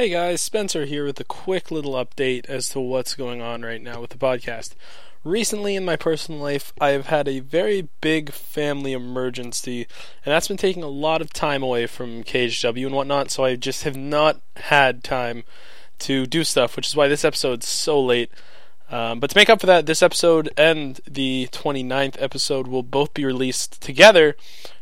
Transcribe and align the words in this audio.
Hey 0.00 0.08
guys, 0.08 0.40
Spencer 0.40 0.86
here 0.86 1.04
with 1.04 1.20
a 1.20 1.24
quick 1.24 1.70
little 1.70 1.92
update 1.92 2.46
as 2.46 2.70
to 2.70 2.80
what's 2.80 3.14
going 3.14 3.42
on 3.42 3.60
right 3.60 3.82
now 3.82 4.00
with 4.00 4.08
the 4.08 4.16
podcast. 4.16 4.70
Recently 5.24 5.76
in 5.76 5.84
my 5.84 5.96
personal 5.96 6.40
life, 6.40 6.72
I've 6.80 7.08
had 7.08 7.28
a 7.28 7.40
very 7.40 7.86
big 8.00 8.32
family 8.32 8.94
emergency, 8.94 9.86
and 10.24 10.32
that's 10.32 10.48
been 10.48 10.56
taking 10.56 10.82
a 10.82 10.88
lot 10.88 11.20
of 11.20 11.34
time 11.34 11.62
away 11.62 11.86
from 11.86 12.24
KHW 12.24 12.86
and 12.86 12.94
whatnot, 12.94 13.30
so 13.30 13.44
I 13.44 13.56
just 13.56 13.82
have 13.82 13.94
not 13.94 14.40
had 14.56 15.04
time 15.04 15.44
to 15.98 16.24
do 16.24 16.44
stuff, 16.44 16.76
which 16.76 16.86
is 16.86 16.96
why 16.96 17.06
this 17.06 17.22
episode's 17.22 17.68
so 17.68 18.02
late. 18.02 18.30
Um, 18.90 19.20
but 19.20 19.28
to 19.28 19.36
make 19.36 19.50
up 19.50 19.60
for 19.60 19.66
that, 19.66 19.84
this 19.84 20.02
episode 20.02 20.48
and 20.56 20.98
the 21.06 21.50
29th 21.52 22.16
episode 22.18 22.68
will 22.68 22.82
both 22.82 23.12
be 23.12 23.26
released 23.26 23.82
together 23.82 24.34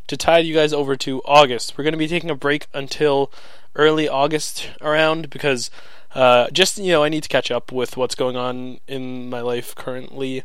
to 0.06 0.16
tide 0.16 0.46
you 0.46 0.54
guys 0.54 0.72
over 0.72 0.94
to 0.94 1.22
August. 1.24 1.76
We're 1.76 1.82
going 1.82 1.92
to 1.92 1.98
be 1.98 2.06
taking 2.06 2.30
a 2.30 2.36
break 2.36 2.68
until 2.72 3.32
early 3.74 4.08
August 4.08 4.70
around 4.80 5.30
because 5.30 5.70
uh, 6.14 6.48
just 6.50 6.78
you 6.78 6.92
know 6.92 7.04
I 7.04 7.08
need 7.08 7.22
to 7.22 7.28
catch 7.28 7.50
up 7.50 7.70
with 7.72 7.96
what's 7.96 8.14
going 8.14 8.36
on 8.36 8.80
in 8.86 9.28
my 9.28 9.40
life 9.40 9.74
currently 9.74 10.42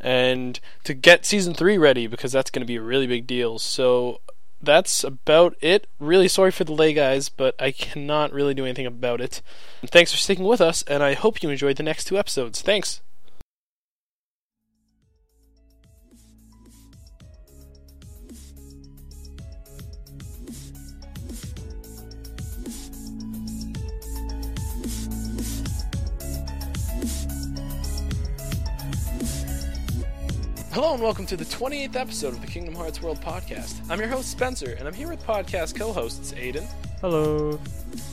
and 0.00 0.60
to 0.84 0.94
get 0.94 1.24
season 1.24 1.54
three 1.54 1.78
ready 1.78 2.06
because 2.06 2.32
that's 2.32 2.50
going 2.50 2.60
to 2.60 2.66
be 2.66 2.76
a 2.76 2.82
really 2.82 3.06
big 3.06 3.26
deal. 3.26 3.58
So 3.58 4.20
that's 4.62 5.04
about 5.04 5.56
it. 5.60 5.86
Really 5.98 6.28
sorry 6.28 6.50
for 6.50 6.64
the 6.64 6.72
delay, 6.72 6.92
guys, 6.92 7.28
but 7.28 7.54
I 7.58 7.70
cannot 7.70 8.32
really 8.32 8.54
do 8.54 8.64
anything 8.64 8.86
about 8.86 9.20
it. 9.20 9.42
Thanks 9.84 10.12
for 10.12 10.18
sticking 10.18 10.44
with 10.44 10.60
us, 10.60 10.82
and 10.84 11.02
I 11.02 11.14
hope 11.14 11.42
you 11.42 11.50
enjoyed 11.50 11.76
the 11.76 11.82
next 11.82 12.04
two 12.04 12.18
episodes. 12.18 12.62
Thanks. 12.62 13.00
Hello 30.76 30.92
and 30.92 31.02
welcome 31.02 31.24
to 31.24 31.38
the 31.38 31.44
28th 31.46 31.96
episode 31.96 32.34
of 32.34 32.42
the 32.42 32.46
Kingdom 32.46 32.74
Hearts 32.74 33.00
World 33.00 33.18
Podcast. 33.22 33.80
I'm 33.88 33.98
your 33.98 34.10
host 34.10 34.30
Spencer, 34.30 34.76
and 34.78 34.86
I'm 34.86 34.92
here 34.92 35.08
with 35.08 35.24
podcast 35.24 35.74
co-hosts 35.74 36.34
Aiden 36.34 36.66
Hello. 37.00 37.58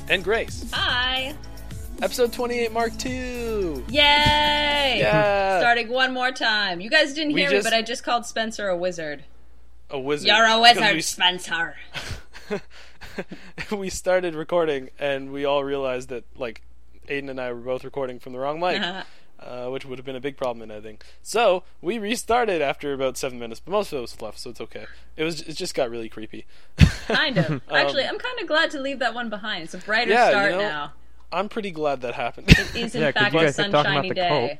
and 0.07 0.23
Grace. 0.23 0.71
Hi. 0.71 1.35
Episode 2.01 2.31
28, 2.31 2.71
Mark 2.71 2.97
Two. 2.97 3.83
Yay! 3.89 4.95
Yeah. 4.97 5.59
Starting 5.59 5.89
one 5.89 6.13
more 6.13 6.31
time. 6.31 6.79
You 6.79 6.89
guys 6.89 7.13
didn't 7.13 7.33
We 7.33 7.41
hear 7.41 7.49
just- 7.49 7.65
me, 7.65 7.69
but 7.69 7.75
I 7.77 7.81
just 7.81 8.05
called 8.05 8.25
Spencer 8.25 8.69
a 8.69 8.77
wizard. 8.77 9.25
A 9.89 9.99
wizard. 9.99 10.27
You're 10.29 10.45
a 10.45 10.61
wizard, 10.61 10.95
we- 10.95 11.01
Spencer. 11.01 11.75
we 13.73 13.89
started 13.89 14.35
recording 14.35 14.89
and 14.97 15.33
we 15.33 15.43
all 15.43 15.65
realized 15.65 16.07
that 16.07 16.23
like 16.37 16.61
Aiden 17.09 17.29
and 17.29 17.41
I 17.41 17.51
were 17.51 17.59
both 17.59 17.83
recording 17.83 18.19
from 18.19 18.31
the 18.31 18.39
wrong 18.39 18.61
mic, 18.61 18.79
uh-huh. 18.81 19.03
Uh, 19.39 19.67
which 19.67 19.85
would 19.85 19.97
have 19.97 20.05
been 20.05 20.15
a 20.15 20.21
big 20.21 20.37
problem 20.37 20.61
in 20.63 20.71
editing. 20.71 20.99
So 21.21 21.63
we 21.81 21.97
restarted 21.97 22.61
after 22.61 22.93
about 22.93 23.17
seven 23.17 23.39
minutes, 23.39 23.59
but 23.59 23.71
most 23.71 23.91
of 23.91 23.97
it 23.99 24.01
was 24.01 24.13
fluff, 24.13 24.37
so 24.37 24.49
it's 24.49 24.61
okay. 24.61 24.85
It 25.17 25.23
was 25.23 25.41
it 25.41 25.53
just 25.53 25.75
got 25.75 25.89
really 25.89 26.09
creepy. 26.09 26.45
kind 27.07 27.37
of. 27.37 27.61
Actually, 27.71 28.05
I'm 28.05 28.17
kind 28.19 28.39
of 28.41 28.47
glad 28.47 28.71
to 28.71 28.79
leave 28.79 28.99
that 28.99 29.13
one 29.13 29.29
behind. 29.29 29.63
It's 29.65 29.73
a 29.73 29.77
brighter 29.79 30.11
Um, 30.11 30.17
Yeah, 30.17 30.25
you 30.25 30.31
start 30.31 30.51
know, 30.51 30.59
now. 30.59 30.93
I'm 31.31 31.49
pretty 31.49 31.71
glad 31.71 32.01
that 32.01 32.13
happened. 32.13 32.49
It 32.49 32.75
is 32.75 32.95
in 32.95 33.01
Yeah, 33.01 33.11
'cause 33.11 33.21
fact 33.23 33.33
you 33.33 33.39
a 33.39 33.43
guys 33.43 33.55
talking 33.57 33.71
about 33.71 33.85
sunshiny 33.85 34.09
the 34.09 34.15
day. 34.15 34.27
cult. 34.29 34.51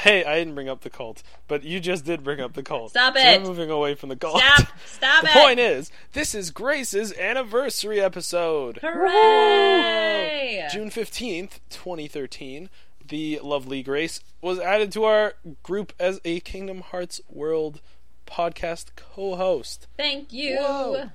hey, 0.00 0.24
I 0.24 0.34
didn't 0.38 0.54
bring 0.56 0.68
up 0.68 0.80
the 0.82 0.90
cult, 0.90 1.22
but 1.48 1.62
you 1.62 1.78
just 1.80 2.04
did 2.04 2.22
bring 2.24 2.40
up 2.40 2.52
the 2.54 2.62
cult. 2.62 2.90
Stop 2.90 3.16
so 3.16 3.20
it. 3.20 3.40
We're 3.40 3.46
moving 3.48 3.70
away 3.70 3.94
from 3.94 4.08
the 4.10 4.16
cult. 4.16 4.40
Stop! 4.42 4.68
Stop 4.86 5.22
the 5.22 5.30
it! 5.30 5.32
The 5.34 5.38
point 5.40 5.58
is, 5.60 5.90
this 6.12 6.34
is 6.34 6.50
Grace's 6.50 7.12
anniversary 7.16 8.00
episode. 8.00 8.78
Hooray! 8.82 10.68
June 10.72 10.90
15th, 10.90 11.60
2013, 11.70 12.68
the 13.08 13.40
lovely 13.42 13.82
Grace 13.82 14.20
was 14.40 14.58
added 14.58 14.92
to 14.92 15.04
our 15.04 15.34
group 15.62 15.92
as 15.98 16.20
a 16.24 16.40
Kingdom 16.40 16.80
Hearts 16.80 17.20
World 17.28 17.80
podcast 18.26 18.86
co 18.96 19.36
host. 19.36 19.86
Thank 19.96 20.32
you. 20.32 20.56
Whoa. 20.58 21.10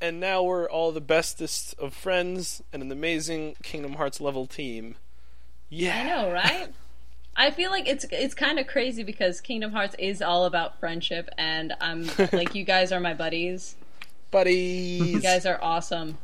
And 0.00 0.18
now 0.18 0.42
we're 0.42 0.68
all 0.68 0.92
the 0.92 1.00
bestest 1.00 1.74
of 1.78 1.92
friends 1.92 2.62
and 2.72 2.82
an 2.82 2.90
amazing 2.90 3.56
Kingdom 3.62 3.94
Hearts 3.94 4.20
level 4.20 4.46
team. 4.46 4.96
Yeah. 5.68 5.96
I 5.96 6.04
know, 6.04 6.32
right? 6.32 6.68
I 7.36 7.50
feel 7.50 7.70
like 7.70 7.88
it's 7.88 8.04
it's 8.10 8.34
kind 8.34 8.58
of 8.58 8.66
crazy 8.66 9.02
because 9.02 9.40
Kingdom 9.40 9.72
Hearts 9.72 9.94
is 9.98 10.20
all 10.20 10.44
about 10.44 10.78
friendship, 10.80 11.30
and 11.38 11.72
I'm 11.80 12.10
like, 12.32 12.54
you 12.54 12.64
guys 12.64 12.92
are 12.92 13.00
my 13.00 13.14
buddies. 13.14 13.76
Buddies. 14.30 15.00
You 15.08 15.20
guys 15.20 15.44
are 15.44 15.58
awesome. 15.60 16.16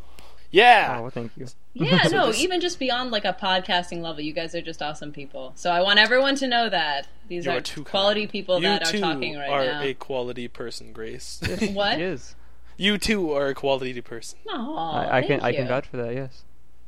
Yeah. 0.56 0.96
Oh, 0.98 1.02
well, 1.02 1.10
thank 1.10 1.32
you. 1.36 1.46
Yeah, 1.74 2.02
So 2.04 2.16
no, 2.16 2.26
this- 2.28 2.40
even 2.40 2.60
just 2.60 2.78
beyond 2.78 3.10
like 3.10 3.24
a 3.24 3.32
podcasting 3.34 4.00
level, 4.00 4.20
you 4.22 4.32
guys 4.32 4.54
are 4.54 4.62
just 4.62 4.80
awesome 4.82 5.12
people. 5.12 5.52
So 5.54 5.70
I 5.70 5.80
want 5.82 5.98
everyone 5.98 6.36
to 6.36 6.46
know 6.48 6.68
that 6.70 7.06
these 7.28 7.44
You 7.46 7.52
are, 7.52 7.56
are 7.58 7.60
too 7.60 7.84
quality 7.84 8.22
kind. 8.22 8.32
people 8.32 8.56
you 8.56 8.62
that 8.68 8.82
are 8.94 8.98
talking 8.98 9.36
right 9.36 9.50
are 9.50 9.64
now. 9.64 9.82
a 9.82 9.94
quality 9.94 10.48
person, 10.48 10.92
Grace. 10.92 11.40
What? 11.72 11.98
He 11.98 12.02
is. 12.04 12.34
you 12.76 12.96
too 12.98 13.32
are 13.32 13.48
a 13.48 13.54
quality 13.54 14.00
person. 14.00 14.38
Aw, 14.48 14.92
I, 14.92 15.18
I 15.18 15.20
can 15.22 15.28
thank 15.40 15.42
I 15.44 15.52
can 15.52 15.62
you. 15.62 15.68
vouch 15.68 15.86
for 15.86 15.96
that. 15.98 16.14
Yes. 16.14 16.42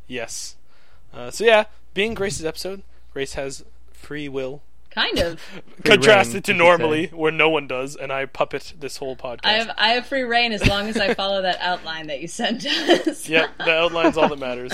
Yes. 0.07 0.57
Uh, 1.13 1.31
so 1.31 1.45
yeah, 1.45 1.65
being 1.95 2.15
Grace's 2.15 2.45
episode, 2.47 2.83
Grace 3.13 3.35
has 3.35 3.65
free 3.93 4.29
will. 4.29 4.63
Kind 4.99 5.21
of. 5.21 5.41
Contrasted 5.85 6.45
to 6.47 6.55
normally, 6.55 7.07
say. 7.07 7.15
where 7.15 7.31
no 7.31 7.49
one 7.49 7.69
does, 7.69 7.95
and 7.95 8.13
I 8.13 8.27
puppet 8.27 8.75
this 8.81 8.97
whole 8.97 9.15
podcast. 9.15 9.45
I 9.45 9.53
have 9.53 9.71
I 9.79 9.89
have 9.91 10.07
free 10.07 10.23
reign 10.23 10.53
as 10.53 10.67
long 10.67 10.89
as 10.89 10.97
I 10.97 11.15
follow 11.15 11.43
that 11.43 11.59
outline 11.61 12.09
that 12.09 12.21
you 12.21 12.27
sent 12.27 12.67
us. 12.67 13.29
Yep, 13.29 13.51
the 13.59 13.73
outline's 13.73 14.17
all 14.17 14.29
that 14.29 14.41
matters. 14.41 14.73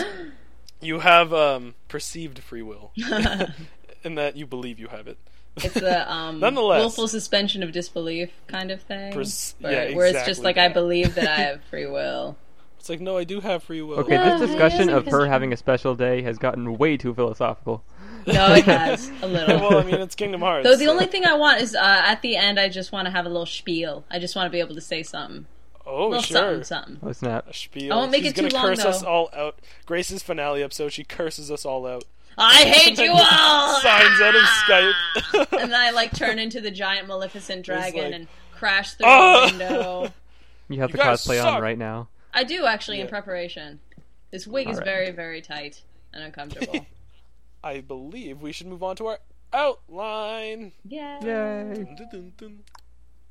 You 0.81 1.01
have 1.01 1.35
um, 1.35 1.75
perceived 1.89 2.39
free 2.39 2.63
will, 2.63 2.93
in 4.03 4.15
that 4.15 4.35
you 4.37 4.47
believe 4.47 4.79
you 4.79 4.89
have 4.89 5.09
it. 5.09 5.19
It's 5.57 5.75
the 5.75 6.11
um, 6.11 6.41
Nonetheless. 6.41 6.81
willful 6.81 7.07
suspension 7.07 7.63
of 7.63 7.73
disbelief 7.73 8.31
kind 8.47 8.71
of 8.71 8.81
thing. 8.81 9.13
Pers- 9.13 9.55
where, 9.61 9.91
yeah, 9.91 9.95
where 9.95 10.07
it's 10.07 10.21
just 10.21 10.41
exactly 10.41 10.45
like 10.45 10.59
I 10.59 10.69
believe 10.73 11.17
that 11.17 11.29
I 11.29 11.43
have 11.43 11.65
free 11.65 11.87
will. 11.87 12.39
It's 12.85 12.91
like, 12.91 13.01
no, 13.01 13.17
I 13.17 13.25
do 13.25 13.41
have 13.41 13.63
free 13.63 13.81
will. 13.81 14.01
Okay, 14.01 14.15
No, 14.15 14.39
this 14.39 14.51
discussion 14.51 14.91
of 14.91 15.07
her 15.07 15.25
having 15.25 15.55
a 15.55 15.57
special 15.57 15.95
day 15.95 16.21
has 16.21 16.37
gotten 16.37 16.77
way 16.77 16.99
too 16.99 17.15
philosophical. 17.15 17.83
No, 18.27 18.53
it 18.53 18.65
has 18.67 19.11
a 19.23 19.27
little. 19.27 19.59
well, 19.59 19.79
I 19.79 19.85
mean, 19.85 19.95
it's 19.95 20.15
Kingdom 20.15 20.43
Hearts. 20.43 20.65
Though 20.69 20.77
the 20.77 20.85
so- 20.85 20.91
only 20.91 21.07
thing 21.07 21.25
I 21.25 21.33
want 21.33 21.63
is 21.63 21.75
uh, 21.75 21.79
at 21.83 22.21
the 22.21 22.37
end, 22.37 22.61
I 22.61 22.69
just 22.69 22.93
want 22.93 23.07
to 23.07 23.11
have 23.11 23.25
a 23.25 23.31
little 23.31 23.47
spiel. 23.47 24.05
I 24.11 24.19
just 24.19 24.37
want 24.37 24.49
to 24.49 24.51
be 24.51 24.61
able 24.61 24.75
to 24.75 24.83
say 24.83 25.03
something. 25.03 25.47
oh, 25.87 26.09
A 26.09 26.09
little 26.09 26.23
sure. 26.23 26.63
something, 26.63 26.65
something. 26.65 26.99
Oh 27.03 27.13
snap! 27.13 27.49
A 27.49 27.55
spiel. 27.55 27.91
I 27.91 27.97
won't 27.97 28.11
make 28.11 28.25
She's 28.25 28.33
it 28.33 28.37
too 28.37 28.43
gonna 28.51 28.55
long, 28.55 28.67
curse 28.77 28.85
us 28.85 29.03
all 29.03 29.31
out. 29.35 29.59
Grace's 29.87 30.23
finale 30.23 30.63
episode, 30.63 30.91
she 30.93 31.05
curses 31.05 31.51
us 31.51 31.65
all 31.65 31.87
out. 31.87 32.05
I 32.37 32.65
hate 32.65 32.99
you 32.99 33.13
all! 33.13 33.81
Signs 33.81 34.21
out 34.21 34.35
of 34.37 34.43
Skype. 34.43 35.53
and 35.63 35.73
then 35.73 35.81
I 35.81 35.91
like 35.93 36.15
turn 36.15 36.39
into 36.39 36.61
the 36.61 36.71
giant 36.71 37.09
Maleficent 37.09 37.65
dragon 37.65 38.05
like, 38.05 38.13
and 38.13 38.29
crash 38.53 38.93
through 38.93 39.07
"Ah!" 39.09 39.47
the 39.47 39.53
window. 39.57 40.13
You 40.69 40.81
have 40.81 40.91
You 40.91 40.97
the 40.99 41.03
cosplay 41.03 41.39
suck. 41.39 41.55
on 41.55 41.63
right 41.63 41.79
now. 41.79 42.09
I 42.35 42.45
do 42.45 42.67
actually 42.67 43.01
in 43.01 43.07
preparation. 43.09 43.81
This 44.31 44.47
wig 44.47 44.69
is 44.69 44.79
Alright. 44.79 44.85
very, 44.85 45.11
very 45.13 45.41
tight 45.41 45.83
and 46.13 46.25
uncomfortable. 46.25 46.85
I 47.65 47.81
believe 47.81 48.43
we 48.43 48.53
should 48.53 48.67
move 48.67 48.83
on 48.83 48.97
to 48.97 49.07
our 49.07 49.19
outline. 49.53 50.73
yeah. 50.85 51.21
Yay! 51.23 51.75
Dun, 51.75 51.97
dun, 51.97 52.09
dun, 52.11 52.33
dun. 52.37 52.59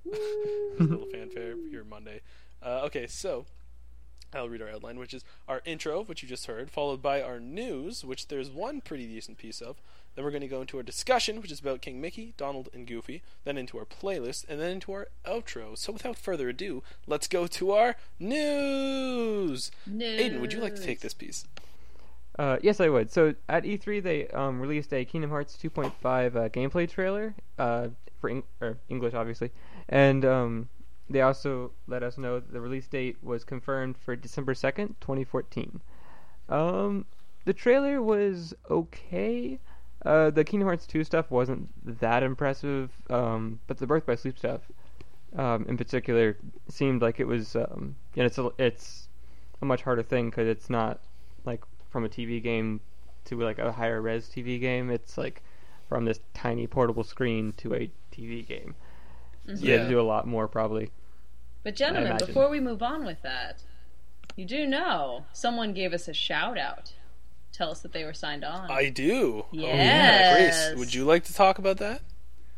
little 0.79 1.05
fanfare 1.11 1.55
here 1.69 1.83
Monday. 1.83 2.21
Uh, 2.61 2.81
okay, 2.85 3.05
so 3.07 3.45
I'll 4.33 4.49
read 4.49 4.61
our 4.61 4.69
outline, 4.69 4.97
which 4.97 5.13
is 5.13 5.23
our 5.47 5.61
intro, 5.65 6.03
which 6.03 6.23
you 6.23 6.29
just 6.29 6.47
heard, 6.47 6.71
followed 6.71 7.01
by 7.01 7.21
our 7.21 7.39
news, 7.39 8.03
which 8.03 8.27
there's 8.29 8.49
one 8.49 8.81
pretty 8.81 9.05
decent 9.05 9.37
piece 9.37 9.61
of. 9.61 9.81
Then 10.15 10.23
we're 10.23 10.31
going 10.31 10.41
to 10.41 10.47
go 10.47 10.61
into 10.61 10.77
our 10.77 10.83
discussion, 10.83 11.41
which 11.41 11.51
is 11.51 11.59
about 11.59 11.81
King 11.81 11.99
Mickey, 11.99 12.33
Donald, 12.37 12.69
and 12.73 12.85
Goofy. 12.85 13.23
Then 13.45 13.57
into 13.57 13.77
our 13.77 13.85
playlist, 13.85 14.45
and 14.47 14.59
then 14.59 14.71
into 14.71 14.91
our 14.93 15.07
outro. 15.25 15.77
So 15.77 15.91
without 15.91 16.17
further 16.17 16.49
ado, 16.49 16.83
let's 17.07 17.27
go 17.27 17.47
to 17.47 17.71
our 17.71 17.95
news. 18.19 19.71
Aiden, 19.89 20.39
would 20.39 20.53
you 20.53 20.59
like 20.59 20.75
to 20.75 20.83
take 20.83 20.99
this 20.99 21.13
piece? 21.13 21.45
Uh, 22.37 22.57
yes, 22.61 22.79
I 22.79 22.89
would. 22.89 23.11
So 23.11 23.35
at 23.47 23.63
E3, 23.63 24.01
they 24.01 24.27
um, 24.29 24.59
released 24.59 24.93
a 24.93 25.05
Kingdom 25.05 25.29
Hearts 25.29 25.57
2.5 25.61 25.91
uh, 26.35 26.49
gameplay 26.49 26.89
trailer 26.89 27.35
uh, 27.59 27.89
for 28.19 28.29
Eng- 28.29 28.43
or 28.61 28.77
English, 28.89 29.13
obviously, 29.13 29.51
and 29.89 30.25
um, 30.25 30.69
they 31.09 31.21
also 31.21 31.71
let 31.87 32.01
us 32.01 32.17
know 32.17 32.39
that 32.39 32.51
the 32.51 32.61
release 32.61 32.87
date 32.87 33.17
was 33.21 33.43
confirmed 33.43 33.97
for 33.97 34.15
December 34.15 34.53
2nd, 34.53 34.95
2014. 34.99 35.81
Um, 36.49 37.05
the 37.45 37.53
trailer 37.53 38.01
was 38.01 38.53
okay. 38.69 39.59
Uh, 40.05 40.29
the 40.29 40.43
Kingdom 40.43 40.67
Hearts 40.67 40.85
2 40.85 41.03
stuff 41.03 41.31
wasn't 41.31 41.69
that 41.99 42.23
impressive, 42.23 42.91
um, 43.09 43.59
but 43.67 43.77
the 43.77 43.87
Birth 43.87 44.05
by 44.05 44.15
Sleep 44.15 44.37
stuff, 44.37 44.61
um, 45.37 45.65
in 45.67 45.77
particular, 45.77 46.37
seemed 46.67 47.01
like 47.01 47.19
it 47.19 47.27
was. 47.27 47.55
Um, 47.55 47.95
you 48.13 48.21
know, 48.21 48.25
it's 48.27 48.37
a, 48.37 48.49
it's 48.57 49.07
a 49.61 49.65
much 49.65 49.81
harder 49.83 50.03
thing 50.03 50.29
because 50.29 50.47
it's 50.47 50.69
not 50.69 50.99
like 51.45 51.63
from 51.89 52.03
a 52.03 52.09
TV 52.09 52.41
game 52.43 52.81
to 53.25 53.39
like 53.39 53.59
a 53.59 53.71
higher 53.71 54.01
res 54.01 54.27
TV 54.27 54.59
game. 54.59 54.89
It's 54.89 55.17
like 55.17 55.41
from 55.87 56.05
this 56.05 56.19
tiny 56.33 56.67
portable 56.67 57.03
screen 57.03 57.53
to 57.57 57.73
a 57.73 57.91
TV 58.11 58.45
game. 58.45 58.75
So 59.45 59.53
you 59.65 59.71
have 59.71 59.81
Yeah. 59.81 59.87
to 59.87 59.89
do 59.89 59.99
a 59.99 60.03
lot 60.03 60.27
more 60.27 60.47
probably. 60.47 60.91
But 61.63 61.75
gentlemen, 61.77 62.17
before 62.17 62.49
we 62.49 62.59
move 62.59 62.83
on 62.83 63.05
with 63.05 63.21
that, 63.21 63.63
you 64.35 64.45
do 64.45 64.65
know 64.67 65.25
someone 65.31 65.73
gave 65.73 65.93
us 65.93 66.07
a 66.09 66.13
shout 66.13 66.57
out. 66.57 66.93
Tell 67.53 67.71
us 67.71 67.79
that 67.81 67.93
they 67.93 68.03
were 68.03 68.13
signed 68.13 68.43
on. 68.43 68.69
I 68.69 68.89
do. 68.89 69.45
Oh, 69.45 69.47
yeah, 69.51 69.67
Yes. 69.67 70.67
Grace, 70.67 70.79
would 70.79 70.93
you 70.93 71.05
like 71.05 71.23
to 71.25 71.33
talk 71.33 71.59
about 71.59 71.77
that? 71.77 72.01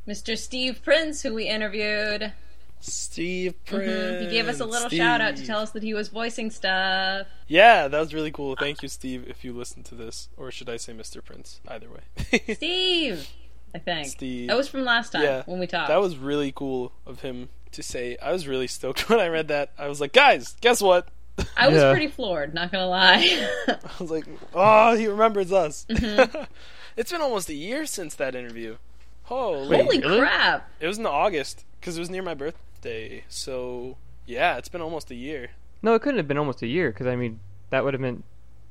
Mr. 0.07 0.37
Steve 0.37 0.81
Prince, 0.83 1.21
who 1.23 1.33
we 1.33 1.47
interviewed, 1.47 2.31
Steve 2.79 3.53
mm-hmm. 3.65 3.75
Prince. 3.75 4.23
he 4.23 4.29
gave 4.29 4.47
us 4.47 4.59
a 4.59 4.65
little 4.65 4.89
shout 4.89 5.21
out 5.21 5.35
to 5.37 5.45
tell 5.45 5.59
us 5.59 5.71
that 5.71 5.83
he 5.83 5.93
was 5.93 6.09
voicing 6.09 6.51
stuff. 6.51 7.27
Yeah, 7.47 7.87
that 7.87 7.99
was 7.99 8.13
really 8.13 8.31
cool. 8.31 8.55
Thank 8.55 8.83
you, 8.83 8.89
Steve, 8.89 9.25
if 9.27 9.43
you 9.43 9.53
listen 9.53 9.83
to 9.83 9.95
this. 9.95 10.29
Or 10.37 10.51
should 10.51 10.69
I 10.69 10.77
say 10.77 10.93
Mr. 10.93 11.23
Prince? 11.23 11.59
Either 11.67 11.87
way. 11.89 12.53
Steve, 12.55 13.27
I 13.73 13.79
think. 13.79 14.07
Steve. 14.07 14.47
That 14.47 14.57
was 14.57 14.67
from 14.67 14.85
last 14.85 15.11
time 15.11 15.23
Yeah, 15.23 15.43
when 15.45 15.59
we 15.59 15.67
talked. 15.67 15.87
that 15.89 16.01
was 16.01 16.17
really 16.17 16.51
cool 16.51 16.91
of 17.05 17.21
him 17.21 17.49
to 17.71 17.81
say. 17.81 18.17
I 18.21 18.31
was 18.31 18.47
really 18.47 18.67
stoked 18.67 19.09
when 19.09 19.19
I 19.19 19.27
read 19.27 19.47
that. 19.47 19.71
I 19.77 19.87
was 19.87 19.99
like, 19.99 20.13
guys, 20.13 20.55
guess 20.61 20.81
what? 20.81 21.07
I 21.57 21.67
was 21.67 21.77
Yeah. 21.81 21.91
pretty 21.91 22.07
floored, 22.07 22.53
not 22.53 22.71
gonna 22.71 22.87
lie. 22.87 23.47
I 23.67 23.77
was 23.99 24.11
like, 24.11 24.25
oh, 24.53 24.95
he 24.95 25.07
remembers 25.07 25.51
us. 25.51 25.85
Mm-hmm. 25.89 26.43
it's 26.97 27.11
been 27.11 27.21
almost 27.21 27.49
a 27.49 27.53
year 27.53 27.85
since 27.85 28.15
that 28.15 28.35
interview. 28.35 28.77
Holy. 29.23 29.77
Holy 29.77 29.99
really? 29.99 30.19
crap! 30.19 30.69
It 30.79 30.87
was 30.87 30.97
in 30.99 31.05
August, 31.05 31.65
because 31.79 31.97
it 31.97 31.99
was 31.99 32.09
near 32.09 32.21
my 32.21 32.35
birthday. 32.35 33.23
So, 33.27 33.97
yeah, 34.25 34.57
it's 34.57 34.69
been 34.69 34.81
almost 34.81 35.09
a 35.11 35.15
year. 35.15 35.49
No, 35.81 35.93
it 35.95 36.01
couldn't 36.01 36.17
have 36.17 36.27
been 36.27 36.37
almost 36.37 36.61
a 36.61 36.67
year 36.67 36.91
because 36.91 37.07
I 37.07 37.15
mean 37.15 37.39
that 37.69 37.83
would 37.83 37.93
have 37.93 38.01
meant 38.01 38.23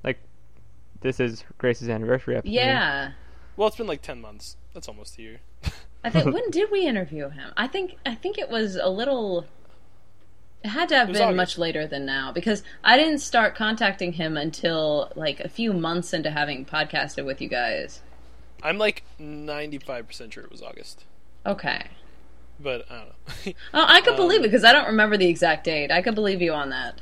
like 0.03 0.19
this 1.01 1.21
is 1.21 1.45
Grace's 1.59 1.89
anniversary 1.89 2.37
episode. 2.37 2.53
Yeah. 2.53 3.13
Well, 3.57 3.69
it's 3.69 3.77
been 3.77 3.87
like 3.87 4.03
10 4.03 4.21
months. 4.21 4.57
That's 4.73 4.89
almost 4.89 5.19
a 5.19 5.23
year. 5.23 5.41
I 6.03 6.11
think 6.11 6.27
when 6.35 6.51
did 6.51 6.71
we 6.71 6.87
interview 6.87 7.29
him? 7.29 7.53
I 7.57 7.67
think 7.67 7.97
I 8.05 8.15
think 8.15 8.37
it 8.39 8.51
was 8.51 8.77
a 8.77 8.89
little. 8.89 9.47
It 10.65 10.69
had 10.71 10.89
to 10.89 10.97
have 10.97 11.09
been 11.13 11.21
August. 11.23 11.37
much 11.37 11.59
later 11.59 11.87
than 11.87 12.07
now 12.07 12.33
because 12.33 12.63
I 12.83 12.97
didn't 12.97 13.19
start 13.19 13.55
contacting 13.55 14.15
him 14.15 14.37
until 14.39 15.13
like 15.15 15.39
a 15.41 15.49
few 15.49 15.73
months 15.75 16.13
into 16.15 16.31
having 16.31 16.65
podcasted 16.65 17.27
with 17.27 17.43
you 17.43 17.49
guys. 17.49 18.01
I'm 18.63 18.79
like 18.79 19.03
95% 19.21 20.33
sure 20.33 20.43
it 20.45 20.51
was 20.51 20.63
August. 20.63 21.05
Okay. 21.45 21.83
But 22.59 22.87
I 22.91 22.95
don't 22.97 23.09
know. 23.47 23.53
Oh, 23.75 23.85
I 23.87 24.01
could 24.01 24.13
Um, 24.15 24.17
believe 24.17 24.41
it 24.41 24.45
because 24.45 24.65
I 24.65 24.73
don't 24.73 24.87
remember 24.87 25.17
the 25.19 25.29
exact 25.29 25.65
date. 25.65 25.91
I 25.91 26.01
could 26.01 26.15
believe 26.15 26.41
you 26.41 26.53
on 26.55 26.71
that. 26.71 27.01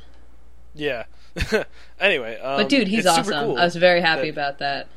yeah. 0.75 1.05
anyway. 2.01 2.37
Um, 2.39 2.57
But 2.57 2.69
dude, 2.69 2.87
he's 2.89 3.05
awesome. 3.05 3.33
cool 3.33 3.57
I 3.57 3.63
was 3.63 3.75
very 3.77 4.01
happy 4.01 4.23
that- 4.29 4.29
about 4.31 4.59
that. 4.59 4.87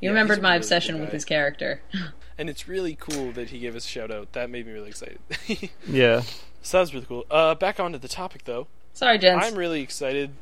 You 0.00 0.06
Yeah, 0.06 0.10
remembered 0.10 0.40
my 0.42 0.50
really 0.50 0.56
obsession 0.58 1.00
with 1.00 1.10
his 1.12 1.24
character. 1.24 1.82
And 2.38 2.50
it's 2.50 2.68
really 2.68 2.94
cool 3.00 3.32
that 3.32 3.48
he 3.48 3.58
gave 3.60 3.74
us 3.74 3.86
a 3.86 3.88
shout 3.88 4.10
out. 4.10 4.34
That 4.34 4.50
made 4.50 4.66
me 4.66 4.72
really 4.72 4.90
excited. 4.90 5.18
Yeah. 5.88 6.20
So 6.66 6.78
that 6.78 6.80
was 6.80 6.94
really 6.94 7.06
cool. 7.06 7.24
Uh, 7.30 7.54
back 7.54 7.78
onto 7.78 7.96
the 7.96 8.08
topic 8.08 8.44
though. 8.44 8.66
Sorry, 8.92 9.18
gents. 9.18 9.46
I'm 9.46 9.54
really 9.54 9.82
excited. 9.82 10.32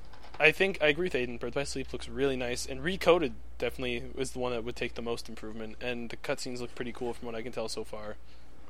I 0.40 0.52
think 0.52 0.78
I 0.80 0.86
agree 0.86 1.04
with 1.04 1.12
Aiden. 1.12 1.38
Birth 1.38 1.54
by 1.54 1.64
Sleep 1.64 1.92
looks 1.92 2.08
really 2.08 2.36
nice, 2.36 2.64
and 2.64 2.80
Recoded 2.80 3.32
definitely 3.58 4.02
was 4.14 4.30
the 4.30 4.38
one 4.38 4.52
that 4.52 4.64
would 4.64 4.74
take 4.74 4.94
the 4.94 5.02
most 5.02 5.28
improvement. 5.28 5.76
And 5.82 6.08
the 6.08 6.16
cutscenes 6.16 6.60
look 6.60 6.74
pretty 6.74 6.92
cool 6.92 7.12
from 7.12 7.26
what 7.26 7.34
I 7.34 7.42
can 7.42 7.52
tell 7.52 7.68
so 7.68 7.84
far. 7.84 8.16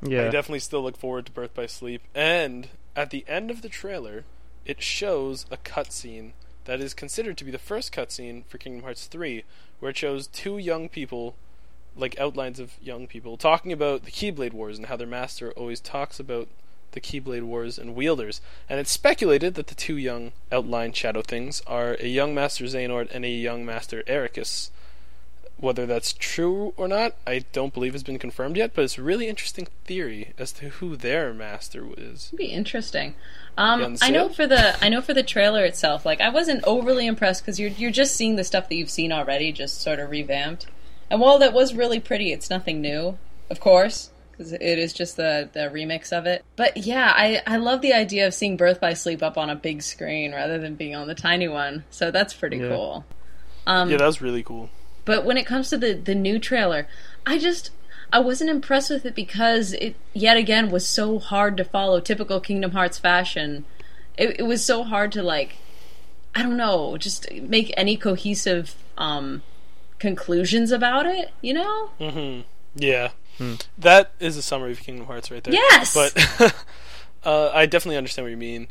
Yeah, 0.03 0.27
I 0.27 0.31
definitely 0.31 0.59
still 0.59 0.83
look 0.83 0.97
forward 0.97 1.27
to 1.27 1.33
Birth 1.33 1.55
by 1.55 1.67
Sleep. 1.67 2.03
And 2.13 2.69
at 2.97 3.11
the 3.11 3.25
end 3.29 3.53
of 3.53 3.63
the 3.63 3.69
trailer, 3.69 4.25
it 4.67 4.83
shows 4.83 5.47
a 5.49 5.57
cutscene 5.57 6.33
that 6.65 6.81
is 6.81 6.93
considered 6.93 7.37
to 7.39 7.45
be 7.45 7.53
the 7.53 7.59
first 7.59 7.95
cutscene 7.95 8.45
for 8.47 8.59
Kingdom 8.59 8.83
Hearts 8.83 9.07
3, 9.07 9.45
where 9.79 9.91
it 9.91 9.97
shows 9.97 10.27
two 10.27 10.59
young 10.59 10.89
people, 10.89 11.37
like 11.97 12.19
outlines 12.19 12.59
of 12.59 12.73
young 12.83 13.07
people, 13.07 13.37
talking 13.37 13.73
about 13.73 14.03
the 14.03 14.11
Keyblade 14.11 14.53
Wars 14.53 14.77
and 14.77 14.89
how 14.89 14.97
their 14.97 15.07
master 15.07 15.53
always 15.53 15.81
talks 15.81 16.19
about 16.19 16.49
the 16.95 17.01
Keyblade 17.01 17.43
Wars 17.43 17.79
and 17.79 17.95
wielders. 17.95 18.41
And 18.69 18.81
it's 18.81 18.91
speculated 18.91 19.55
that 19.55 19.67
the 19.67 19.75
two 19.75 19.97
young 19.97 20.33
outlined 20.51 20.97
shadow 20.97 21.23
things 21.23 21.63
are 21.67 21.97
a 22.01 22.07
young 22.09 22.35
Master 22.35 22.65
Xehanort 22.65 23.15
and 23.15 23.25
a 23.25 23.29
young 23.29 23.67
Master 23.67 24.03
Eraqus. 24.05 24.71
Whether 25.57 25.87
that's 25.87 26.13
true 26.13 26.75
or 26.77 26.89
not, 26.89 27.15
I 27.27 27.45
don't 27.53 27.73
believe 27.73 27.93
has 27.93 28.03
been 28.03 28.19
confirmed 28.19 28.57
yet, 28.57 28.73
but 28.75 28.83
it's 28.83 28.99
a 28.99 29.03
really 29.03 29.29
interesting 29.29 29.69
theory 29.85 30.33
as 30.37 30.51
to 30.53 30.69
who 30.69 30.97
their 30.97 31.33
master 31.33 31.87
is. 31.97 32.27
It'd 32.29 32.39
be 32.39 32.47
interesting. 32.47 33.15
Um, 33.57 33.97
I 34.03 34.11
know 34.11 34.29
for 34.29 34.49
the 34.49 34.77
I 34.85 34.89
know 34.89 35.01
for 35.01 35.15
the 35.15 35.23
trailer 35.23 35.65
itself, 35.65 36.05
like 36.05 36.21
I 36.21 36.29
wasn't 36.29 36.65
overly 36.65 37.07
impressed 37.07 37.43
because 37.43 37.61
you're 37.61 37.71
you're 37.71 37.93
just 37.93 38.17
seeing 38.17 38.35
the 38.35 38.43
stuff 38.43 38.69
that 38.69 38.75
you've 38.75 38.91
seen 38.91 39.13
already, 39.13 39.53
just 39.53 39.81
sort 39.81 40.01
of 40.01 40.11
revamped. 40.11 40.67
And 41.09 41.21
while 41.21 41.39
that 41.39 41.53
was 41.53 41.73
really 41.73 42.01
pretty, 42.01 42.33
it's 42.33 42.51
nothing 42.51 42.81
new, 42.81 43.17
of 43.49 43.61
course, 43.61 44.11
because 44.37 44.53
it 44.53 44.63
is 44.63 44.93
just 44.93 45.17
the 45.17 45.49
the 45.53 45.61
remix 45.71 46.13
of 46.17 46.27
it. 46.27 46.45
But 46.57 46.77
yeah, 46.77 47.13
I 47.15 47.43
I 47.47 47.57
love 47.57 47.81
the 47.81 47.93
idea 47.93 48.27
of 48.27 48.35
seeing 48.35 48.57
Birth 48.57 48.81
by 48.81 48.95
Sleep 48.95 49.23
up 49.23 49.39
on 49.39 49.51
a 49.51 49.55
big 49.55 49.83
screen 49.83 50.33
rather 50.33 50.59
than 50.59 50.75
being 50.75 50.95
on 50.95 51.07
the 51.07 51.15
tiny 51.15 51.49
one. 51.49 51.85
So 51.91 52.11
that's 52.11 52.35
pretty 52.35 52.59
Yeah. 52.59 52.69
cool. 52.69 53.05
Um, 53.67 53.91
Yeah, 53.91 53.99
that 53.99 54.07
was 54.07 54.21
really 54.21 54.43
cool. 54.43 54.71
but 55.05 55.25
when 55.25 55.37
it 55.37 55.47
comes 55.47 55.71
to 55.71 55.79
the 55.79 55.95
the 55.95 56.15
new 56.15 56.39
trailer, 56.39 56.87
I 57.27 57.39
just 57.39 57.71
I 58.13 58.19
wasn't 58.21 58.51
impressed 58.51 58.91
with 58.91 59.07
it 59.07 59.15
because 59.15 59.73
it 59.75 59.97
yet 60.13 60.37
again 60.37 60.71
was 60.71 60.87
so 60.87 61.19
hard 61.19 61.57
to 61.57 61.65
follow 61.65 62.01
typical 62.01 62.41
Kingdom 62.41 62.73
Hearts 62.73 62.99
fashion. 62.99 63.65
It, 64.17 64.41
it 64.41 64.43
was 64.45 64.65
so 64.65 64.85
hard 64.85 65.13
to 65.13 65.23
like 65.23 65.57
I 66.35 66.43
don't 66.43 66.57
know, 66.57 66.97
just 66.97 67.31
make 67.33 67.73
any 67.77 67.97
cohesive 67.97 68.75
um 68.99 69.43
conclusions 69.99 70.71
about 70.71 71.07
it, 71.07 71.31
you 71.41 71.55
know? 71.55 71.89
hmm 71.99 72.41
Yeah. 72.75 73.11
That 73.79 74.13
is 74.21 74.37
a 74.37 74.43
summary 74.43 74.73
of 74.73 74.81
Kingdom 74.81 75.07
Hearts 75.07 75.31
right 75.31 75.43
there. 75.43 75.55
Yes! 75.55 75.95
But 75.95 76.55
uh, 77.25 77.51
I 77.53 77.67
definitely 77.67 77.97
understand 77.97 78.25
what 78.25 78.31
you 78.31 78.37
mean. 78.37 78.69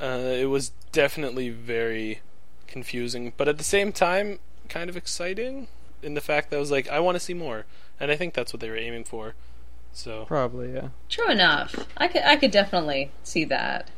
Uh, 0.00 0.20
it 0.36 0.46
was 0.46 0.72
definitely 0.92 1.48
very 1.50 2.20
confusing, 2.66 3.32
but 3.36 3.48
at 3.48 3.58
the 3.58 3.64
same 3.64 3.92
time, 3.92 4.38
kind 4.68 4.90
of 4.90 4.96
exciting 4.96 5.68
in 6.02 6.14
the 6.14 6.20
fact 6.20 6.50
that 6.50 6.56
I 6.56 6.60
was 6.60 6.70
like, 6.70 6.88
I 6.88 7.00
want 7.00 7.16
to 7.16 7.20
see 7.20 7.34
more. 7.34 7.64
And 7.98 8.10
I 8.10 8.16
think 8.16 8.34
that's 8.34 8.52
what 8.52 8.60
they 8.60 8.68
were 8.68 8.76
aiming 8.76 9.04
for. 9.04 9.34
So, 9.92 10.26
Probably, 10.26 10.74
yeah. 10.74 10.88
True 11.08 11.30
enough. 11.30 11.74
I 11.96 12.08
could 12.08 12.22
I 12.22 12.36
could 12.36 12.50
definitely 12.50 13.10
see 13.22 13.44
that. 13.44 13.88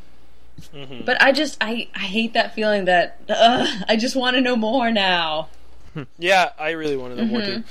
mhm. 0.73 1.05
But 1.05 1.21
I 1.21 1.33
just 1.33 1.57
I 1.61 1.89
I 1.95 2.01
hate 2.01 2.35
that 2.35 2.55
feeling 2.55 2.85
that 2.85 3.21
ugh, 3.29 3.85
I 3.89 3.97
just 3.97 4.15
want 4.15 4.37
to 4.37 4.41
know 4.41 4.55
more 4.55 4.93
now. 4.93 5.49
yeah, 6.19 6.51
I 6.59 6.71
really 6.71 6.97
want 6.97 7.17
to 7.17 7.25
know 7.25 7.29
more 7.29 7.41
Mm-hmm. 7.41 7.63
too. 7.63 7.65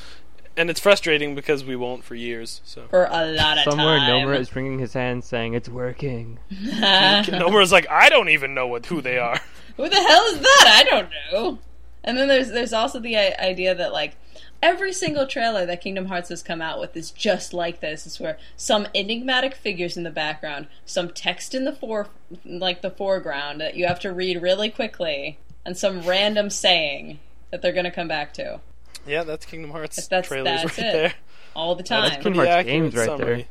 And 0.58 0.70
it's 0.72 0.80
frustrating 0.80 1.36
because 1.36 1.64
we 1.64 1.76
won't 1.76 2.04
for 2.04 2.16
years. 2.16 2.62
So 2.66 2.88
For 2.90 3.06
a 3.06 3.26
lot 3.32 3.60
of 3.60 3.64
time. 3.64 3.72
Somewhere 3.72 3.98
time. 4.00 4.28
Nomura 4.28 4.40
is 4.40 4.56
wringing 4.56 4.80
his 4.80 4.94
hands 4.94 5.26
saying 5.28 5.54
it's 5.54 5.70
working. 5.70 6.40
Nomura's 6.52 7.72
like, 7.72 7.88
I 7.90 8.10
don't 8.10 8.30
even 8.30 8.54
know 8.56 8.68
what 8.68 8.88
who 8.88 9.02
they 9.02 9.20
are. 9.20 9.40
Who 9.78 9.88
the 9.88 9.96
hell 9.96 10.26
is 10.26 10.40
that? 10.40 10.74
I 10.76 10.84
don't 10.90 11.10
know. 11.32 11.60
And 12.04 12.18
then 12.18 12.28
there's 12.28 12.50
there's 12.50 12.74
also 12.74 13.00
the 13.00 13.16
idea 13.16 13.76
that 13.76 13.94
like 13.94 14.16
every 14.62 14.92
single 14.92 15.28
trailer 15.28 15.66
that 15.66 15.82
Kingdom 15.82 16.06
Hearts 16.08 16.30
has 16.30 16.42
come 16.42 16.62
out 16.62 16.80
with 16.80 16.98
is 16.98 17.12
just 17.12 17.54
like 17.54 17.80
this. 17.80 18.08
It's 18.08 18.20
where 18.20 18.38
some 18.56 18.88
enigmatic 18.96 19.54
figures 19.54 19.96
in 19.96 20.04
the 20.04 20.10
background, 20.10 20.68
some 20.86 21.10
text 21.10 21.54
in 21.54 21.64
the 21.64 21.74
fore 21.74 22.08
like 22.44 22.82
the 22.82 22.90
foreground 22.90 23.62
that 23.62 23.76
you 23.76 23.86
have 23.86 24.00
to 24.00 24.12
read 24.12 24.42
really 24.42 24.70
quickly, 24.70 25.38
and 25.66 25.78
some 25.78 26.02
random 26.02 26.50
saying 26.50 27.20
that 27.52 27.62
they're 27.62 27.72
gonna 27.72 27.92
come 27.92 28.08
back 28.08 28.34
to 28.34 28.60
Yeah, 29.08 29.24
that's 29.24 29.46
Kingdom 29.46 29.72
Hearts 29.72 30.08
That's- 30.08 30.28
trailers 30.28 30.62
that's 30.64 30.78
right 30.78 30.88
it. 30.88 30.92
there. 30.94 31.14
all 31.56 31.76
the 31.76 31.84
time. 31.84 32.02
That's 32.04 32.16
time. 32.16 32.24
Kingdom 32.24 32.40
pretty 32.40 32.52
Hearts 32.52 32.68
games 32.68 32.96
right 32.96 33.06
summary. 33.06 33.48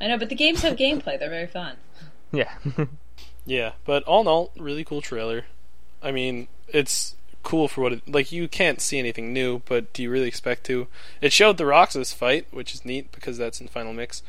I 0.00 0.06
know, 0.08 0.18
but 0.18 0.28
the 0.28 0.34
games 0.34 0.62
have 0.62 0.76
gameplay. 0.76 1.18
They're 1.18 1.28
very 1.30 1.46
fun. 1.46 1.76
Yeah. 2.32 2.50
Yeah, 3.46 3.72
but 3.84 4.02
all 4.04 4.20
in 4.20 4.28
all, 4.28 4.52
really 4.56 4.84
cool 4.84 5.00
trailer. 5.00 5.46
I 6.02 6.12
mean, 6.12 6.46
it's 6.68 7.16
cool 7.42 7.68
for 7.68 7.80
what 7.80 7.92
it 7.94 8.08
like. 8.08 8.30
You 8.30 8.46
can't 8.48 8.80
see 8.80 8.98
anything 8.98 9.32
new, 9.32 9.60
but 9.64 9.92
do 9.92 10.02
you 10.02 10.10
really 10.10 10.28
expect 10.28 10.64
to? 10.66 10.86
It 11.20 11.32
showed 11.32 11.56
the 11.56 11.64
Roxas 11.64 12.12
fight, 12.12 12.46
which 12.50 12.74
is 12.74 12.84
neat 12.84 13.10
because 13.10 13.38
that's 13.38 13.60
in 13.60 13.66
Final 13.68 13.92
Mix. 13.94 14.22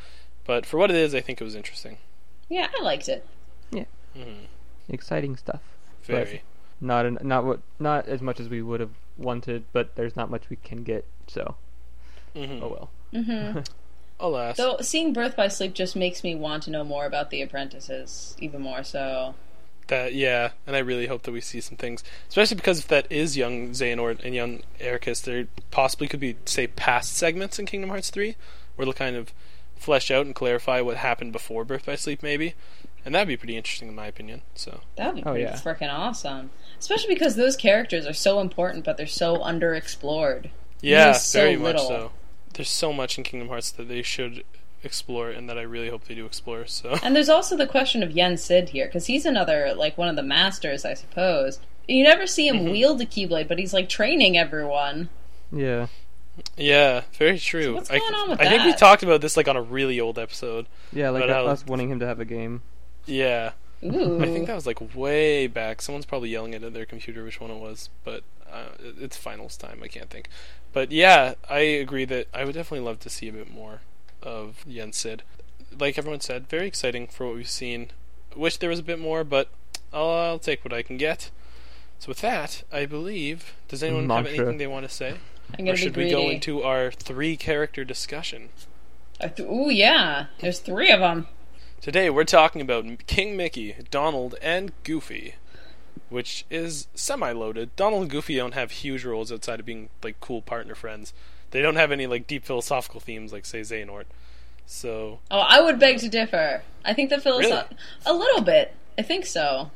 But 0.45 0.65
for 0.65 0.77
what 0.77 0.89
it 0.89 0.95
is, 0.95 1.13
I 1.13 1.19
think 1.21 1.39
it 1.39 1.43
was 1.43 1.55
interesting. 1.55 1.97
Yeah, 2.49 2.69
I 2.75 2.81
liked 2.81 3.09
it. 3.09 3.25
Yeah. 3.69 3.83
Mm-hmm. 4.17 4.45
Exciting 4.89 5.35
stuff. 5.35 5.61
Very. 6.03 6.41
Not 6.81 7.05
an, 7.05 7.19
not 7.21 7.45
what 7.45 7.59
not 7.79 8.07
as 8.07 8.21
much 8.21 8.39
as 8.39 8.49
we 8.49 8.61
would 8.61 8.79
have 8.79 8.95
wanted, 9.17 9.65
but 9.71 9.95
there's 9.95 10.15
not 10.15 10.29
much 10.31 10.49
we 10.49 10.55
can 10.57 10.83
get. 10.83 11.05
So 11.27 11.55
hmm 12.35 12.59
oh 12.61 12.89
well. 13.13 13.23
hmm 13.23 13.59
Alas. 14.19 14.57
Though 14.57 14.77
seeing 14.81 15.13
Birth 15.13 15.35
by 15.35 15.47
Sleep 15.47 15.73
just 15.73 15.95
makes 15.95 16.23
me 16.23 16.35
want 16.35 16.63
to 16.63 16.71
know 16.71 16.83
more 16.83 17.05
about 17.05 17.31
the 17.31 17.41
apprentices, 17.41 18.35
even 18.39 18.61
more 18.61 18.83
so. 18.83 19.33
That 19.87 20.13
yeah, 20.13 20.51
and 20.67 20.75
I 20.75 20.79
really 20.79 21.07
hope 21.07 21.23
that 21.23 21.31
we 21.31 21.41
see 21.41 21.59
some 21.59 21.75
things, 21.75 22.03
especially 22.29 22.55
because 22.55 22.79
if 22.79 22.87
that 22.87 23.07
is 23.11 23.35
young 23.35 23.69
Xehanort 23.71 24.23
and 24.23 24.33
young 24.33 24.61
Eraqus, 24.79 25.23
there 25.23 25.47
possibly 25.71 26.07
could 26.07 26.19
be 26.19 26.37
say 26.45 26.67
past 26.67 27.13
segments 27.13 27.57
in 27.59 27.65
Kingdom 27.65 27.89
Hearts 27.89 28.09
three, 28.09 28.35
where 28.75 28.85
they'll 28.85 28.93
kind 28.93 29.15
of 29.15 29.33
flesh 29.75 30.11
out 30.11 30.25
and 30.27 30.35
clarify 30.35 30.79
what 30.79 30.97
happened 30.97 31.33
before 31.33 31.65
Birth 31.65 31.87
by 31.87 31.95
Sleep, 31.95 32.21
maybe, 32.21 32.53
and 33.05 33.13
that'd 33.15 33.27
be 33.27 33.37
pretty 33.37 33.57
interesting 33.57 33.87
in 33.87 33.95
my 33.95 34.07
opinion. 34.07 34.41
So 34.55 34.81
That 34.95 35.07
would 35.07 35.15
be 35.15 35.21
Oh, 35.23 35.31
pretty 35.31 35.43
yeah. 35.45 35.55
freaking 35.55 35.91
awesome. 35.91 36.51
Especially 36.79 37.13
because 37.13 37.35
those 37.35 37.55
characters 37.55 38.05
are 38.07 38.13
so 38.13 38.39
important, 38.39 38.83
but 38.85 38.97
they're 38.97 39.05
so 39.07 39.37
underexplored. 39.37 40.49
yeah, 40.81 41.11
so 41.13 41.39
very 41.41 41.55
little. 41.57 41.81
much 41.83 41.87
so. 41.87 42.11
There's 42.53 42.69
so 42.69 42.91
much 42.91 43.17
in 43.17 43.23
Kingdom 43.23 43.49
Hearts 43.49 43.71
that 43.71 43.87
they 43.87 44.01
should 44.01 44.43
explore, 44.83 45.29
and 45.29 45.47
that 45.49 45.57
I 45.57 45.61
really 45.61 45.89
hope 45.89 46.05
they 46.05 46.15
do 46.15 46.25
explore. 46.25 46.65
So 46.65 46.97
And 47.03 47.15
there's 47.15 47.29
also 47.29 47.55
the 47.55 47.67
question 47.67 48.01
of 48.03 48.11
Yen 48.11 48.35
Sid 48.37 48.69
here, 48.69 48.87
because 48.87 49.05
he's 49.05 49.25
another, 49.25 49.73
like, 49.75 49.97
one 49.97 50.09
of 50.09 50.15
the 50.15 50.23
masters, 50.23 50.83
I 50.83 50.95
suppose. 50.95 51.59
You 51.87 52.03
never 52.03 52.25
see 52.27 52.47
him 52.47 52.59
Mhm. 52.65 52.71
wield 52.71 53.01
a 53.01 53.05
Keyblade, 53.05 53.47
but 53.47 53.59
he's 53.59 53.73
like 53.73 53.89
training 53.89 54.37
everyone. 54.37 55.09
Yeah. 55.51 55.87
Yeah, 56.57 57.01
very 57.17 57.37
true. 57.39 57.73
what's 57.75 57.91
I, 57.91 57.99
going 57.99 58.13
on 58.15 58.29
with 58.31 58.41
I 58.41 58.47
think 58.49 58.63
we 58.63 58.73
talked 58.73 59.03
about 59.03 59.21
this 59.21 59.35
like 59.37 59.47
on 59.47 59.57
a 59.57 59.61
really 59.61 59.99
old 59.99 60.17
episode. 60.17 60.65
Yeah, 60.93 61.09
like 61.09 61.23
But 61.23 61.29
how- 61.29 61.45
us 61.47 61.65
wanting 61.65 61.89
him 61.89 61.99
to 61.99 62.05
have 62.07 62.19
a 62.19 62.25
game. 62.25 62.61
Yeah, 63.11 63.51
Ooh. 63.83 64.21
I 64.21 64.25
think 64.25 64.47
that 64.47 64.55
was 64.55 64.65
like 64.65 64.95
way 64.95 65.47
back. 65.47 65.81
Someone's 65.81 66.05
probably 66.05 66.29
yelling 66.29 66.53
it 66.53 66.63
at 66.63 66.73
their 66.73 66.85
computer 66.85 67.23
which 67.23 67.41
one 67.41 67.51
it 67.51 67.59
was, 67.59 67.89
but 68.03 68.23
uh, 68.51 68.69
it's 68.79 69.17
finals 69.17 69.57
time. 69.57 69.81
I 69.83 69.87
can't 69.87 70.09
think. 70.09 70.29
But 70.73 70.91
yeah, 70.91 71.33
I 71.49 71.59
agree 71.59 72.05
that 72.05 72.27
I 72.33 72.45
would 72.45 72.55
definitely 72.55 72.85
love 72.85 72.99
to 73.01 73.09
see 73.09 73.27
a 73.27 73.33
bit 73.33 73.51
more 73.51 73.81
of 74.21 74.63
Yen 74.65 74.93
Sid. 74.93 75.23
Like 75.77 75.97
everyone 75.97 76.21
said, 76.21 76.47
very 76.47 76.67
exciting 76.67 77.07
for 77.07 77.25
what 77.25 77.35
we've 77.35 77.49
seen. 77.49 77.89
Wish 78.35 78.57
there 78.57 78.69
was 78.69 78.79
a 78.79 78.83
bit 78.83 78.99
more, 78.99 79.23
but 79.23 79.49
I'll, 79.93 80.09
I'll 80.09 80.39
take 80.39 80.63
what 80.63 80.73
I 80.73 80.81
can 80.81 80.97
get. 80.97 81.31
So 81.99 82.07
with 82.07 82.21
that, 82.21 82.63
I 82.71 82.85
believe. 82.85 83.53
Does 83.67 83.83
anyone 83.83 84.09
have 84.09 84.23
Mantra. 84.25 84.45
anything 84.45 84.57
they 84.57 84.67
want 84.67 84.87
to 84.87 84.93
say, 84.93 85.09
I'm 85.09 85.15
or 85.53 85.57
gonna 85.57 85.71
be 85.73 85.77
should 85.77 85.97
we 85.97 86.09
go 86.09 86.29
into 86.29 86.63
our 86.63 86.91
three 86.91 87.35
character 87.37 87.83
discussion? 87.83 88.49
Th- 89.19 89.39
Ooh, 89.39 89.69
yeah. 89.69 90.27
There's 90.39 90.59
three 90.59 90.91
of 90.91 90.99
them. 90.99 91.27
Today 91.81 92.09
we're 92.09 92.23
talking 92.25 92.61
about 92.61 92.85
King 93.07 93.35
Mickey, 93.35 93.75
Donald, 93.89 94.35
and 94.41 94.71
Goofy, 94.83 95.35
which 96.09 96.45
is 96.51 96.87
semi-loaded. 96.93 97.75
Donald 97.75 98.03
and 98.03 98.11
Goofy 98.11 98.35
don't 98.35 98.53
have 98.53 98.71
huge 98.71 99.03
roles 99.03 99.31
outside 99.31 99.59
of 99.59 99.65
being 99.65 99.89
like 100.03 100.19
cool 100.19 100.41
partner 100.41 100.75
friends. 100.75 101.13
They 101.51 101.61
don't 101.61 101.75
have 101.75 101.91
any 101.91 102.05
like 102.07 102.27
deep 102.27 102.45
philosophical 102.45 102.99
themes 102.99 103.33
like 103.33 103.45
say 103.45 103.61
Xehanort. 103.61 104.05
So 104.67 105.19
Oh, 105.31 105.39
I 105.39 105.59
would 105.61 105.79
beg 105.79 105.97
to 105.99 106.09
differ. 106.09 106.61
I 106.85 106.93
think 106.93 107.09
the 107.09 107.17
philosoph- 107.19 107.69
Really? 107.69 107.77
a 108.05 108.13
little 108.13 108.41
bit. 108.41 108.75
I 108.97 109.01
think 109.01 109.25
so. 109.25 109.71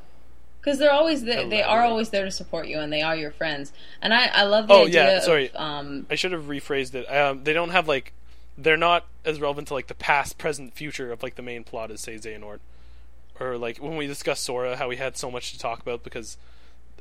Because 0.62 0.80
they're 0.80 0.92
always 0.92 1.24
there, 1.24 1.48
they 1.48 1.62
are 1.62 1.84
always 1.84 2.10
there 2.10 2.26
to 2.26 2.32
support 2.32 2.68
you, 2.68 2.80
and 2.80 2.92
they 2.92 3.04
are 3.04 3.16
your 3.16 3.30
friends. 3.30 3.72
And 4.02 4.14
I, 4.16 4.26
I 4.28 4.44
love 4.46 4.68
the 4.68 4.74
Oh, 4.74 4.86
idea. 4.88 5.06
yeah, 5.16 5.20
sorry. 5.20 5.50
Of, 5.52 5.56
um, 5.62 6.08
I 6.10 6.16
should 6.16 6.32
have 6.32 6.46
rephrased 6.46 6.96
it. 6.96 7.06
Um, 7.06 7.44
they 7.44 7.54
don't 7.54 7.70
have 7.70 7.88
like 7.88 8.14
they're 8.58 8.78
not 8.78 9.06
as 9.24 9.40
relevant 9.42 9.68
to 9.70 9.74
like 9.74 9.88
the 9.88 9.96
past, 9.96 10.38
present, 10.38 10.74
future 10.74 11.12
of 11.12 11.22
like 11.24 11.36
the 11.36 11.42
main 11.42 11.64
plot 11.64 11.92
as 11.92 12.02
say 12.02 12.16
Xehanort, 12.16 12.60
or 13.40 13.58
like 13.58 13.78
when 13.78 13.98
we 13.98 14.08
discussed 14.08 14.44
Sora, 14.44 14.78
how 14.78 14.88
we 14.88 14.96
had 14.98 15.18
so 15.18 15.30
much 15.30 15.52
to 15.54 15.60
talk 15.60 15.82
about 15.82 16.04
because 16.04 16.38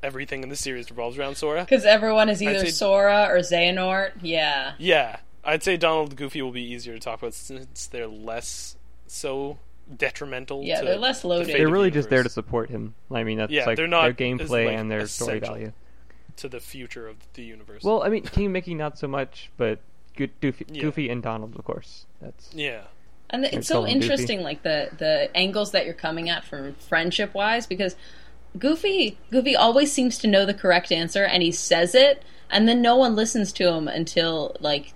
everything 0.02 0.42
in 0.42 0.49
the 0.49 0.56
series 0.56 0.90
revolves 0.90 1.16
around 1.18 1.37
Sora. 1.37 1.61
Because 1.64 1.84
everyone 1.84 2.28
is 2.28 2.42
either 2.42 2.61
say- 2.66 2.70
Sora 2.70 3.26
or 3.30 3.38
Xehanort. 3.38 4.12
Yeah. 4.23 4.73
Yeah, 4.78 5.18
I'd 5.44 5.62
say 5.62 5.76
Donald 5.76 6.11
and 6.11 6.18
Goofy 6.18 6.42
will 6.42 6.50
be 6.52 6.62
easier 6.62 6.94
to 6.94 7.00
talk 7.00 7.20
about 7.20 7.34
since 7.34 7.87
they're 7.87 8.06
less 8.08 8.76
so 9.06 9.58
detrimental. 9.96 10.62
Yeah, 10.64 10.80
to 10.80 10.87
they're 10.87 10.96
less 10.96 11.25
loaded. 11.25 11.49
They're 11.49 11.56
of 11.66 11.66
the 11.68 11.73
really 11.73 11.90
just 11.90 12.11
there 12.11 12.23
to 12.23 12.28
support 12.28 12.68
him. 12.70 12.94
I 13.11 13.23
mean, 13.25 13.38
that's 13.38 13.52
Yeah, 13.52 13.66
like 13.66 13.76
they're 13.76 13.87
not 13.87 14.02
their 14.02 14.12
gameplay 14.14 14.66
like, 14.66 14.76
and 14.78 14.90
their 14.90 15.06
story 15.06 15.38
value. 15.40 15.73
to 16.38 16.49
the 16.49 16.61
future 16.61 17.06
of 17.06 17.16
the 17.34 17.42
universe. 17.44 17.82
Well, 17.84 18.02
I 18.02 18.08
mean, 18.08 18.23
King 18.25 18.52
Mickey 18.52 18.75
not 18.75 18.99
so 18.99 19.06
much, 19.06 19.50
but 19.56 19.78
Go- 19.78 19.80
Goofy, 20.16 20.64
Yeah. 20.71 20.83
Goofy 20.83 21.09
and 21.11 21.23
Donald, 21.23 21.56
of 21.59 21.64
course. 21.64 22.06
That's 22.21 22.50
yeah, 22.54 22.83
And 23.30 23.44
I'd 23.44 23.54
it's 23.54 23.68
so 23.68 23.80
him 23.85 23.85
Goofy. 23.85 23.92
interesting, 23.94 24.42
like 24.42 24.62
the 24.62 24.90
the 24.97 25.35
angles 25.37 25.73
that 25.73 25.85
you're 25.85 25.94
coming 25.94 26.28
at 26.30 26.44
from 26.44 26.75
friendship 26.75 27.35
wise, 27.35 27.66
because 27.66 27.97
Goofy 28.59 29.18
Goofy 29.30 29.56
always 29.56 29.92
seems 29.92 30.18
to 30.18 30.26
know 30.28 30.44
the 30.47 30.54
correct 30.54 30.92
answer, 30.92 31.25
and 31.25 31.42
he 31.42 31.50
says 31.52 31.94
it, 31.94 32.23
and 32.50 32.68
then 32.68 32.80
no 32.80 32.97
one 32.97 33.16
listens 33.16 33.52
to 33.54 33.68
him 33.68 33.88
until 33.88 34.56
like 34.61 34.92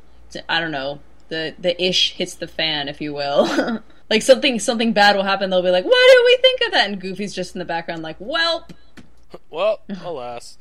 I 0.48 0.60
don't 0.60 0.70
know 0.70 1.00
the 1.28 1.54
the 1.58 1.80
ish 1.82 2.12
hits 2.12 2.34
the 2.34 2.46
fan, 2.48 2.88
if 2.88 3.00
you 3.00 3.12
will. 3.12 3.82
like 4.10 4.22
something 4.22 4.58
something 4.60 4.92
bad 4.92 5.16
will 5.16 5.25
happen. 5.25 5.50
They'll 5.50 5.62
be 5.62 5.70
like, 5.70 5.84
"Why 5.84 6.14
did 6.14 6.25
we 6.25 6.42
think 6.42 6.60
of 6.66 6.72
that?" 6.72 6.88
And 6.88 7.00
Goofy's 7.00 7.34
just 7.34 7.54
in 7.54 7.58
the 7.58 7.64
background, 7.64 8.02
like, 8.02 8.18
"Welp." 8.18 8.70
well, 9.50 9.80
alas, 10.02 10.56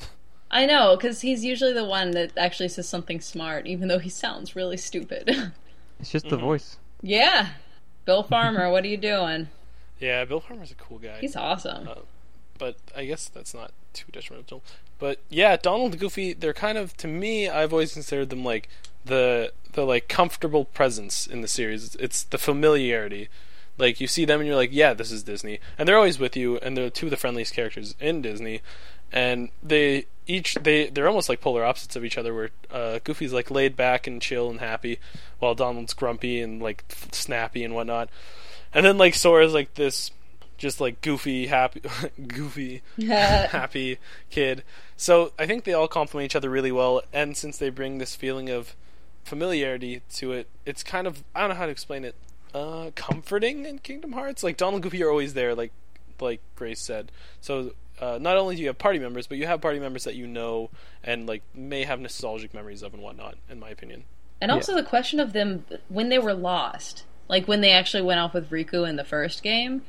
I 0.49 0.65
know, 0.65 0.95
because 0.95 1.21
he's 1.21 1.43
usually 1.43 1.73
the 1.73 1.83
one 1.85 2.11
that 2.11 2.37
actually 2.37 2.69
says 2.69 2.87
something 2.87 3.19
smart, 3.21 3.67
even 3.67 3.87
though 3.89 3.99
he 3.99 4.09
sounds 4.09 4.55
really 4.55 4.77
stupid. 4.77 5.29
it's 5.99 6.09
just 6.11 6.25
Mm-hmm. 6.25 6.35
the 6.35 6.41
voice. 6.41 6.77
yeah, 7.01 7.49
Bill 8.05 8.23
Farmer, 8.33 8.69
what 8.71 8.83
are 8.83 8.87
you 8.87 8.97
doing? 8.97 9.49
yeah, 9.99 10.23
Bill 10.25 10.39
Farmer's 10.39 10.71
a 10.71 10.75
cool 10.75 10.99
guy. 10.99 11.19
He's 11.19 11.35
awesome. 11.35 11.87
Uh, 11.87 11.95
but 12.57 12.77
I 12.95 13.05
guess 13.05 13.27
that's 13.29 13.53
not 13.53 13.71
too 13.93 14.05
detrimental. 14.11 14.63
But 14.99 15.19
yeah, 15.29 15.57
Donald 15.57 15.91
and 15.91 15.99
Goofy, 15.99 16.33
they're 16.33 16.53
kind 16.53 16.77
of 16.77 16.95
to 16.97 17.07
me, 17.07 17.49
I've 17.49 17.71
always 17.73 17.93
considered 17.93 18.29
them 18.29 18.43
like 18.45 18.69
the 19.05 19.51
the 19.73 19.83
like 19.85 20.07
comfortable 20.07 20.65
presence 20.65 21.27
in 21.27 21.41
the 21.41 21.47
series. 21.47 21.83
It's, 21.85 21.95
it's 21.95 22.23
the 22.23 22.37
familiarity. 22.37 23.27
Like 23.77 23.99
you 24.01 24.07
see 24.07 24.25
them 24.25 24.39
and 24.39 24.47
you're 24.47 24.55
like, 24.55 24.71
yeah, 24.73 24.93
this 24.95 25.11
is 25.11 25.21
Disney, 25.23 25.59
and 25.77 25.87
they're 25.87 25.97
always 25.97 26.17
with 26.17 26.35
you, 26.35 26.57
and 26.59 26.75
they're 26.75 26.89
two 26.89 27.07
of 27.07 27.09
the 27.11 27.17
friendliest 27.17 27.53
characters 27.53 27.93
in 27.99 28.23
Disney, 28.23 28.61
and 29.11 29.49
they 29.63 30.05
each 30.25 30.55
they 30.55 30.89
they're 30.89 31.07
almost 31.07 31.29
like 31.29 31.41
polar 31.41 31.63
opposites 31.63 31.95
of 31.95 32.03
each 32.03 32.17
other. 32.17 32.33
Where 32.33 32.49
uh, 32.71 32.99
Goofy's 33.03 33.33
like 33.33 33.49
laid 33.49 33.75
back 33.75 34.07
and 34.07 34.21
chill 34.21 34.49
and 34.49 34.59
happy, 34.59 34.99
while 35.39 35.55
Donald's 35.55 35.93
grumpy 35.93 36.41
and 36.41 36.61
like 36.61 36.83
snappy 37.11 37.63
and 37.63 37.73
whatnot, 37.73 38.09
and 38.73 38.85
then 38.85 38.97
like 38.97 39.15
Sora's 39.15 39.53
like 39.53 39.75
this 39.75 40.11
just 40.57 40.81
like 40.81 41.01
goofy, 41.01 41.47
happy, 41.47 41.81
goofy, 42.27 42.81
happy 42.99 43.99
kid. 44.29 44.63
So 44.95 45.31
I 45.37 45.45
think 45.45 45.63
they 45.63 45.73
all 45.73 45.87
complement 45.87 46.25
each 46.25 46.35
other 46.35 46.49
really 46.49 46.71
well, 46.71 47.01
and 47.13 47.37
since 47.37 47.57
they 47.57 47.69
bring 47.69 47.97
this 47.97 48.15
feeling 48.15 48.49
of 48.49 48.75
familiarity 49.23 50.01
to 50.15 50.31
it, 50.33 50.47
it's 50.65 50.83
kind 50.83 51.07
of 51.07 51.23
I 51.35 51.41
don't 51.41 51.49
know 51.51 51.55
how 51.55 51.65
to 51.65 51.71
explain 51.71 52.03
it. 52.03 52.15
Uh, 52.53 52.91
comforting 52.95 53.65
in 53.65 53.79
Kingdom 53.79 54.13
Hearts. 54.13 54.41
Like 54.43 54.57
Donald 54.57 54.75
and 54.75 54.83
Goofy 54.83 55.03
are 55.03 55.11
always 55.11 55.33
there, 55.33 55.53
like 55.53 55.71
like 56.19 56.41
Grace 56.55 56.81
said. 56.81 57.11
So 57.39 57.71
uh, 57.99 58.17
not 58.21 58.37
only 58.37 58.55
do 58.55 58.61
you 58.61 58.67
have 58.67 58.77
party 58.77 58.99
members, 58.99 59.27
but 59.27 59.37
you 59.37 59.47
have 59.47 59.61
party 59.61 59.79
members 59.79 60.03
that 60.03 60.15
you 60.15 60.27
know 60.27 60.69
and 61.03 61.27
like 61.27 61.43
may 61.53 61.83
have 61.83 61.99
nostalgic 61.99 62.53
memories 62.53 62.83
of 62.83 62.93
and 62.93 63.01
whatnot. 63.01 63.35
In 63.49 63.59
my 63.59 63.69
opinion. 63.69 64.03
And 64.39 64.51
also 64.51 64.75
the 64.75 64.83
question 64.83 65.19
of 65.19 65.33
them 65.33 65.65
when 65.89 66.09
they 66.09 66.19
were 66.19 66.33
lost, 66.33 67.05
like 67.27 67.47
when 67.47 67.61
they 67.61 67.71
actually 67.71 68.03
went 68.03 68.19
off 68.19 68.33
with 68.33 68.51
Riku 68.51 68.87
in 68.87 68.95
the 68.95 69.03
first 69.03 69.41
game, 69.41 69.81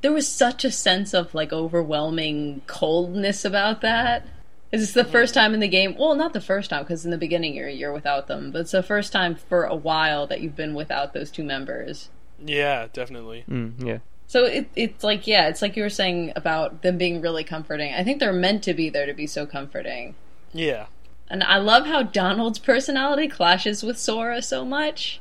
there 0.00 0.12
was 0.12 0.28
such 0.28 0.64
a 0.64 0.70
sense 0.70 1.12
of 1.12 1.34
like 1.34 1.52
overwhelming 1.52 2.62
coldness 2.66 3.44
about 3.44 3.80
that. 3.80 4.24
Is 4.72 4.80
this 4.80 4.92
the 4.92 5.10
first 5.10 5.34
time 5.34 5.54
in 5.54 5.60
the 5.60 5.68
game? 5.68 5.96
Well, 5.98 6.14
not 6.14 6.32
the 6.32 6.40
first 6.40 6.70
time 6.70 6.82
because 6.82 7.04
in 7.04 7.10
the 7.10 7.18
beginning 7.18 7.54
you're 7.54 7.68
you're 7.68 7.92
without 7.92 8.26
them, 8.26 8.50
but 8.50 8.62
it's 8.62 8.72
the 8.72 8.82
first 8.82 9.12
time 9.12 9.34
for 9.34 9.64
a 9.64 9.74
while 9.76 10.26
that 10.26 10.40
you've 10.40 10.56
been 10.56 10.74
without 10.74 11.12
those 11.12 11.30
two 11.30 11.44
members. 11.44 12.10
Yeah, 12.44 12.88
definitely. 12.92 13.44
Mm, 13.48 13.84
yeah. 13.84 13.98
So 14.28 14.44
it, 14.44 14.68
it's 14.74 15.04
like 15.04 15.26
yeah, 15.26 15.48
it's 15.48 15.62
like 15.62 15.76
you 15.76 15.82
were 15.82 15.88
saying 15.90 16.32
about 16.36 16.82
them 16.82 16.98
being 16.98 17.20
really 17.20 17.44
comforting. 17.44 17.94
I 17.94 18.02
think 18.02 18.18
they're 18.20 18.32
meant 18.32 18.62
to 18.64 18.74
be 18.74 18.88
there 18.90 19.06
to 19.06 19.14
be 19.14 19.26
so 19.26 19.46
comforting. 19.46 20.14
Yeah. 20.52 20.86
And 21.28 21.42
I 21.42 21.58
love 21.58 21.86
how 21.86 22.02
Donald's 22.02 22.58
personality 22.58 23.28
clashes 23.28 23.82
with 23.82 23.98
Sora 23.98 24.42
so 24.42 24.64
much. 24.64 25.20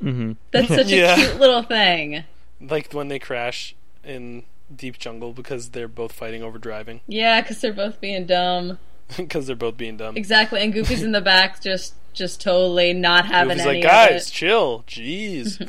hmm 0.00 0.32
That's 0.50 0.68
such 0.68 0.86
Yeah. 0.90 1.12
a 1.14 1.16
cute 1.16 1.40
little 1.40 1.62
thing. 1.62 2.24
Like 2.60 2.92
when 2.92 3.08
they 3.08 3.18
crash 3.18 3.74
in 4.04 4.44
deep 4.74 4.98
jungle 4.98 5.32
because 5.32 5.70
they're 5.70 5.88
both 5.88 6.12
fighting 6.12 6.42
over 6.42 6.58
driving 6.58 7.00
Yeah, 7.06 7.40
because 7.40 7.60
they're 7.60 7.72
both 7.72 8.00
being 8.00 8.26
dumb. 8.26 8.78
because 9.16 9.46
they're 9.46 9.56
both 9.56 9.76
being 9.76 9.96
dumb. 9.96 10.16
Exactly, 10.16 10.60
and 10.60 10.72
Goofy's 10.72 11.02
in 11.02 11.12
the 11.12 11.20
back, 11.22 11.60
just 11.62 11.94
just 12.12 12.40
totally 12.40 12.92
not 12.92 13.26
having 13.26 13.56
Goofy's 13.56 13.66
any 13.66 13.82
like, 13.82 13.90
guys, 13.90 14.26
of 14.26 14.32
chill, 14.32 14.84
jeez, 14.88 15.60
it. 15.60 15.68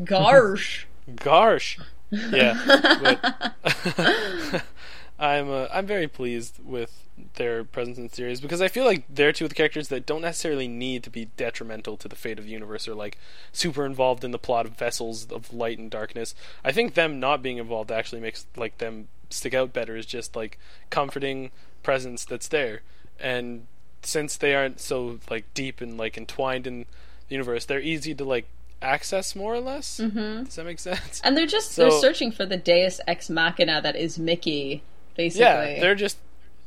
Garsh. 0.00 0.84
Yeah. 2.10 3.52
But 3.62 4.64
I'm 5.18 5.50
uh, 5.50 5.66
I'm 5.72 5.86
very 5.86 6.06
pleased 6.06 6.60
with 6.64 7.04
their 7.34 7.64
presence 7.64 7.98
in 7.98 8.06
the 8.08 8.14
series 8.14 8.40
because 8.40 8.62
I 8.62 8.68
feel 8.68 8.84
like 8.84 9.04
they're 9.08 9.32
two 9.32 9.44
of 9.44 9.48
the 9.48 9.54
characters 9.56 9.88
that 9.88 10.06
don't 10.06 10.22
necessarily 10.22 10.68
need 10.68 11.02
to 11.02 11.10
be 11.10 11.26
detrimental 11.36 11.96
to 11.96 12.06
the 12.06 12.14
fate 12.14 12.38
of 12.38 12.44
the 12.44 12.52
universe 12.52 12.86
or 12.86 12.94
like 12.94 13.18
super 13.52 13.84
involved 13.84 14.22
in 14.22 14.30
the 14.30 14.38
plot 14.38 14.66
of 14.66 14.78
vessels 14.78 15.26
of 15.32 15.52
light 15.52 15.78
and 15.78 15.90
darkness. 15.90 16.34
I 16.64 16.70
think 16.70 16.94
them 16.94 17.18
not 17.18 17.42
being 17.42 17.58
involved 17.58 17.90
actually 17.90 18.20
makes 18.20 18.46
like 18.56 18.78
them 18.78 19.08
stick 19.30 19.54
out 19.54 19.72
better 19.72 19.96
as 19.96 20.06
just 20.06 20.36
like 20.36 20.58
comforting 20.90 21.50
presence 21.82 22.24
that's 22.24 22.48
there. 22.48 22.82
And 23.18 23.66
since 24.02 24.36
they 24.36 24.54
aren't 24.54 24.78
so 24.78 25.18
like 25.28 25.52
deep 25.54 25.80
and 25.80 25.98
like 25.98 26.16
entwined 26.16 26.66
in 26.66 26.86
the 27.28 27.34
universe, 27.34 27.64
they're 27.64 27.80
easy 27.80 28.14
to 28.14 28.24
like 28.24 28.46
access 28.80 29.34
more 29.36 29.54
or 29.54 29.60
less. 29.60 29.98
hmm 29.98 30.44
Does 30.44 30.54
that 30.56 30.64
make 30.64 30.78
sense? 30.78 31.20
And 31.24 31.36
they're 31.36 31.46
just 31.46 31.72
So- 31.72 31.82
they're 31.90 32.00
searching 32.00 32.30
for 32.32 32.46
the 32.46 32.56
Deus 32.56 33.00
ex 33.06 33.28
machina 33.30 33.80
that 33.82 33.96
is 33.96 34.18
Mickey, 34.18 34.82
basically. 35.16 35.44
Yeah, 35.44 35.80
they're 35.80 35.94
just 35.94 36.18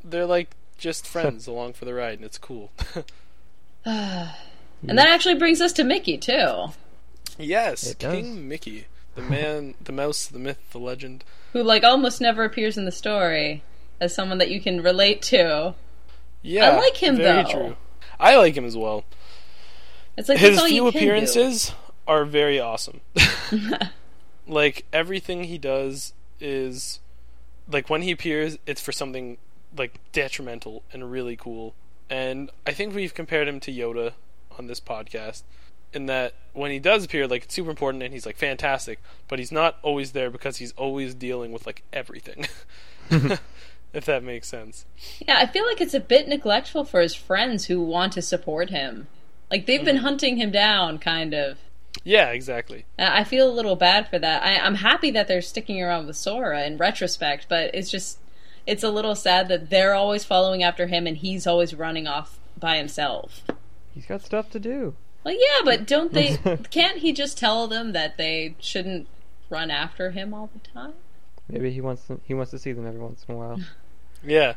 they're 0.03 0.25
like 0.25 0.55
just 0.77 1.07
friends 1.07 1.47
along 1.53 1.73
for 1.73 1.85
the 1.85 1.93
ride, 1.93 2.15
and 2.15 2.25
it's 2.25 2.37
cool. 2.37 2.71
and 3.85 4.97
that 4.97 5.07
actually 5.07 5.35
brings 5.35 5.61
us 5.61 5.73
to 5.73 5.83
Mickey 5.83 6.17
too, 6.17 6.67
yes, 7.37 7.93
King 7.95 8.47
Mickey, 8.47 8.85
the 9.15 9.21
man, 9.33 9.73
the 9.81 9.91
mouse, 9.91 10.27
the 10.27 10.39
myth, 10.39 10.59
the 10.71 10.79
legend. 10.79 11.23
who 11.53 11.63
like 11.63 11.83
almost 11.83 12.21
never 12.21 12.43
appears 12.43 12.77
in 12.77 12.85
the 12.85 12.91
story 12.91 13.63
as 13.99 14.13
someone 14.13 14.37
that 14.39 14.49
you 14.49 14.59
can 14.61 14.81
relate 14.81 15.21
to. 15.23 15.73
Yeah, 16.43 16.71
I 16.71 16.77
like 16.77 16.97
him, 16.97 17.17
very 17.17 17.43
though. 17.43 17.49
True. 17.51 17.75
I 18.19 18.35
like 18.37 18.55
him 18.55 18.65
as 18.65 18.75
well. 18.77 19.03
It's 20.17 20.27
like 20.29 20.37
His 20.39 20.51
that's 20.51 20.61
all 20.61 20.67
few 20.67 20.85
you 20.85 20.91
can 20.91 20.99
do. 21.01 21.05
appearances 21.07 21.71
are 22.07 22.25
very 22.25 22.59
awesome. 22.59 23.01
like 24.47 24.85
everything 24.91 25.45
he 25.45 25.57
does 25.57 26.13
is 26.39 26.99
like 27.69 27.89
when 27.89 28.01
he 28.01 28.11
appears, 28.11 28.57
it's 28.65 28.81
for 28.81 28.91
something 28.91 29.37
like 29.77 29.99
detrimental 30.11 30.83
and 30.91 31.11
really 31.11 31.35
cool. 31.35 31.73
And 32.09 32.51
I 32.65 32.73
think 32.73 32.93
we've 32.93 33.13
compared 33.13 33.47
him 33.47 33.59
to 33.61 33.71
Yoda 33.71 34.13
on 34.57 34.67
this 34.67 34.79
podcast 34.79 35.43
in 35.93 36.05
that 36.07 36.33
when 36.53 36.71
he 36.71 36.79
does 36.79 37.05
appear, 37.05 37.27
like 37.27 37.43
it's 37.43 37.55
super 37.55 37.69
important 37.69 38.03
and 38.03 38.13
he's 38.13 38.25
like 38.25 38.37
fantastic, 38.37 38.99
but 39.27 39.39
he's 39.39 39.51
not 39.51 39.77
always 39.81 40.11
there 40.11 40.29
because 40.29 40.57
he's 40.57 40.73
always 40.73 41.13
dealing 41.13 41.51
with 41.51 41.65
like 41.65 41.83
everything. 41.93 42.47
if 43.93 44.05
that 44.05 44.23
makes 44.23 44.47
sense. 44.47 44.85
Yeah, 45.25 45.37
I 45.37 45.45
feel 45.45 45.65
like 45.65 45.81
it's 45.81 45.93
a 45.93 45.99
bit 45.99 46.27
neglectful 46.27 46.85
for 46.85 47.01
his 47.01 47.15
friends 47.15 47.65
who 47.65 47.81
want 47.81 48.13
to 48.13 48.21
support 48.21 48.69
him. 48.69 49.07
Like 49.49 49.65
they've 49.65 49.83
been 49.83 49.97
mm-hmm. 49.97 50.05
hunting 50.05 50.37
him 50.37 50.51
down, 50.51 50.97
kind 50.97 51.33
of. 51.33 51.57
Yeah, 52.03 52.29
exactly. 52.29 52.85
I 52.97 53.21
I 53.21 53.23
feel 53.23 53.49
a 53.49 53.53
little 53.53 53.75
bad 53.75 54.07
for 54.07 54.19
that. 54.19 54.43
I, 54.43 54.57
I'm 54.57 54.75
happy 54.75 55.11
that 55.11 55.27
they're 55.27 55.41
sticking 55.41 55.81
around 55.81 56.07
with 56.07 56.17
Sora 56.17 56.63
in 56.63 56.77
retrospect, 56.77 57.47
but 57.49 57.73
it's 57.73 57.91
just 57.91 58.19
it's 58.65 58.83
a 58.83 58.89
little 58.89 59.15
sad 59.15 59.47
that 59.49 59.69
they're 59.69 59.93
always 59.93 60.23
following 60.23 60.63
after 60.63 60.87
him 60.87 61.07
and 61.07 61.17
he's 61.17 61.47
always 61.47 61.73
running 61.73 62.07
off 62.07 62.39
by 62.57 62.77
himself. 62.77 63.43
He's 63.93 64.05
got 64.05 64.21
stuff 64.21 64.49
to 64.51 64.59
do. 64.59 64.95
Well, 65.23 65.35
yeah, 65.35 65.63
but 65.63 65.85
don't 65.85 66.13
they? 66.13 66.37
can't 66.71 66.99
he 66.99 67.13
just 67.13 67.37
tell 67.37 67.67
them 67.67 67.91
that 67.93 68.17
they 68.17 68.55
shouldn't 68.59 69.07
run 69.49 69.69
after 69.69 70.11
him 70.11 70.33
all 70.33 70.49
the 70.53 70.67
time? 70.69 70.93
Maybe 71.47 71.71
he 71.71 71.81
wants 71.81 72.03
them, 72.03 72.21
he 72.23 72.33
wants 72.33 72.51
to 72.51 72.59
see 72.59 72.71
them 72.71 72.87
every 72.87 72.99
once 72.99 73.25
in 73.27 73.35
a 73.35 73.37
while. 73.37 73.59
Yeah. 74.23 74.53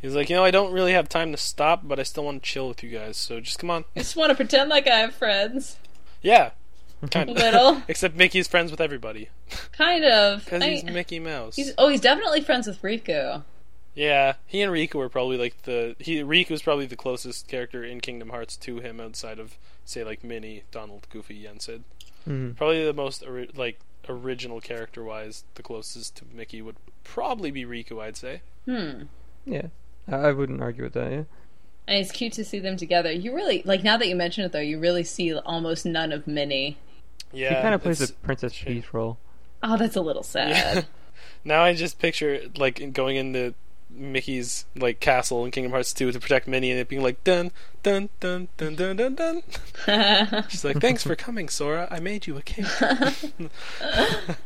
He's 0.00 0.14
like, 0.14 0.30
you 0.30 0.36
know, 0.36 0.44
I 0.44 0.52
don't 0.52 0.72
really 0.72 0.92
have 0.92 1.08
time 1.08 1.32
to 1.32 1.36
stop, 1.36 1.80
but 1.82 1.98
I 1.98 2.04
still 2.04 2.24
want 2.24 2.40
to 2.40 2.48
chill 2.48 2.68
with 2.68 2.84
you 2.84 2.90
guys. 2.90 3.16
So 3.16 3.40
just 3.40 3.58
come 3.58 3.68
on. 3.68 3.84
I 3.96 3.98
just 3.98 4.14
want 4.14 4.30
to 4.30 4.36
pretend 4.36 4.70
like 4.70 4.86
I 4.86 4.98
have 4.98 5.12
friends. 5.12 5.76
Yeah. 6.22 6.50
Kind 7.10 7.30
of. 7.30 7.36
Little. 7.36 7.82
Except 7.88 8.16
Mickey's 8.16 8.48
friends 8.48 8.70
with 8.70 8.80
everybody 8.80 9.28
Kind 9.72 10.04
of. 10.04 10.44
because 10.44 10.62
he's 10.64 10.84
Mickey 10.84 11.20
Mouse. 11.20 11.56
he's 11.56 11.72
oh, 11.78 11.88
he's 11.88 12.00
definitely 12.00 12.40
friends 12.40 12.66
with 12.66 12.80
Riku. 12.82 13.42
Yeah, 13.94 14.34
he 14.46 14.62
and 14.62 14.72
Riku 14.72 14.94
were 14.94 15.08
probably 15.08 15.36
like 15.36 15.62
the 15.62 15.96
he 15.98 16.18
Riku 16.22 16.50
was 16.50 16.62
probably 16.62 16.86
the 16.86 16.96
closest 16.96 17.48
character 17.48 17.82
in 17.84 18.00
Kingdom 18.00 18.30
Hearts 18.30 18.56
to 18.58 18.78
him 18.80 19.00
outside 19.00 19.38
of 19.38 19.56
say 19.84 20.04
like 20.04 20.22
Minnie, 20.24 20.62
Donald, 20.70 21.06
Goofy, 21.10 21.34
Yen 21.36 21.60
Sid. 21.60 21.82
hmm 22.24 22.50
Probably 22.52 22.84
the 22.84 22.92
most 22.92 23.24
ori- 23.26 23.50
like 23.56 23.80
original 24.08 24.60
character 24.60 25.02
wise, 25.04 25.44
the 25.54 25.62
closest 25.62 26.16
to 26.16 26.24
Mickey 26.34 26.62
would 26.62 26.76
probably 27.04 27.50
be 27.50 27.64
Riku. 27.64 28.00
I'd 28.02 28.16
say. 28.16 28.42
Hmm. 28.66 29.02
Yeah, 29.44 29.68
I, 30.06 30.16
I 30.16 30.32
wouldn't 30.32 30.60
argue 30.62 30.84
with 30.84 30.92
that. 30.94 31.10
Yeah. 31.10 31.22
And 31.86 31.96
it's 31.98 32.12
cute 32.12 32.34
to 32.34 32.44
see 32.44 32.58
them 32.58 32.76
together. 32.76 33.10
You 33.10 33.34
really 33.34 33.62
like 33.64 33.82
now 33.82 33.96
that 33.96 34.06
you 34.08 34.14
mention 34.14 34.44
it 34.44 34.52
though. 34.52 34.58
You 34.60 34.78
really 34.78 35.04
see 35.04 35.34
almost 35.34 35.86
none 35.86 36.12
of 36.12 36.26
Minnie. 36.26 36.76
Yeah, 37.32 37.56
he 37.56 37.62
kind 37.62 37.74
of 37.74 37.82
plays 37.82 38.00
it's- 38.00 38.16
a 38.16 38.24
Princess 38.26 38.52
shame. 38.52 38.74
Peach 38.82 38.94
role. 38.94 39.18
Oh, 39.62 39.76
that's 39.76 39.96
a 39.96 40.00
little 40.00 40.22
sad. 40.22 40.50
Yeah. 40.50 40.82
now 41.44 41.62
I 41.62 41.74
just 41.74 41.98
picture 41.98 42.42
like 42.56 42.92
going 42.92 43.16
into 43.16 43.54
Mickey's 43.90 44.66
like 44.76 45.00
castle 45.00 45.44
in 45.44 45.50
Kingdom 45.50 45.72
Hearts 45.72 45.92
2 45.92 46.12
to 46.12 46.20
protect 46.20 46.46
Minnie 46.46 46.70
and 46.70 46.78
it 46.78 46.88
being 46.88 47.02
like 47.02 47.24
dun 47.24 47.50
dun 47.82 48.08
dun 48.20 48.48
dun 48.56 48.76
dun 48.76 48.96
dun 48.96 49.14
dun. 49.14 49.42
She's 50.48 50.64
like, 50.64 50.80
"Thanks 50.80 51.02
for 51.02 51.16
coming, 51.16 51.48
Sora. 51.48 51.88
I 51.90 51.98
made 51.98 52.26
you 52.26 52.36
a 52.36 52.42
cake." 52.42 52.66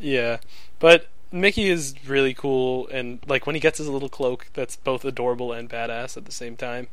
yeah, 0.00 0.38
but 0.78 1.06
Mickey 1.32 1.68
is 1.68 1.94
really 2.06 2.34
cool, 2.34 2.88
and 2.88 3.20
like 3.26 3.46
when 3.46 3.54
he 3.54 3.60
gets 3.60 3.78
his 3.78 3.88
little 3.88 4.08
cloak, 4.08 4.46
that's 4.54 4.76
both 4.76 5.04
adorable 5.04 5.52
and 5.52 5.68
badass 5.70 6.16
at 6.16 6.24
the 6.24 6.32
same 6.32 6.56
time. 6.56 6.88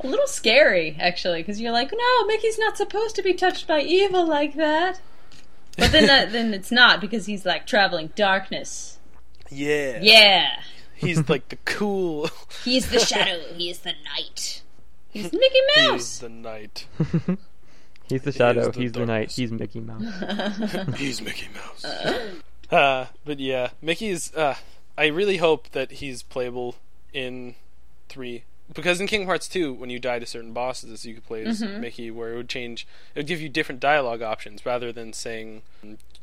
a 0.00 0.06
little 0.06 0.26
scary 0.28 0.96
actually, 1.00 1.40
because 1.42 1.60
you're 1.60 1.72
like, 1.72 1.90
no, 1.92 2.24
Mickey's 2.26 2.58
not 2.58 2.76
supposed 2.76 3.16
to 3.16 3.22
be 3.22 3.34
touched 3.34 3.66
by 3.66 3.80
evil 3.80 4.26
like 4.26 4.54
that. 4.54 5.00
But 5.76 5.92
then, 5.92 6.06
that, 6.06 6.32
then 6.32 6.52
it's 6.54 6.70
not 6.70 7.00
because 7.00 7.26
he's 7.26 7.46
like 7.46 7.66
traveling 7.66 8.10
darkness. 8.14 8.98
yeah, 9.50 9.98
Yeah, 10.02 10.50
He's 10.94 11.28
like 11.28 11.48
the 11.48 11.56
cool. 11.64 12.28
he's 12.64 12.90
the 12.90 13.00
shadow. 13.00 13.40
He 13.54 13.70
is 13.70 13.78
the 13.78 13.94
night. 14.04 14.62
He's 15.08 15.32
Mickey 15.32 15.60
Mouse. 15.76 15.92
He's 15.92 16.18
the 16.20 16.28
night. 16.28 16.86
He's 18.08 18.22
the 18.22 18.32
shadow. 18.32 18.70
the 18.70 18.80
he's 18.80 18.92
the 18.92 19.06
night. 19.06 19.32
He's 19.32 19.50
Mickey 19.50 19.80
Mouse. 19.80 20.04
He's 20.98 21.20
Mickey 21.22 21.48
Mouse. 21.54 21.84
Uh, 21.84 22.28
but 22.70 23.38
yeah, 23.38 23.70
Mickey's. 23.82 24.34
Uh, 24.34 24.56
I 24.96 25.06
really 25.06 25.38
hope 25.38 25.70
that 25.70 25.92
he's 25.92 26.22
playable 26.22 26.76
in 27.12 27.54
three 28.08 28.44
because 28.72 29.00
in 29.00 29.06
Kingdom 29.06 29.26
Hearts 29.26 29.48
two, 29.48 29.72
when 29.72 29.90
you 29.90 29.98
died 29.98 30.20
to 30.20 30.26
certain 30.26 30.52
bosses, 30.52 31.04
you 31.04 31.14
could 31.14 31.26
play 31.26 31.44
as 31.44 31.62
Mickey, 31.62 32.10
where 32.10 32.32
it 32.32 32.36
would 32.36 32.48
change. 32.48 32.86
It 33.14 33.20
would 33.20 33.26
give 33.26 33.40
you 33.40 33.48
different 33.48 33.80
dialogue 33.80 34.22
options 34.22 34.64
rather 34.64 34.92
than 34.92 35.12
saying 35.12 35.62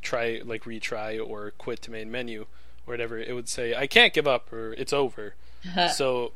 try 0.01 0.41
like 0.43 0.63
retry 0.63 1.19
or 1.19 1.51
quit 1.57 1.81
to 1.83 1.91
main 1.91 2.09
menu 2.11 2.41
or 2.41 2.93
whatever. 2.93 3.17
It 3.17 3.33
would 3.33 3.49
say 3.49 3.75
I 3.75 3.87
can't 3.87 4.13
give 4.13 4.27
up 4.27 4.51
or 4.53 4.73
it's 4.73 4.93
over. 4.93 5.35
so 5.93 6.31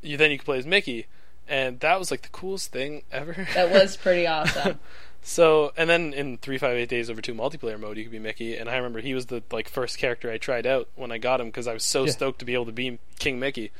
you 0.00 0.16
then 0.16 0.30
you 0.30 0.38
could 0.38 0.46
play 0.46 0.58
as 0.58 0.66
Mickey, 0.66 1.06
and 1.46 1.78
that 1.80 1.98
was 1.98 2.10
like 2.10 2.22
the 2.22 2.28
coolest 2.30 2.72
thing 2.72 3.02
ever. 3.12 3.46
that 3.54 3.70
was 3.70 3.96
pretty 3.96 4.26
awesome. 4.26 4.80
So, 5.24 5.72
and 5.76 5.88
then 5.88 6.12
in 6.12 6.36
three 6.38 6.58
five 6.58 6.76
eight 6.76 6.88
days 6.88 7.08
over 7.08 7.20
two 7.20 7.34
multiplayer 7.34 7.78
mode, 7.78 7.96
you 7.96 8.02
could 8.04 8.12
be 8.12 8.18
Mickey. 8.18 8.56
And 8.56 8.68
I 8.68 8.76
remember 8.76 9.00
he 9.00 9.14
was 9.14 9.26
the 9.26 9.42
like 9.52 9.68
first 9.68 9.98
character 9.98 10.30
I 10.30 10.38
tried 10.38 10.66
out 10.66 10.88
when 10.96 11.12
I 11.12 11.18
got 11.18 11.40
him 11.40 11.46
because 11.46 11.66
I 11.68 11.72
was 11.74 11.84
so 11.84 12.04
Yeah. 12.04 12.10
stoked 12.12 12.38
to 12.40 12.44
be 12.44 12.54
able 12.54 12.66
to 12.66 12.72
be 12.72 12.98
King 13.18 13.38
Mickey. 13.38 13.70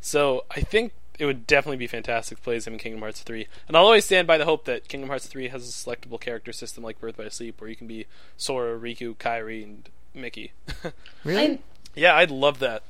So 0.00 0.44
I 0.50 0.60
think 0.60 0.92
it 1.18 1.26
would 1.26 1.46
definitely 1.46 1.76
be 1.76 1.86
fantastic 1.88 2.38
to 2.38 2.44
play 2.44 2.56
as 2.56 2.66
him 2.66 2.74
in 2.74 2.78
Kingdom 2.78 3.00
Hearts 3.02 3.20
three. 3.22 3.46
And 3.68 3.76
I'll 3.76 3.84
always 3.84 4.04
stand 4.04 4.26
by 4.28 4.38
the 4.38 4.44
hope 4.44 4.64
that 4.66 4.86
Kingdom 4.88 5.08
Hearts 5.10 5.26
three 5.26 5.48
has 5.48 5.68
a 5.68 5.72
selectable 5.72 6.20
character 6.20 6.52
system 6.52 6.84
like 6.84 7.00
Birth 7.00 7.16
by 7.16 7.28
Sleep, 7.28 7.60
where 7.60 7.68
you 7.68 7.76
can 7.76 7.86
be 7.88 8.06
Sora, 8.36 8.78
Riku, 8.78 9.16
Kairi, 9.16 9.62
and 9.64 9.88
Mickey. 10.14 10.52
Really? 11.24 11.44
I'm, 11.44 11.58
yeah, 11.94 12.14
I'd 12.16 12.30
love 12.30 12.58
that. 12.60 12.82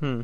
Hmm. 0.00 0.22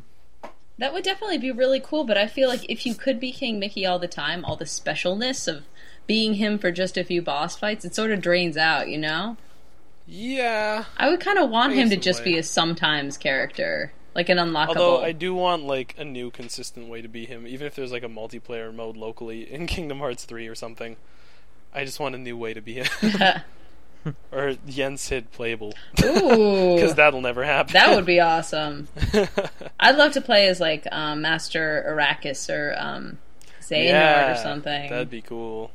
That 0.78 0.92
would 0.92 1.04
definitely 1.04 1.38
be 1.38 1.52
really 1.52 1.78
cool, 1.80 2.02
but 2.04 2.16
I 2.16 2.26
feel 2.26 2.48
like 2.48 2.68
if 2.68 2.84
you 2.86 2.94
could 2.94 3.20
be 3.20 3.30
King 3.30 3.58
Mickey 3.60 3.84
all 3.86 3.98
the 3.98 4.08
time, 4.08 4.44
all 4.44 4.56
the 4.56 4.64
specialness 4.64 5.46
of 5.46 5.64
being 6.06 6.34
him 6.34 6.58
for 6.58 6.70
just 6.70 6.96
a 6.96 7.04
few 7.04 7.22
boss 7.22 7.56
fights, 7.56 7.84
it 7.84 7.94
sort 7.94 8.10
of 8.10 8.20
drains 8.20 8.56
out, 8.56 8.88
you 8.88 8.98
know? 8.98 9.36
Yeah. 10.06 10.84
I 10.96 11.08
would 11.08 11.20
kind 11.20 11.38
of 11.38 11.50
want 11.50 11.72
I 11.72 11.76
him 11.76 11.90
to 11.90 11.96
just 11.96 12.24
be 12.24 12.36
a 12.38 12.42
sometimes 12.42 13.16
character, 13.16 13.92
like 14.14 14.28
an 14.28 14.38
unlockable. 14.38 14.76
Although 14.76 15.02
I 15.02 15.12
do 15.12 15.34
want 15.34 15.64
like 15.64 15.94
a 15.98 16.04
new 16.04 16.30
consistent 16.30 16.88
way 16.88 17.02
to 17.02 17.08
be 17.08 17.26
him, 17.26 17.46
even 17.46 17.66
if 17.66 17.74
there's 17.74 17.92
like 17.92 18.02
a 18.02 18.08
multiplayer 18.08 18.74
mode 18.74 18.96
locally 18.96 19.50
in 19.50 19.66
Kingdom 19.68 19.98
Hearts 19.98 20.24
3 20.24 20.48
or 20.48 20.54
something. 20.54 20.96
I 21.74 21.84
just 21.84 21.98
want 21.98 22.14
a 22.14 22.18
new 22.18 22.36
way 22.36 22.52
to 22.52 22.60
be 22.60 22.74
him. 22.74 22.86
or 24.32 24.56
Yen 24.66 24.96
Sid 24.96 25.30
playable. 25.32 25.74
Ooh, 26.04 26.74
Because 26.74 26.94
that'll 26.94 27.20
never 27.20 27.44
happen. 27.44 27.72
that 27.74 27.94
would 27.94 28.04
be 28.06 28.20
awesome. 28.20 28.88
I'd 29.80 29.96
love 29.96 30.12
to 30.12 30.20
play 30.20 30.48
as 30.48 30.60
like 30.60 30.86
um, 30.90 31.22
Master 31.22 31.84
Eraqus 31.88 32.50
or 32.52 32.74
um, 32.78 33.18
Xehanort 33.60 33.88
yeah, 33.88 34.32
or 34.32 34.42
something. 34.42 34.90
That'd 34.90 35.10
be 35.10 35.22
cool. 35.22 35.70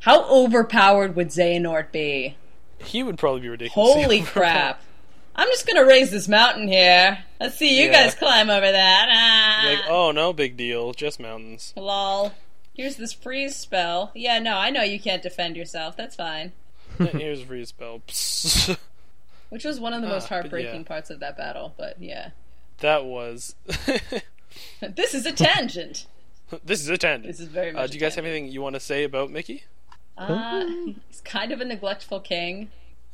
How 0.00 0.24
overpowered 0.30 1.14
would 1.16 1.28
Xehanort 1.28 1.92
be? 1.92 2.36
He 2.78 3.02
would 3.02 3.18
probably 3.18 3.40
be 3.42 3.48
ridiculous. 3.48 3.92
Holy 3.94 4.22
crap! 4.22 4.80
I'm 5.36 5.48
just 5.48 5.66
gonna 5.66 5.84
raise 5.84 6.10
this 6.10 6.28
mountain 6.28 6.68
here. 6.68 7.18
Let's 7.40 7.56
see 7.56 7.78
you 7.80 7.86
Yeah. 7.86 8.04
guys 8.04 8.14
climb 8.14 8.50
over 8.50 8.70
that. 8.72 9.08
Ah. 9.10 9.68
like, 9.68 9.90
oh 9.90 10.10
no, 10.10 10.32
big 10.32 10.56
deal. 10.56 10.92
Just 10.92 11.20
mountains. 11.20 11.72
Lol. 11.76 12.32
Here's 12.74 12.96
this 12.96 13.12
freeze 13.12 13.56
spell. 13.56 14.10
Yeah, 14.14 14.38
no, 14.38 14.56
I 14.56 14.70
know 14.70 14.82
you 14.82 14.98
can't 14.98 15.22
defend 15.22 15.56
yourself. 15.56 15.96
That's 15.96 16.16
fine. 16.16 16.52
Here's 16.98 17.42
freeze 17.42 17.68
spell. 17.68 18.02
Which 19.50 19.64
was 19.64 19.80
one 19.80 19.92
of 19.92 20.02
the 20.02 20.08
most 20.08 20.24
Ah, 20.26 20.28
heartbreaking 20.36 20.80
yeah. 20.82 20.86
parts 20.86 21.10
of 21.10 21.20
that 21.20 21.36
battle, 21.36 21.74
but 21.76 22.00
yeah. 22.00 22.30
that 22.78 23.04
was. 23.04 23.54
This 24.80 25.14
is 25.14 25.26
a 25.26 25.32
tangent. 25.32 26.06
this 26.64 26.80
is 26.80 26.88
a 26.88 26.98
tangent. 26.98 27.26
This 27.28 27.38
is 27.40 27.46
very 27.48 27.70
much 27.72 27.82
Uh, 27.82 27.86
do 27.86 27.94
you 27.94 28.00
guys 28.00 28.16
have 28.16 28.24
anything 28.24 28.48
you 28.48 28.60
want 28.60 28.74
to 28.74 28.80
say 28.80 29.04
about 29.04 29.30
Mickey? 29.30 29.62
Uh, 30.20 30.66
he's 31.08 31.20
kind 31.24 31.50
of 31.50 31.60
a 31.60 31.64
neglectful 31.64 32.20
king. 32.20 32.70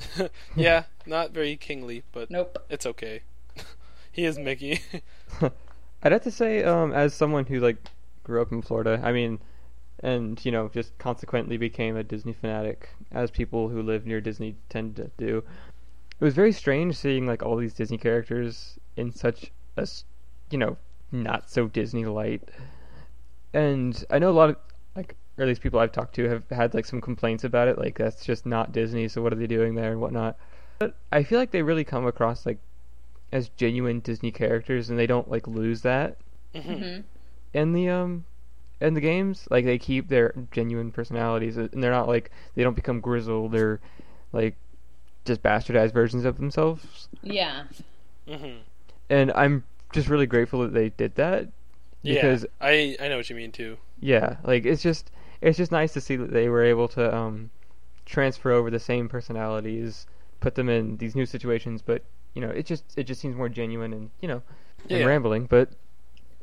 yeah, 0.57 0.85
not 1.07 1.31
very 1.31 1.57
kingly, 1.57 2.03
but 2.13 2.31
Nope. 2.31 2.59
it's 2.69 2.85
okay. 2.85 3.23
he 4.13 4.25
is 4.25 4.39
Mickey. 4.39 4.81
I'd 6.03 6.13
have 6.13 6.23
to 6.23 6.31
say, 6.31 6.63
um, 6.65 6.93
as 6.93 7.15
someone 7.15 7.47
who 7.47 7.61
like 7.61 7.79
grew 8.25 8.43
up 8.43 8.53
in 8.53 8.61
Florida, 8.61 9.01
I 9.03 9.13
mean, 9.13 9.39
and 10.01 10.45
you 10.45 10.53
know, 10.53 10.69
just 10.69 10.97
consequently 10.99 11.57
became 11.57 11.97
a 11.97 12.05
Disney 12.05 12.33
fanatic, 12.33 12.91
as 13.13 13.31
people 13.31 13.69
who 13.69 13.83
live 13.83 14.07
near 14.07 14.21
Disney 14.21 14.57
tend 14.69 14.97
to 14.97 15.11
do. 15.17 15.43
It 16.19 16.25
was 16.25 16.35
very 16.35 16.53
strange 16.53 16.97
seeing 16.97 17.27
like 17.27 17.43
all 17.43 17.57
these 17.57 17.75
Disney 17.75 17.99
characters 17.99 18.79
in 18.97 19.13
such 19.13 19.51
a, 19.77 19.87
you 20.51 20.59
know, 20.59 20.77
not 21.13 21.51
so 21.51 21.69
Disney 21.69 22.05
light. 22.05 22.51
And 23.53 24.05
I 24.11 24.19
know 24.19 24.31
a 24.31 24.33
lot 24.33 24.51
of 24.51 24.57
like, 24.57 24.65
or 25.39 25.43
at 25.45 25.49
least 25.49 25.63
people 25.63 25.81
I've 25.81 25.93
talked 25.93 26.15
to 26.17 26.29
have 26.29 26.49
had 26.51 26.75
like 26.75 26.87
some 26.87 27.01
complaints 27.01 27.45
about 27.45 27.69
it, 27.69 27.79
like 27.79 27.99
that's 27.99 28.25
just 28.25 28.47
not 28.47 28.73
Disney. 28.73 29.09
So 29.09 29.23
what 29.23 29.33
are 29.33 29.37
they 29.37 29.47
doing 29.47 29.75
there 29.75 29.93
and 29.93 30.01
whatnot? 30.01 30.37
But 30.79 30.97
I 31.13 31.23
feel 31.23 31.39
like 31.39 31.51
they 31.53 31.63
really 31.63 31.85
come 31.85 32.07
across 32.07 32.47
like 32.47 32.59
as 33.33 33.49
genuine 33.51 34.01
Disney 34.01 34.33
characters, 34.33 34.91
and 34.91 34.99
they 34.99 35.07
don't 35.07 35.31
like 35.31 35.47
lose 35.49 35.83
that 35.83 36.19
hmm 36.55 37.05
in 37.53 37.73
the 37.73 37.89
um 37.89 38.25
and 38.81 38.97
the 38.97 39.01
games. 39.01 39.49
Like 39.51 39.65
they 39.65 39.79
keep 39.79 40.09
their 40.09 40.35
genuine 40.53 40.93
personalities, 40.93 41.57
and 41.57 41.71
they're 41.83 41.93
not 41.93 42.09
like 42.09 42.31
they 42.55 42.63
don't 42.63 42.77
become 42.77 43.01
grizzled 43.01 43.55
or 43.55 43.81
like 44.33 44.57
just 45.25 45.43
bastardized 45.43 45.93
versions 45.93 46.25
of 46.25 46.39
themselves. 46.39 47.09
Yeah. 47.23 47.65
hmm 48.27 48.59
And 49.09 49.33
I'm 49.33 49.65
just 49.93 50.09
really 50.09 50.27
grateful 50.27 50.63
that 50.63 50.73
they 50.75 50.91
did 50.91 51.15
that 51.17 51.49
because 52.07 52.45
yeah, 52.45 52.61
I 52.61 52.97
I 53.01 53.09
know 53.09 53.17
what 53.17 53.31
you 53.31 53.37
mean 53.37 53.53
too. 53.53 53.79
yeah, 54.01 54.37
like 54.45 54.65
it's 54.67 54.83
just 54.83 55.11
it's 55.47 55.57
just 55.57 55.71
nice 55.73 55.93
to 55.93 56.01
see 56.01 56.17
that 56.17 56.33
they 56.33 56.49
were 56.49 56.65
able 56.65 56.89
to 56.89 57.15
um 57.17 57.51
transfer 58.05 58.53
over 58.53 58.71
the 58.71 58.79
same 58.81 59.09
personalities, 59.09 60.07
put 60.41 60.55
them 60.57 60.69
in 60.69 60.97
these 60.99 61.15
new 61.15 61.27
situations, 61.27 61.83
but 61.83 62.03
you 62.35 62.41
know, 62.43 62.51
it 62.51 62.67
just 62.67 62.85
it 62.97 63.05
just 63.05 63.21
seems 63.21 63.37
more 63.37 63.49
genuine 63.49 63.93
and 63.93 64.11
you 64.21 64.29
know, 64.29 64.43
and 64.91 65.01
Yeah. 65.01 65.07
rambling, 65.07 65.47
but 65.47 65.71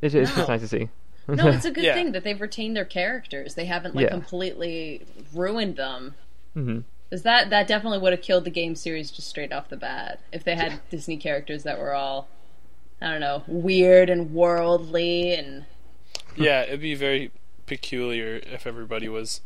it's, 0.02 0.16
it's 0.16 0.30
No. 0.32 0.36
just 0.36 0.50
nice 0.50 0.62
to 0.62 0.68
see. 0.68 0.90
No, 1.28 1.48
it's 1.56 1.66
a 1.66 1.72
good 1.72 1.84
Yeah. 1.86 1.94
thing 1.94 2.12
that 2.14 2.24
they've 2.24 2.40
retained 2.40 2.76
their 2.76 2.86
characters. 2.86 3.56
They 3.56 3.66
haven't 3.66 3.94
like 3.96 4.06
Yeah. 4.06 4.10
completely 4.10 5.06
ruined 5.34 5.76
them. 5.76 6.16
hmm 6.54 6.80
Because 7.10 7.24
that 7.24 7.50
that 7.50 7.68
definitely 7.68 8.00
would 8.00 8.14
have 8.14 8.22
killed 8.22 8.46
the 8.46 8.50
game 8.52 8.76
series 8.76 9.12
just 9.12 9.28
straight 9.28 9.52
off 9.54 9.70
the 9.70 9.78
bat 9.78 10.20
if 10.32 10.44
they 10.44 10.56
had 10.56 10.80
Disney 10.90 11.18
characters 11.18 11.64
that 11.64 11.78
were 11.78 11.94
all, 11.94 12.28
I 13.02 13.12
don't 13.12 13.22
know, 13.22 13.44
weird 13.48 14.10
and 14.10 14.34
worldly 14.34 15.34
and 15.34 15.66
Yeah, 16.36 16.62
it'd 16.64 16.80
be 16.82 16.96
very 16.96 17.32
peculiar 17.66 18.42
if 18.52 18.66
everybody 18.68 19.08
was 19.10 19.42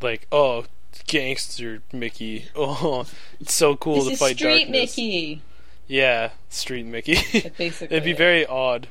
like, 0.00 0.26
"Oh, 0.32 0.64
gangster 1.06 1.82
Mickey! 1.92 2.46
Oh, 2.56 3.06
it's 3.40 3.54
so 3.54 3.76
cool 3.76 3.96
this 3.96 4.06
to 4.06 4.12
is 4.12 4.18
fight 4.18 4.36
Street 4.36 4.58
darkness." 4.64 4.96
Mickey. 4.96 5.42
Yeah, 5.86 6.30
Street 6.48 6.86
Mickey. 6.86 7.14
basically 7.58 7.96
it'd 7.96 8.04
be 8.04 8.12
it. 8.12 8.18
very 8.18 8.46
odd. 8.46 8.88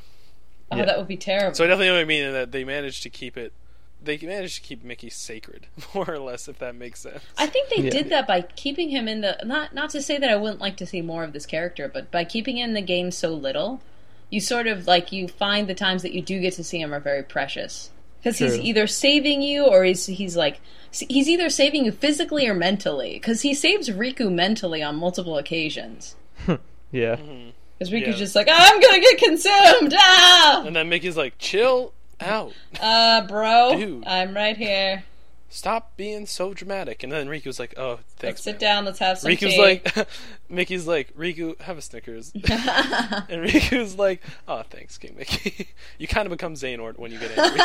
Oh, 0.70 0.76
Yeah. 0.76 0.84
that 0.86 0.98
would 0.98 1.08
be 1.08 1.16
terrible. 1.16 1.54
So 1.54 1.64
I 1.64 1.66
definitely 1.66 1.88
know 1.88 1.94
what 1.94 2.00
I 2.00 2.04
mean 2.04 2.24
in 2.24 2.32
that 2.32 2.52
they 2.52 2.64
managed 2.64 3.02
to 3.04 3.10
keep 3.10 3.36
it. 3.36 3.52
They 4.04 4.18
managed 4.18 4.56
to 4.56 4.60
keep 4.62 4.82
Mickey 4.82 5.10
sacred, 5.10 5.66
more 5.94 6.10
or 6.10 6.18
less, 6.18 6.48
if 6.48 6.58
that 6.58 6.74
makes 6.74 7.00
sense. 7.00 7.22
I 7.38 7.46
think 7.46 7.68
they 7.70 7.82
Yeah. 7.84 7.90
did 7.90 8.08
that 8.10 8.26
by 8.26 8.40
keeping 8.42 8.88
him 8.90 9.06
in 9.06 9.20
the 9.20 9.38
not 9.44 9.74
not 9.74 9.90
to 9.90 10.02
say 10.02 10.18
that 10.18 10.28
I 10.30 10.36
wouldn't 10.36 10.60
like 10.60 10.76
to 10.78 10.86
see 10.86 11.00
more 11.02 11.22
of 11.24 11.32
this 11.32 11.46
character, 11.46 11.88
but 11.88 12.10
by 12.10 12.24
keeping 12.24 12.58
him 12.58 12.70
in 12.70 12.74
the 12.74 12.82
game 12.82 13.10
so 13.12 13.28
little, 13.32 13.80
you 14.28 14.40
sort 14.40 14.66
of 14.66 14.86
like 14.88 15.12
you 15.12 15.28
find 15.28 15.68
the 15.68 15.74
times 15.74 16.02
that 16.02 16.12
you 16.12 16.20
do 16.20 16.40
get 16.40 16.54
to 16.54 16.64
see 16.64 16.80
him 16.80 16.92
are 16.92 16.98
very 17.00 17.22
precious 17.22 17.90
because 18.22 18.38
he's 18.38 18.58
either 18.58 18.86
saving 18.86 19.42
you 19.42 19.64
or 19.66 19.84
he's 19.84 20.06
he's 20.06 20.36
like 20.36 20.60
he's 20.90 21.28
either 21.28 21.48
saving 21.50 21.84
you 21.84 21.92
physically 21.92 22.46
or 22.46 22.54
mentally 22.54 23.14
because 23.14 23.42
he 23.42 23.54
saves 23.54 23.88
Riku 23.90 24.30
mentally 24.32 24.82
on 24.82 24.96
multiple 24.96 25.36
occasions. 25.38 26.14
Yeah. 26.90 27.16
Because 27.16 27.90
Riku's 27.92 28.08
Yeah. 28.08 28.12
just 28.12 28.36
like 28.36 28.48
I'm 28.50 28.80
gonna 28.80 29.00
get 29.00 29.18
consumed, 29.18 29.94
ah, 29.96 30.62
And 30.66 30.76
then 30.76 30.88
Mickey's 30.90 31.16
like, 31.16 31.38
"Chill 31.38 31.92
out, 32.20 32.52
uh, 32.80 33.26
bro, 33.26 33.74
Dude. 33.76 34.06
I'm 34.06 34.34
right 34.34 34.56
here. 34.56 35.04
Stop 35.52 35.96
being 35.96 36.26
so 36.26 36.54
dramatic." 36.54 37.02
And 37.02 37.12
then 37.12 37.28
Riku's 37.28 37.58
like, 37.58 37.74
"Oh, 37.76 37.90
Let's 37.92 38.12
thanks." 38.14 38.42
sit 38.42 38.52
man." 38.54 38.60
down. 38.60 38.84
Let's 38.84 38.98
have 38.98 39.18
some 39.18 39.30
Riku's 39.30 39.54
tea. 39.54 39.60
like, 39.60 40.08
Mickey's 40.48 40.86
like, 40.86 41.14
Riku, 41.16 41.60
have 41.60 41.78
a 41.78 41.82
Snickers. 41.82 42.32
and 42.34 42.42
Riku's 42.44 43.96
like, 43.96 44.22
oh, 44.48 44.62
thanks, 44.68 44.98
King 44.98 45.14
Mickey. 45.16 45.68
you 45.98 46.06
kind 46.06 46.26
of 46.26 46.30
become 46.30 46.54
Xehanort 46.54 46.98
when 46.98 47.10
you 47.12 47.18
get 47.18 47.36
angry. 47.38 47.60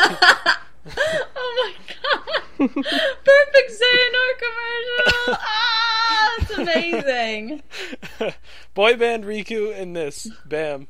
oh 0.96 1.54
my 1.56 1.72
god! 1.88 2.42
Perfect 2.58 3.70
Xehanort 3.70 4.38
commercial! 4.38 5.38
Ah, 5.40 6.34
it's 6.38 6.50
amazing. 6.58 7.62
Boy 8.74 8.96
band 8.96 9.24
Riku 9.24 9.78
and 9.78 9.94
this. 9.94 10.28
Bam. 10.46 10.86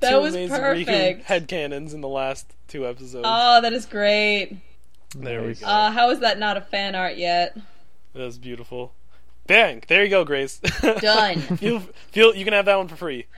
That 0.00 0.10
Two 0.10 0.20
was 0.20 0.34
amazing 0.34 0.56
perfect. 0.56 0.88
Riku 0.88 1.24
headcanons 1.24 1.92
in 1.94 2.00
the 2.00 2.08
last 2.08 2.54
two 2.68 2.86
episodes. 2.86 3.26
Oh, 3.28 3.60
that 3.60 3.72
is 3.72 3.86
great. 3.86 4.56
There 5.22 5.42
we 5.42 5.54
go. 5.54 5.66
Uh, 5.66 5.90
how 5.90 6.10
is 6.10 6.20
that 6.20 6.38
not 6.38 6.56
a 6.56 6.60
fan 6.60 6.94
art 6.94 7.16
yet? 7.16 7.56
that 8.14 8.22
was 8.22 8.38
beautiful. 8.38 8.92
Bang! 9.46 9.82
There 9.86 10.02
you 10.02 10.10
go, 10.10 10.24
Grace. 10.24 10.58
Done. 11.00 11.38
feel, 11.40 11.80
feel, 12.10 12.34
you 12.34 12.44
can 12.44 12.52
have 12.52 12.64
that 12.64 12.76
one 12.76 12.88
for 12.88 12.96
free. 12.96 13.26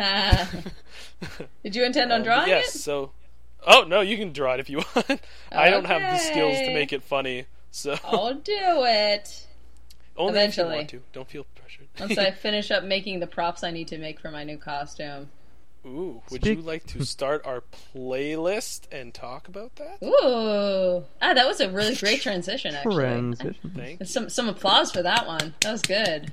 Did 1.63 1.77
you 1.77 1.85
intend 1.85 2.13
on 2.13 2.21
Um, 2.21 2.25
drawing 2.25 2.49
yes, 2.49 2.75
it? 2.75 2.79
so. 2.79 3.13
Oh, 3.67 3.85
no, 3.87 4.01
you 4.01 4.17
can 4.17 4.33
draw 4.33 4.55
it 4.55 4.61
if 4.61 4.71
you 4.71 4.79
want. 4.97 5.21
I 5.53 5.69
don't 5.69 5.85
have 5.87 6.01
the 6.01 6.19
skills 6.19 6.57
to 6.59 6.73
make 6.73 6.93
it 6.93 7.03
funny, 7.03 7.45
so. 7.71 7.97
I'll 8.05 8.35
do 8.35 8.53
it 8.57 9.47
Only 10.17 10.31
eventually. 10.33 10.67
if 10.67 10.73
you 10.73 10.77
want 10.77 10.89
to. 10.91 11.03
Don't 11.13 11.29
feel 11.29 11.47
pressured. 11.57 11.89
once 12.01 12.17
I 12.17 12.31
finish 12.31 12.71
up 12.71 12.85
making 12.85 13.21
the 13.21 13.27
props 13.27 13.63
I 13.65 13.71
need 13.71 13.89
to 13.89 13.99
make 13.99 14.21
for 14.21 14.31
my 14.31 14.45
new 14.45 14.57
costume. 14.57 15.29
Ooh, 15.89 16.23
would 16.31 16.43
Speak- 16.43 16.59
you 16.59 16.63
like 16.65 16.87
to 16.89 17.05
start 17.05 17.45
our 17.47 17.63
playlist 17.97 18.83
and 18.93 19.15
talk 19.15 19.49
about 19.49 19.75
that? 19.77 19.99
Ooh, 20.05 21.05
ah, 21.23 21.35
that 21.35 21.47
was 21.47 21.61
a 21.61 21.71
really 21.71 21.95
great 21.97 22.21
transition. 22.21 22.75
Actually, 22.75 22.95
Transition. 22.97 23.73
Thank 23.75 24.01
you. 24.01 24.07
some 24.07 24.29
some 24.29 24.49
applause 24.49 24.93
for 24.93 25.03
that 25.03 25.27
one. 25.27 25.55
That 25.63 25.73
was 25.73 25.83
good. 25.83 26.33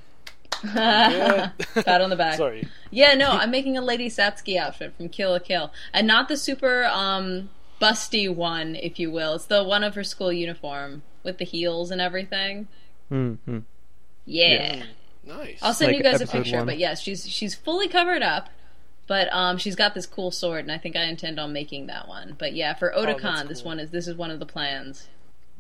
Good. 0.62 1.52
Pat 1.86 2.02
on 2.02 2.10
the 2.10 2.16
back. 2.16 2.38
Sorry. 2.38 2.68
Yeah, 2.92 3.14
no, 3.14 3.30
I'm 3.32 3.52
making 3.52 3.78
a 3.78 3.82
Lady 3.82 4.10
Satsuki 4.10 4.58
outfit 4.58 4.94
from 4.98 5.10
Kill 5.10 5.32
la 5.32 5.40
Kill, 5.40 5.72
and 5.94 6.06
not 6.08 6.28
the 6.28 6.38
super 6.38 6.86
um 6.86 7.50
busty 7.82 8.34
one, 8.34 8.76
if 8.76 9.00
you 9.00 9.12
will. 9.12 9.36
It's 9.36 9.46
the 9.46 9.64
one 9.64 9.84
of 9.84 9.96
her 9.96 10.04
school 10.04 10.32
uniform 10.34 11.04
with 11.24 11.38
the 11.38 11.46
heels 11.46 11.92
and 11.92 12.00
everything. 12.02 12.68
Mm-hmm. 13.12 13.60
Yeah, 14.26 14.84
Nice. 15.24 15.60
I'll 15.62 15.74
send 15.74 15.92
Like 15.92 15.98
you 15.98 16.04
guys 16.04 16.22
a 16.22 16.28
picture. 16.28 16.58
one. 16.58 16.66
But 16.66 16.78
yes, 16.78 17.02
she's 17.02 17.28
she's 17.28 17.54
fully 17.56 17.88
covered 17.88 18.24
up, 18.24 18.50
but 19.08 19.32
um 19.34 19.58
she's 19.58 19.76
got 19.76 19.94
this 19.94 20.06
cool 20.06 20.32
sword, 20.32 20.62
and 20.62 20.72
I 20.72 20.78
think 20.78 20.96
I 20.96 21.04
intend 21.04 21.40
on 21.40 21.54
making 21.54 21.88
that 21.88 22.08
one. 22.08 22.36
But 22.38 22.54
yeah, 22.54 22.74
for 22.74 22.94
Oh, 22.96 23.06
that's 23.06 23.20
Otakon, 23.22 23.48
this 23.48 23.64
one 23.64 23.80
is 23.80 23.90
this 23.92 24.08
is 24.08 24.16
one 24.16 24.32
of 24.32 24.40
the 24.40 24.46
plans. 24.46 25.08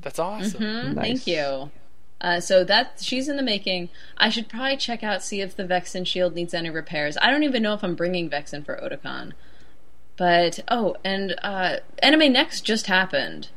That's 0.01 0.19
awesome. 0.19 0.61
Hmm, 0.61 0.93
Nice. 0.93 1.05
Thank 1.05 1.27
you. 1.27 1.71
Uh, 2.21 2.39
so 2.39 2.63
that 2.63 2.99
she's 3.01 3.27
in 3.27 3.35
the 3.35 3.43
making. 3.43 3.89
I 4.17 4.29
should 4.29 4.47
probably 4.47 4.77
check 4.77 5.03
out 5.03 5.21
see 5.21 5.41
if 5.41 5.55
the 5.55 5.63
Vexen 5.65 6.07
shield 6.07 6.33
needs 6.33 6.53
any 6.53 6.69
repairs. 6.69 7.17
I 7.21 7.29
don't 7.29 7.43
even 7.43 7.61
know 7.61 7.73
if 7.73 7.83
I'm 7.83 7.95
bringing 7.95 8.29
Vexen 8.29 8.65
for 8.65 8.77
Otakon. 8.77 9.33
But 10.17 10.61
oh, 10.69 10.95
and 11.03 11.35
uh, 11.43 11.77
Anime 12.01 12.31
Next 12.31 12.61
just 12.61 12.87
happened, 12.87 13.49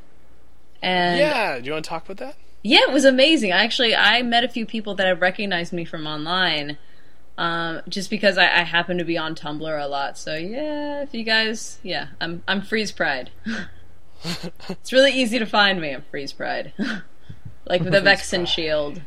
and 0.82 1.18
Yeah, 1.18 1.58
do 1.60 1.66
you 1.66 1.72
want 1.72 1.84
to 1.84 1.88
talk 1.88 2.04
about 2.04 2.16
that? 2.18 2.36
yeah, 2.64 2.80
it 2.82 2.92
was 2.92 3.04
amazing. 3.04 3.52
I 3.52 3.62
actually 3.62 3.94
I 3.94 4.22
met 4.22 4.42
a 4.42 4.48
few 4.48 4.66
people 4.66 4.94
that 4.96 5.06
have 5.06 5.20
recognized 5.20 5.72
me 5.72 5.84
from 5.84 6.06
online, 6.08 6.76
um, 7.38 7.82
just 7.88 8.10
because 8.10 8.36
I, 8.36 8.46
I 8.46 8.64
happen 8.64 8.98
to 8.98 9.04
be 9.04 9.16
on 9.16 9.36
Tumblr 9.36 9.82
a 9.82 9.86
lot. 9.86 10.18
So 10.18 10.34
yeah, 10.34 11.02
if 11.02 11.14
you 11.14 11.22
guys, 11.22 11.78
yeah, 11.84 12.08
I'm 12.20 12.42
I'm 12.48 12.60
Freeze 12.60 12.90
Pride. 12.90 13.30
it's 14.68 14.92
really 14.92 15.12
easy 15.12 15.38
to 15.38 15.46
find 15.46 15.80
me. 15.80 15.94
I'm 15.94 16.02
Freeze 16.10 16.32
Pride, 16.32 16.72
like 17.64 17.84
the 17.84 18.00
Vexen 18.00 18.46
shield. 18.46 19.00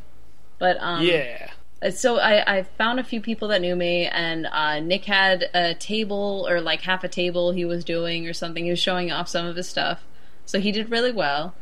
But 0.59 0.77
um, 0.79 1.03
yeah. 1.03 1.51
so 1.93 2.19
I, 2.19 2.59
I 2.59 2.63
found 2.63 3.01
a 3.01 3.03
few 3.03 3.19
people 3.19 3.49
that 3.49 3.59
knew 3.59 3.75
me, 3.75 4.07
and 4.07 4.47
uh, 4.49 4.79
Nick 4.79 5.05
had 5.05 5.49
a 5.53 5.73
table 5.73 6.47
or 6.49 6.61
like 6.61 6.81
half 6.81 7.03
a 7.03 7.09
table 7.09 7.51
he 7.51 7.65
was 7.65 7.83
doing 7.83 8.27
or 8.27 8.33
something. 8.33 8.63
He 8.63 8.69
was 8.69 8.79
showing 8.79 9.11
off 9.11 9.27
some 9.27 9.45
of 9.45 9.57
his 9.57 9.67
stuff, 9.67 10.05
so 10.45 10.61
he 10.61 10.71
did 10.71 10.89
really 10.89 11.11
well. 11.11 11.53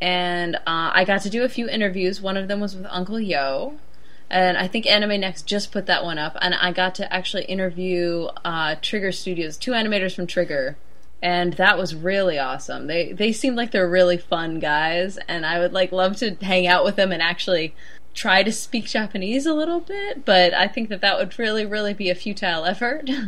And 0.00 0.54
uh, 0.54 0.90
I 0.94 1.04
got 1.04 1.22
to 1.22 1.30
do 1.30 1.42
a 1.42 1.48
few 1.48 1.68
interviews. 1.68 2.20
One 2.20 2.36
of 2.36 2.46
them 2.46 2.60
was 2.60 2.76
with 2.76 2.86
Uncle 2.90 3.20
Yo, 3.20 3.78
and 4.32 4.56
I 4.56 4.66
think 4.66 4.86
Anime 4.86 5.20
Next 5.20 5.46
just 5.46 5.70
put 5.70 5.84
that 5.86 6.02
one 6.02 6.18
up. 6.18 6.36
And 6.40 6.54
I 6.54 6.72
got 6.72 6.94
to 6.96 7.12
actually 7.12 7.44
interview 7.44 8.28
uh, 8.44 8.76
Trigger 8.80 9.12
Studios, 9.12 9.58
two 9.58 9.72
animators 9.72 10.16
from 10.16 10.26
Trigger, 10.26 10.78
and 11.22 11.52
that 11.54 11.76
was 11.76 11.94
really 11.94 12.38
awesome. 12.38 12.86
They 12.86 13.12
they 13.12 13.32
seemed 13.32 13.56
like 13.56 13.70
they're 13.70 13.88
really 13.88 14.16
fun 14.16 14.58
guys, 14.58 15.18
and 15.28 15.44
I 15.44 15.58
would 15.58 15.74
like 15.74 15.92
love 15.92 16.16
to 16.16 16.34
hang 16.36 16.66
out 16.66 16.82
with 16.82 16.96
them 16.96 17.12
and 17.12 17.22
actually 17.22 17.74
try 18.14 18.42
to 18.42 18.52
speak 18.52 18.86
Japanese 18.86 19.44
a 19.44 19.54
little 19.54 19.80
bit. 19.80 20.24
But 20.24 20.54
I 20.54 20.66
think 20.66 20.88
that 20.88 21.02
that 21.02 21.18
would 21.18 21.38
really 21.38 21.66
really 21.66 21.94
be 21.94 22.08
a 22.08 22.14
futile 22.14 22.64
effort. 22.64 23.08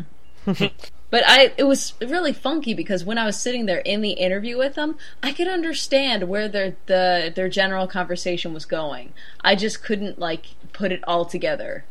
But 1.15 1.23
I, 1.29 1.53
it 1.57 1.63
was 1.63 1.95
really 2.01 2.33
funky 2.33 2.75
because 2.75 3.05
when 3.05 3.19
I 3.19 3.25
was 3.25 3.39
sitting 3.39 3.67
there 3.67 3.79
in 3.79 4.01
the 4.01 4.15
interview 4.15 4.59
with 4.59 4.75
them, 4.75 4.99
I 5.23 5.33
could 5.33 5.47
understand 5.47 6.25
where 6.25 6.49
their 6.49 6.75
the 6.87 7.33
their 7.33 7.49
general 7.49 7.87
conversation 7.87 8.53
was 8.53 8.65
going. 8.65 9.13
I 9.41 9.55
just 9.55 9.81
couldn't 9.81 10.19
like 10.19 10.57
put 10.73 10.91
it 10.91 11.05
all 11.07 11.25
together. 11.25 11.85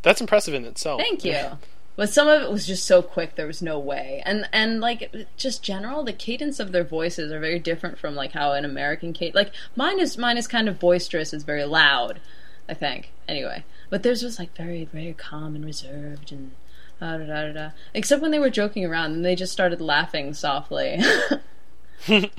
That's 0.00 0.22
impressive 0.22 0.54
in 0.54 0.64
itself. 0.64 1.02
Thank 1.02 1.26
you. 1.26 1.36
But 1.96 2.08
some 2.08 2.28
of 2.28 2.40
it 2.40 2.50
was 2.50 2.66
just 2.66 2.86
so 2.86 3.02
quick 3.02 3.34
there 3.34 3.46
was 3.46 3.60
no 3.60 3.78
way. 3.78 4.22
And 4.24 4.48
and 4.50 4.80
like 4.80 5.14
just 5.36 5.62
general 5.62 6.02
the 6.02 6.14
cadence 6.14 6.58
of 6.58 6.72
their 6.72 6.82
voices 6.82 7.30
are 7.30 7.40
very 7.40 7.58
different 7.58 7.98
from 7.98 8.14
like 8.14 8.32
how 8.32 8.52
an 8.52 8.64
American 8.64 9.12
cadence 9.12 9.34
like 9.34 9.52
mine 9.76 10.00
is 10.00 10.16
mine 10.16 10.38
is 10.38 10.48
kind 10.48 10.70
of 10.70 10.78
boisterous, 10.78 11.34
it's 11.34 11.44
very 11.44 11.64
loud, 11.64 12.18
I 12.66 12.72
think. 12.72 13.12
Anyway. 13.28 13.64
But 13.90 14.04
theirs 14.04 14.22
was 14.22 14.38
like 14.38 14.56
very, 14.56 14.86
very 14.86 15.12
calm 15.12 15.54
and 15.54 15.66
reserved 15.66 16.32
and 16.32 16.52
da 17.00 17.16
da 17.16 17.24
da 17.24 17.46
da 17.46 17.52
da. 17.52 17.70
Except 17.94 18.22
when 18.22 18.30
they 18.30 18.38
were 18.38 18.50
joking 18.50 18.84
around 18.84 19.12
and 19.12 19.24
they 19.24 19.34
just 19.34 19.52
started 19.52 19.80
laughing 19.80 20.34
softly. 20.34 21.00
and 22.08 22.30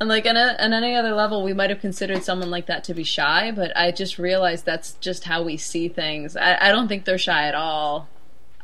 like 0.00 0.26
on, 0.26 0.36
a, 0.36 0.56
on 0.58 0.72
any 0.72 0.94
other 0.94 1.12
level, 1.12 1.42
we 1.42 1.52
might 1.52 1.70
have 1.70 1.80
considered 1.80 2.24
someone 2.24 2.50
like 2.50 2.66
that 2.66 2.84
to 2.84 2.94
be 2.94 3.04
shy, 3.04 3.50
but 3.50 3.76
I 3.76 3.90
just 3.90 4.18
realized 4.18 4.64
that's 4.64 4.92
just 4.94 5.24
how 5.24 5.42
we 5.42 5.56
see 5.56 5.88
things. 5.88 6.36
I, 6.36 6.68
I 6.68 6.72
don't 6.72 6.88
think 6.88 7.04
they're 7.04 7.18
shy 7.18 7.46
at 7.46 7.54
all. 7.54 8.08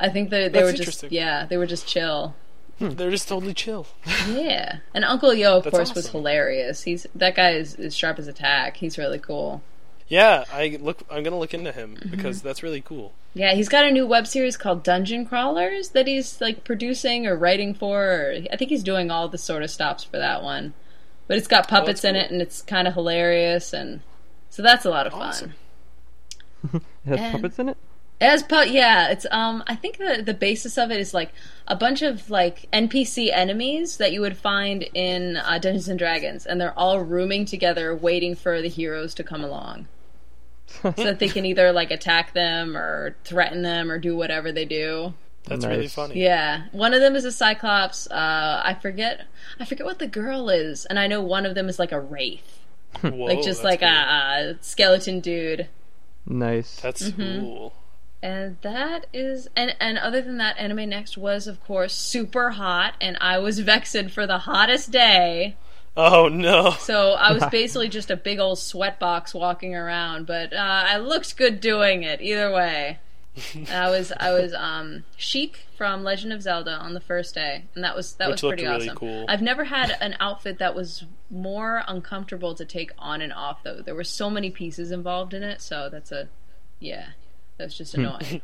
I 0.00 0.08
think 0.08 0.30
they 0.30 0.48
they 0.48 0.60
That's 0.60 0.78
were 0.78 0.84
just 0.84 1.10
yeah 1.10 1.44
they 1.46 1.56
were 1.56 1.66
just 1.66 1.86
chill. 1.86 2.34
Hmm. 2.78 2.90
They're 2.90 3.10
just 3.10 3.28
totally 3.28 3.54
chill. 3.54 3.86
Yeah, 4.28 4.78
and 4.94 5.04
Uncle 5.04 5.34
Yo 5.34 5.56
of 5.56 5.64
That's 5.64 5.76
course 5.76 5.94
was 5.94 6.08
hilarious. 6.08 6.82
He's 6.82 7.06
that 7.14 7.34
guy 7.34 7.50
is 7.50 7.74
as 7.74 7.96
sharp 7.96 8.18
as 8.18 8.28
a 8.28 8.32
tack. 8.32 8.76
He's 8.76 8.98
really 8.98 9.18
cool. 9.18 9.62
Yeah, 10.08 10.44
I 10.52 10.78
look. 10.80 11.02
I'm 11.10 11.22
gonna 11.22 11.38
look 11.38 11.52
into 11.54 11.70
him 11.72 11.96
Mm-hmm. 11.96 12.10
because 12.10 12.40
that's 12.42 12.62
really 12.62 12.80
cool. 12.80 13.12
Yeah, 13.34 13.54
he's 13.54 13.68
got 13.68 13.84
a 13.84 13.90
new 13.90 14.06
web 14.06 14.26
series 14.26 14.56
called 14.56 14.82
Dungeon 14.82 15.26
Crawlers 15.26 15.90
that 15.90 16.06
he's 16.06 16.40
like 16.40 16.64
producing 16.64 17.26
or 17.26 17.36
writing 17.36 17.74
for. 17.74 18.04
Or, 18.04 18.34
I 18.52 18.56
think 18.56 18.70
he's 18.70 18.82
doing 18.82 19.10
all 19.10 19.28
the 19.28 19.38
sort 19.38 19.62
of 19.62 19.70
stops 19.70 20.04
for 20.04 20.16
that 20.18 20.42
one. 20.42 20.72
But 21.26 21.36
it's 21.36 21.46
got 21.46 21.68
puppets 21.68 22.04
in 22.04 22.14
cool. 22.14 22.22
it, 22.24 22.30
and 22.30 22.40
it's 22.40 22.62
kind 22.62 22.88
of 22.88 22.94
hilarious, 22.94 23.74
and 23.74 24.00
so 24.48 24.62
that's 24.62 24.86
a 24.86 24.90
lot 24.90 25.06
of 25.06 25.12
fun. 25.12 25.54
It 26.74 26.82
has 27.06 27.20
And- 27.20 27.32
puppets 27.34 27.58
in 27.58 27.68
it. 27.68 27.76
As 28.20 28.42
pu- 28.42 28.68
yeah, 28.68 29.10
it's 29.10 29.26
um 29.30 29.62
I 29.68 29.76
think 29.76 29.98
the 29.98 30.20
the 30.26 30.34
basis 30.34 30.76
of 30.76 30.90
it 30.90 30.98
is 30.98 31.14
like 31.14 31.30
a 31.68 31.76
bunch 31.76 32.02
of 32.02 32.28
like 32.30 32.66
NPC 32.72 33.30
enemies 33.32 33.98
that 33.98 34.10
you 34.10 34.20
would 34.22 34.36
find 34.36 34.82
in 34.92 35.36
uh, 35.36 35.58
Dungeons 35.58 35.86
and 35.88 35.96
Dragons, 36.00 36.44
and 36.44 36.60
they're 36.60 36.76
all 36.76 36.98
rooming 36.98 37.44
together, 37.44 37.94
waiting 37.94 38.34
for 38.34 38.60
the 38.60 38.68
heroes 38.68 39.14
to 39.14 39.22
come 39.22 39.44
along, 39.44 39.86
so 40.82 40.90
that 40.92 41.18
they 41.18 41.28
can 41.28 41.44
either 41.46 41.72
like 41.72 41.90
attack 41.90 42.32
them 42.34 42.76
or 42.76 43.16
threaten 43.24 43.62
them 43.62 43.90
or 43.90 43.98
do 43.98 44.16
whatever 44.16 44.52
they 44.52 44.64
do. 44.64 45.14
That's 45.44 45.64
really 45.64 45.88
funny. 45.88 46.20
Yeah, 46.22 46.64
one 46.72 46.92
of 46.92 47.00
them 47.00 47.16
is 47.16 47.24
a 47.24 47.32
Cyclops. 47.32 48.06
Uh, 48.10 48.60
I 48.64 48.74
forget 48.80 49.26
I 49.58 49.64
forget 49.64 49.86
what 49.86 49.98
the 49.98 50.06
girl 50.06 50.50
is, 50.50 50.84
and 50.86 50.98
I 50.98 51.06
know 51.06 51.22
one 51.22 51.46
of 51.46 51.54
them 51.54 51.68
is 51.68 51.78
like 51.78 51.92
a 51.92 52.00
wraith, 52.00 52.58
Whoa, 53.00 53.10
like 53.10 53.42
just 53.42 53.64
like 53.64 53.80
cool. 53.80 53.88
a, 53.88 54.50
a 54.52 54.58
skeleton 54.60 55.20
dude. 55.20 55.68
Nice. 56.26 56.78
That's 56.80 57.10
Mm-hmm. 57.10 57.40
cool. 57.40 57.72
And 58.20 58.56
that 58.62 59.06
is, 59.14 59.48
and 59.56 59.74
and 59.80 59.96
other 59.96 60.20
than 60.20 60.38
that, 60.38 60.58
Anime 60.58 60.88
Next 60.90 61.16
was 61.16 61.46
of 61.46 61.64
course 61.64 61.94
super 61.94 62.50
hot, 62.50 62.94
and 63.00 63.16
I 63.20 63.38
was 63.38 63.60
Vexen 63.60 64.10
for 64.10 64.26
the 64.26 64.38
hottest 64.38 64.90
day. 64.90 65.56
Oh 66.00 66.28
no. 66.28 66.70
So 66.78 67.12
I 67.12 67.32
was 67.32 67.44
basically 67.50 67.88
just 67.88 68.08
a 68.10 68.16
big 68.16 68.38
old 68.38 68.58
sweatbox 68.58 69.34
walking 69.34 69.74
around, 69.74 70.26
but 70.26 70.52
uh, 70.52 70.56
I 70.86 70.98
looked 70.98 71.36
good 71.36 71.60
doing 71.60 72.04
it. 72.04 72.20
Either 72.22 72.52
way, 72.52 73.00
And 73.54 73.68
I 73.70 73.90
was 73.90 74.12
I 74.18 74.32
was 74.32 74.54
um 74.54 75.04
Sheik 75.16 75.66
from 75.76 76.04
Legend 76.04 76.32
of 76.32 76.42
Zelda 76.42 76.72
on 76.72 76.94
the 76.94 77.00
first 77.00 77.34
day, 77.34 77.64
and 77.74 77.82
that 77.84 77.96
was 77.96 78.14
that 78.14 78.30
Which 78.30 78.42
was 78.42 78.50
pretty 78.50 78.64
really 78.64 78.88
awesome. 78.88 78.96
cool. 78.96 79.26
I've 79.28 79.42
never 79.42 79.64
had 79.64 79.96
an 80.00 80.16
outfit 80.20 80.58
that 80.58 80.74
was 80.74 81.04
more 81.30 81.82
uncomfortable 81.88 82.54
to 82.54 82.64
take 82.64 82.92
on 82.98 83.20
and 83.20 83.32
off 83.32 83.62
though. 83.64 83.82
There 83.82 83.94
were 83.94 84.04
so 84.04 84.30
many 84.30 84.50
pieces 84.50 84.90
involved 84.92 85.34
in 85.34 85.42
it, 85.42 85.60
so 85.60 85.88
that's 85.90 86.12
a 86.12 86.28
yeah, 86.80 87.08
that's 87.56 87.76
just 87.76 87.94
annoying. 87.94 88.40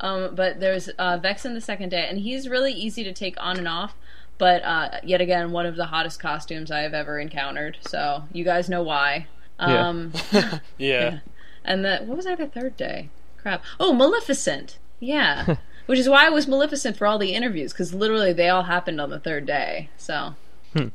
um, 0.00 0.34
but 0.34 0.58
there's 0.60 0.88
uh, 0.98 1.18
Vexen 1.18 1.54
the 1.54 1.60
second 1.60 1.90
day, 1.90 2.06
and 2.08 2.18
he's 2.18 2.48
really 2.48 2.72
easy 2.72 3.04
to 3.04 3.12
take 3.12 3.36
on 3.38 3.58
and 3.58 3.68
off. 3.68 3.94
But 4.38 4.62
uh, 4.64 4.90
yet 5.02 5.20
again, 5.20 5.50
one 5.52 5.66
of 5.66 5.76
the 5.76 5.86
hottest 5.86 6.20
costumes 6.20 6.70
I 6.70 6.80
have 6.80 6.92
ever 6.94 7.18
encountered. 7.18 7.78
So 7.88 8.24
you 8.32 8.44
guys 8.44 8.68
know 8.68 8.82
why. 8.82 9.26
Yeah. 9.58 9.88
Um, 9.88 10.12
Yeah. 10.78 11.20
and 11.64 11.84
the 11.84 11.98
what 12.04 12.16
was 12.16 12.26
I 12.26 12.34
the 12.34 12.46
third 12.46 12.76
day? 12.76 13.08
Crap. 13.38 13.64
Oh, 13.80 13.92
Maleficent. 13.94 14.78
Yeah. 15.00 15.56
Which 15.86 15.98
is 16.00 16.08
why 16.08 16.26
I 16.26 16.30
was 16.30 16.46
Maleficent 16.48 16.96
for 16.96 17.06
all 17.06 17.16
the 17.18 17.32
interviews 17.32 17.72
because 17.72 17.94
literally 17.94 18.32
they 18.32 18.48
all 18.48 18.64
happened 18.64 19.00
on 19.00 19.10
the 19.10 19.20
third 19.20 19.46
day. 19.46 19.88
So 19.96 20.34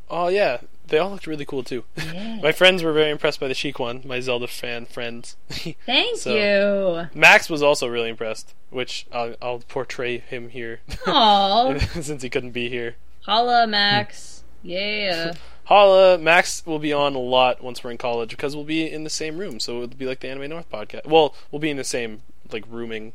Oh 0.09 0.27
yeah. 0.27 0.57
They 0.87 0.97
all 0.97 1.09
looked 1.09 1.25
really 1.25 1.45
cool 1.45 1.63
too. 1.63 1.85
yeah. 1.95 2.39
My 2.43 2.51
friends 2.51 2.83
were 2.83 2.91
very 2.91 3.09
impressed 3.09 3.39
by 3.39 3.47
the 3.47 3.53
Sheik 3.53 3.79
one. 3.79 4.01
My 4.05 4.19
Zelda 4.19 4.47
fan 4.47 4.85
friends. 4.85 5.37
Thank 5.85 6.17
So- 6.17 6.35
you. 6.35 7.07
Max 7.17 7.49
was 7.49 7.63
also 7.63 7.87
really 7.87 8.09
impressed, 8.09 8.53
which 8.69 9.07
I'll, 9.13 9.33
I'll 9.41 9.59
portray 9.59 10.17
him 10.17 10.49
here 10.49 10.81
Aw. 11.07 11.77
since 12.01 12.21
he 12.21 12.29
couldn't 12.29 12.51
be 12.51 12.67
here. 12.69 12.95
Holla, 13.21 13.67
Max. 13.67 14.43
Yeah. 14.63 15.33
Holla, 15.65 16.17
Max 16.17 16.65
will 16.65 16.79
be 16.79 16.91
on 16.91 17.15
a 17.15 17.19
lot 17.19 17.63
once 17.63 17.83
we're 17.83 17.91
in 17.91 17.97
college 17.97 18.31
because 18.31 18.55
we'll 18.55 18.65
be 18.65 18.89
in 18.91 19.03
the 19.03 19.09
same 19.09 19.37
room, 19.37 19.59
so 19.59 19.83
it'll 19.83 19.95
be 19.95 20.05
like 20.05 20.19
the 20.19 20.29
Anime 20.29 20.49
North 20.49 20.69
podcast. 20.69 21.05
Well, 21.05 21.33
we'll 21.51 21.59
be 21.59 21.69
in 21.69 21.77
the 21.77 21.83
same 21.83 22.21
like 22.51 22.65
rooming. 22.69 23.13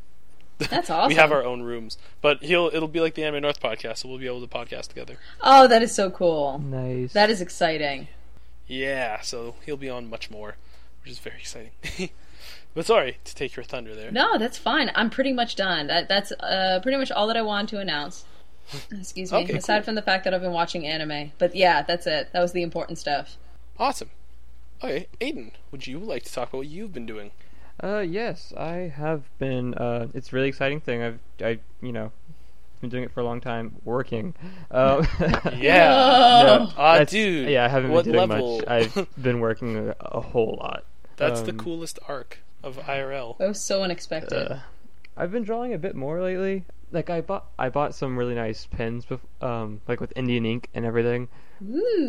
That's 0.57 0.89
awesome. 0.89 1.09
We 1.09 1.15
have 1.15 1.31
our 1.31 1.43
own 1.43 1.61
rooms, 1.61 1.97
but 2.21 2.41
he'll 2.41 2.71
it'll 2.73 2.87
be 2.87 2.99
like 2.99 3.13
the 3.13 3.23
Anime 3.23 3.43
North 3.43 3.61
podcast, 3.61 3.97
so 3.97 4.09
we'll 4.09 4.17
be 4.17 4.27
able 4.27 4.41
to 4.41 4.47
podcast 4.47 4.87
together. 4.87 5.17
Oh, 5.41 5.67
that 5.67 5.83
is 5.83 5.93
so 5.93 6.09
cool. 6.09 6.59
Nice. 6.59 7.13
That 7.13 7.29
is 7.29 7.41
exciting. 7.41 8.07
Yeah, 8.65 9.21
so 9.21 9.55
he'll 9.65 9.77
be 9.77 9.89
on 9.89 10.09
much 10.09 10.31
more, 10.31 10.55
which 11.03 11.11
is 11.11 11.19
very 11.19 11.37
exciting. 11.37 11.71
but 12.73 12.85
sorry 12.85 13.17
to 13.23 13.35
take 13.35 13.55
your 13.55 13.63
thunder 13.63 13.95
there. 13.95 14.11
No, 14.11 14.37
that's 14.37 14.57
fine. 14.57 14.91
I'm 14.95 15.09
pretty 15.09 15.31
much 15.31 15.55
done. 15.55 15.87
That, 15.87 16.09
that's 16.09 16.31
uh, 16.33 16.79
pretty 16.83 16.97
much 16.97 17.11
all 17.11 17.27
that 17.27 17.37
I 17.37 17.41
wanted 17.41 17.69
to 17.69 17.79
announce. 17.79 18.25
Excuse 18.91 19.31
me. 19.31 19.37
Okay, 19.39 19.53
Aside 19.57 19.77
cool. 19.79 19.83
from 19.85 19.95
the 19.95 20.01
fact 20.01 20.23
that 20.25 20.33
I've 20.33 20.41
been 20.41 20.51
watching 20.51 20.85
anime, 20.85 21.31
but 21.37 21.55
yeah, 21.55 21.81
that's 21.83 22.05
it. 22.07 22.29
That 22.33 22.41
was 22.41 22.51
the 22.51 22.63
important 22.63 22.97
stuff. 22.97 23.37
Awesome. 23.79 24.09
Okay, 24.83 25.07
Aiden, 25.21 25.51
would 25.71 25.87
you 25.87 25.99
like 25.99 26.23
to 26.23 26.33
talk 26.33 26.49
about 26.49 26.59
what 26.59 26.67
you've 26.67 26.93
been 26.93 27.05
doing? 27.05 27.31
Uh, 27.81 27.99
yes, 27.99 28.53
I 28.57 28.91
have 28.95 29.23
been. 29.39 29.73
Uh, 29.75 30.07
it's 30.13 30.31
a 30.31 30.35
really 30.35 30.47
exciting 30.49 30.81
thing. 30.81 31.01
I've, 31.01 31.19
I, 31.41 31.59
you 31.81 31.91
know, 31.91 32.11
been 32.81 32.89
doing 32.89 33.03
it 33.03 33.11
for 33.11 33.21
a 33.21 33.23
long 33.23 33.39
time, 33.41 33.75
working. 33.85 34.33
Uh, 34.69 35.05
Yeah. 35.57 36.67
Oh. 36.69 36.73
Ah, 36.77 37.03
dude. 37.03 37.49
Yeah, 37.49 37.65
I 37.65 37.67
haven't 37.69 37.91
been 37.91 38.03
doing 38.03 38.17
level? 38.29 38.57
much. 38.57 38.67
I've 38.67 39.07
been 39.21 39.39
working 39.39 39.77
a, 39.89 39.95
a 39.99 40.21
whole 40.21 40.57
lot. 40.59 40.83
That's 41.17 41.41
the 41.41 41.51
Um, 41.51 41.57
coolest 41.57 41.97
arc 42.07 42.39
of 42.63 42.77
IRL. 42.77 43.37
That 43.39 43.47
was 43.47 43.61
so 43.61 43.81
unexpected. 43.83 44.51
Uh, 44.51 44.59
I've 45.17 45.31
been 45.31 45.43
drawing 45.43 45.73
a 45.73 45.77
bit 45.77 45.95
more 45.95 46.21
lately. 46.21 46.65
Like 46.91 47.09
I 47.09 47.21
bought, 47.21 47.47
I 47.59 47.69
bought 47.69 47.93
some 47.95 48.17
really 48.17 48.35
nice 48.35 48.65
pens, 48.65 49.05
bef- 49.05 49.45
um, 49.45 49.81
like 49.87 49.99
with 49.99 50.13
Indian 50.15 50.45
ink 50.45 50.69
and 50.73 50.85
everything, 50.85 51.27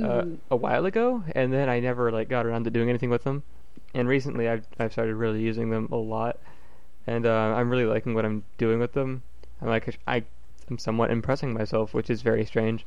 uh, 0.00 0.24
a 0.50 0.56
while 0.56 0.86
ago, 0.86 1.24
and 1.34 1.52
then 1.52 1.68
I 1.68 1.80
never 1.80 2.10
like 2.12 2.28
got 2.28 2.46
around 2.46 2.64
to 2.64 2.70
doing 2.70 2.88
anything 2.88 3.10
with 3.10 3.24
them. 3.24 3.42
And 3.94 4.08
recently, 4.08 4.48
I've 4.48 4.66
I've 4.78 4.92
started 4.92 5.14
really 5.16 5.40
using 5.40 5.70
them 5.70 5.88
a 5.90 5.96
lot, 5.96 6.38
and 7.06 7.26
uh, 7.26 7.54
I'm 7.56 7.70
really 7.70 7.86
liking 7.86 8.14
what 8.14 8.24
I'm 8.24 8.44
doing 8.58 8.78
with 8.80 8.92
them. 8.92 9.22
I'm 9.60 9.68
like 9.68 9.98
I, 10.06 10.24
I'm 10.70 10.78
somewhat 10.78 11.10
impressing 11.10 11.52
myself, 11.52 11.94
which 11.94 12.10
is 12.10 12.22
very 12.22 12.44
strange, 12.44 12.86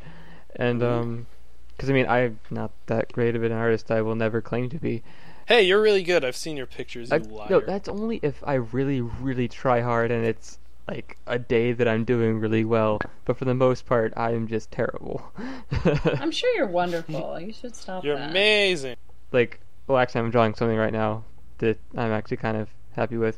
and 0.55 0.81
um, 0.84 1.27
because 1.75 1.89
I 1.89 1.93
mean 1.93 2.07
I'm 2.07 2.39
not 2.49 2.71
that 2.88 3.12
great 3.12 3.36
of 3.36 3.43
an 3.43 3.51
artist. 3.51 3.91
I 3.91 4.01
will 4.01 4.15
never 4.15 4.41
claim 4.41 4.69
to 4.69 4.77
be. 4.79 5.03
Hey, 5.51 5.63
you're 5.63 5.81
really 5.81 6.03
good. 6.03 6.23
I've 6.23 6.37
seen 6.37 6.55
your 6.55 6.65
pictures, 6.65 7.09
you 7.09 7.17
I, 7.17 7.19
liar. 7.19 7.47
no, 7.49 7.59
that's 7.59 7.89
only 7.89 8.21
if 8.23 8.41
I 8.45 8.53
really, 8.53 9.01
really 9.01 9.49
try 9.49 9.81
hard 9.81 10.09
and 10.09 10.25
it's 10.25 10.57
like 10.87 11.17
a 11.27 11.37
day 11.37 11.73
that 11.73 11.89
I'm 11.89 12.05
doing 12.05 12.39
really 12.39 12.63
well. 12.63 13.01
But 13.25 13.35
for 13.37 13.43
the 13.43 13.53
most 13.53 13.85
part, 13.85 14.13
I 14.15 14.31
am 14.31 14.47
just 14.47 14.71
terrible. 14.71 15.29
I'm 15.83 16.31
sure 16.31 16.55
you're 16.55 16.67
wonderful. 16.67 17.37
You 17.37 17.51
should 17.51 17.75
stop 17.75 18.05
You're 18.05 18.15
that. 18.15 18.29
amazing. 18.29 18.95
like, 19.33 19.59
well, 19.87 19.97
actually, 19.97 20.21
I'm 20.21 20.31
drawing 20.31 20.55
something 20.55 20.77
right 20.77 20.93
now 20.93 21.25
that 21.57 21.77
I'm 21.97 22.13
actually 22.13 22.37
kind 22.37 22.55
of 22.55 22.69
happy 22.93 23.17
with. 23.17 23.37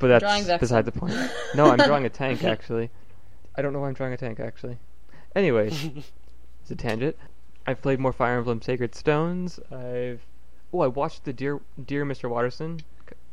But 0.00 0.18
that's 0.18 0.58
beside 0.58 0.84
the 0.84 0.90
point. 0.90 1.14
No, 1.54 1.70
I'm 1.70 1.78
drawing 1.78 2.06
a 2.06 2.08
tank 2.22 2.42
actually. 2.42 2.90
I 3.54 3.62
don't 3.62 3.72
know 3.72 3.78
why 3.78 3.86
I'm 3.86 3.94
drawing 3.94 4.14
a 4.14 4.16
tank 4.16 4.40
actually. 4.40 4.78
Anyways, 5.36 5.90
it's 6.62 6.72
a 6.72 6.74
tangent. 6.74 7.16
I've 7.68 7.80
played 7.80 8.00
more 8.00 8.12
Fire 8.12 8.36
Emblem 8.36 8.60
Sacred 8.62 8.96
Stones. 8.96 9.60
I've 9.70 10.26
oh, 10.72 10.80
I 10.80 10.86
watched 10.86 11.24
the 11.24 11.32
Dear 11.32 11.60
Dear 11.84 12.04
Mr. 12.04 12.28
Watterson 12.30 12.80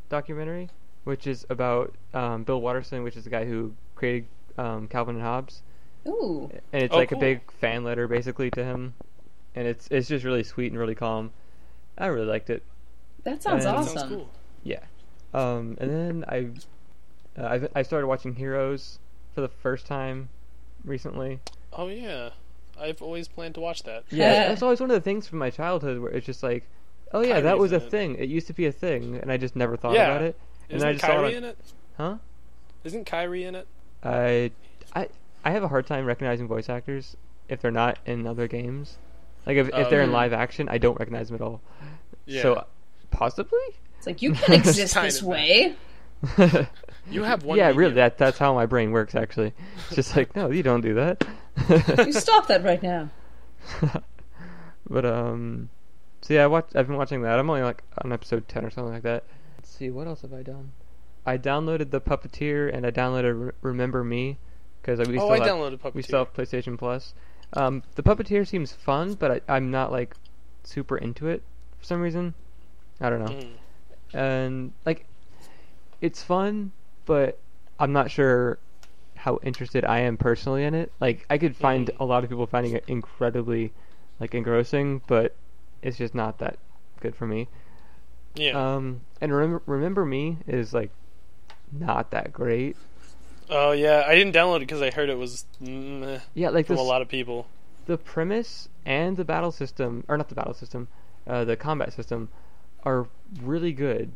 documentary, 0.09 0.69
which 1.03 1.27
is 1.27 1.45
about 1.49 1.93
um, 2.13 2.43
Bill 2.43 2.61
Watterson, 2.61 3.03
which 3.03 3.15
is 3.17 3.23
the 3.23 3.29
guy 3.29 3.45
who 3.45 3.73
created 3.95 4.27
um, 4.57 4.87
Calvin 4.87 5.15
and 5.15 5.23
Hobbes, 5.23 5.61
Ooh. 6.07 6.49
and 6.71 6.83
it's 6.83 6.93
Oh, 6.93 6.97
like 6.97 7.09
cool. 7.09 7.17
a 7.17 7.21
big 7.21 7.51
fan 7.53 7.83
letter 7.83 8.07
basically 8.07 8.51
to 8.51 8.63
him, 8.63 8.93
and 9.55 9.67
it's 9.67 9.87
it's 9.89 10.07
just 10.07 10.23
really 10.25 10.43
sweet 10.43 10.71
and 10.71 10.79
really 10.79 10.95
calm. 10.95 11.31
I 11.97 12.07
really 12.07 12.27
liked 12.27 12.49
it. 12.49 12.63
That 13.23 13.41
sounds 13.43 13.63
That 13.63 13.75
awesome. 13.75 13.97
sounds 13.97 14.09
cool. 14.11 14.29
Yeah. 14.63 14.79
Um, 15.33 15.77
and 15.79 15.89
then 15.91 16.25
I, 16.27 16.49
uh, 17.41 17.47
I've, 17.47 17.67
I 17.75 17.81
started 17.81 18.05
watching 18.07 18.35
Heroes 18.35 18.99
for 19.33 19.41
the 19.41 19.47
first 19.47 19.87
time 19.87 20.29
recently. 20.85 21.39
Oh 21.71 21.87
yeah, 21.87 22.29
I've 22.79 23.01
always 23.01 23.27
planned 23.27 23.55
to 23.55 23.61
watch 23.61 23.83
that. 23.83 24.03
Yeah, 24.11 24.47
that's 24.49 24.61
always 24.61 24.79
one 24.79 24.91
of 24.91 24.95
the 24.95 25.01
things 25.01 25.27
from 25.27 25.39
my 25.39 25.49
childhood 25.49 25.99
where 26.01 26.11
it's 26.11 26.25
just 26.25 26.43
like, 26.43 26.67
oh 27.13 27.21
yeah, 27.21 27.41
that 27.41 27.57
was 27.59 27.71
a 27.71 27.77
it. 27.77 27.89
thing. 27.91 28.15
It 28.15 28.29
used 28.29 28.47
to 28.47 28.53
be 28.53 28.65
a 28.65 28.71
thing, 28.71 29.17
and 29.21 29.31
I 29.31 29.37
just 29.37 29.55
never 29.55 29.77
thought 29.77 29.93
Yeah. 29.93 30.07
about 30.09 30.21
it. 30.23 30.37
And 30.69 30.77
Isn't 30.77 30.89
I 30.89 30.91
just 30.93 31.05
saw 31.05 31.11
it 31.11 31.15
Kairi 31.15 31.27
on- 31.27 31.33
in 31.33 31.43
it? 31.43 31.57
Huh? 31.97 32.17
Isn't 32.83 33.05
Kairi 33.07 33.45
in 33.45 33.55
it? 33.55 33.67
I, 34.03 34.51
I, 34.95 35.07
I 35.45 35.51
have 35.51 35.63
a 35.63 35.67
hard 35.67 35.85
time 35.87 36.05
recognizing 36.05 36.47
voice 36.47 36.69
actors 36.69 37.15
if 37.47 37.61
they're 37.61 37.71
not 37.71 37.99
in 38.05 38.25
other 38.27 38.47
games. 38.47 38.97
Like 39.45 39.57
if, 39.57 39.69
if 39.73 39.89
they're 39.89 40.01
in 40.01 40.09
Oh. 40.09 40.13
live 40.13 40.33
action, 40.33 40.67
I 40.69 40.77
don't 40.77 40.97
recognize 40.99 41.27
them 41.27 41.35
at 41.35 41.41
all. 41.41 41.61
Yeah. 42.25 42.41
So 42.41 42.65
possibly. 43.11 43.59
It's 43.97 44.07
like 44.07 44.21
you 44.21 44.33
can 44.33 44.53
exist 44.59 44.95
this 44.95 45.21
way. 45.23 45.75
You 47.11 47.23
have 47.23 47.43
one. 47.43 47.57
yeah, 47.57 47.65
medium. 47.67 47.77
really. 47.77 47.93
That 47.95 48.17
that's 48.17 48.37
how 48.37 48.53
my 48.53 48.65
brain 48.65 48.91
works. 48.91 49.13
Actually, 49.15 49.53
it's 49.87 49.95
just 49.95 50.15
like 50.15 50.35
no, 50.35 50.49
you 50.51 50.63
don't 50.63 50.79
do 50.81 50.93
that. 50.95 51.25
You 52.07 52.13
stop 52.13 52.47
that 52.47 52.63
right 52.63 52.81
now. 52.81 53.09
but 54.89 55.05
um, 55.05 55.69
so 56.23 56.33
yeah, 56.33 56.43
I 56.43 56.47
watch. 56.47 56.67
I've 56.73 56.87
been 56.87 56.97
watching 56.97 57.21
that. 57.21 57.37
I'm 57.37 57.49
only 57.49 57.61
like 57.61 57.83
on 58.03 58.11
episode 58.11 58.47
ten 58.47 58.65
or 58.65 58.69
something 58.71 58.93
like 58.93 59.03
that. 59.03 59.23
Let's 59.57 59.69
see, 59.69 59.89
what 59.91 60.07
else 60.07 60.21
have 60.23 60.33
I 60.33 60.41
done? 60.41 60.71
I 61.25 61.37
downloaded 61.37 61.91
the 61.91 62.01
Puppeteer 62.01 62.73
and 62.73 62.85
I 62.85 62.91
downloaded 62.91 63.45
Re- 63.47 63.51
Remember 63.61 64.03
Me 64.03 64.37
because 64.81 64.99
we 65.07 65.17
Oh, 65.17 65.21
still 65.27 65.31
I 65.31 65.37
have, 65.37 65.47
downloaded 65.47 65.79
Puppeteer. 65.79 65.93
we 65.93 66.01
still 66.01 66.19
have 66.19 66.33
PlayStation 66.33 66.77
Plus. 66.77 67.13
Um, 67.53 67.83
the 67.95 68.03
Puppeteer 68.03 68.45
seems 68.47 68.73
fun, 68.73 69.13
but 69.13 69.31
I, 69.47 69.55
I'm 69.55 69.71
not 69.71 69.91
like 69.91 70.15
super 70.63 70.97
into 70.97 71.27
it 71.27 71.43
for 71.79 71.85
some 71.85 72.01
reason. 72.01 72.33
I 72.99 73.09
don't 73.09 73.19
know. 73.19 73.31
Mm. 73.31 73.49
and 74.13 74.73
like 74.85 75.05
it's 76.01 76.21
fun, 76.23 76.71
but 77.05 77.39
I'm 77.79 77.93
not 77.93 78.11
sure 78.11 78.59
how 79.15 79.39
interested 79.43 79.85
I 79.85 79.99
am 79.99 80.17
personally 80.17 80.63
in 80.65 80.73
it. 80.73 80.91
Like 80.99 81.25
I 81.29 81.37
could 81.37 81.55
find 81.55 81.87
Mhm. 81.87 81.99
a 81.99 82.05
lot 82.05 82.23
of 82.25 82.29
people 82.29 82.45
finding 82.47 82.73
it 82.73 82.83
incredibly 82.87 83.71
like 84.19 84.35
engrossing, 84.35 85.01
but 85.07 85.35
it's 85.83 85.97
just 85.97 86.15
not 86.15 86.39
that 86.39 86.57
good 87.01 87.15
for 87.15 87.27
me. 87.27 87.47
Yeah. 88.35 88.75
Um, 88.75 89.01
and 89.21 89.31
remember, 89.31 89.61
remember 89.65 90.05
me 90.05 90.37
is 90.47 90.73
like 90.73 90.91
not 91.71 92.11
that 92.11 92.33
great. 92.33 92.75
oh 93.49 93.71
yeah, 93.71 94.03
I 94.07 94.15
didn't 94.15 94.33
download 94.33 94.57
it 94.57 94.59
because 94.61 94.81
I 94.81 94.89
heard 94.91 95.09
it 95.09 95.17
was 95.17 95.45
meh 95.59 96.19
Yeah, 96.33 96.49
like 96.49 96.67
from 96.67 96.77
this, 96.77 96.85
a 96.85 96.87
lot 96.87 97.01
of 97.01 97.07
people. 97.09 97.47
the 97.85 97.97
premise 97.97 98.69
and 98.85 99.17
the 99.17 99.25
battle 99.25 99.51
system, 99.51 100.03
or 100.07 100.17
not 100.17 100.29
the 100.29 100.35
battle 100.35 100.53
system, 100.53 100.87
uh, 101.27 101.43
the 101.45 101.55
combat 101.55 101.93
system, 101.93 102.29
are 102.83 103.07
really 103.41 103.71
good, 103.73 104.11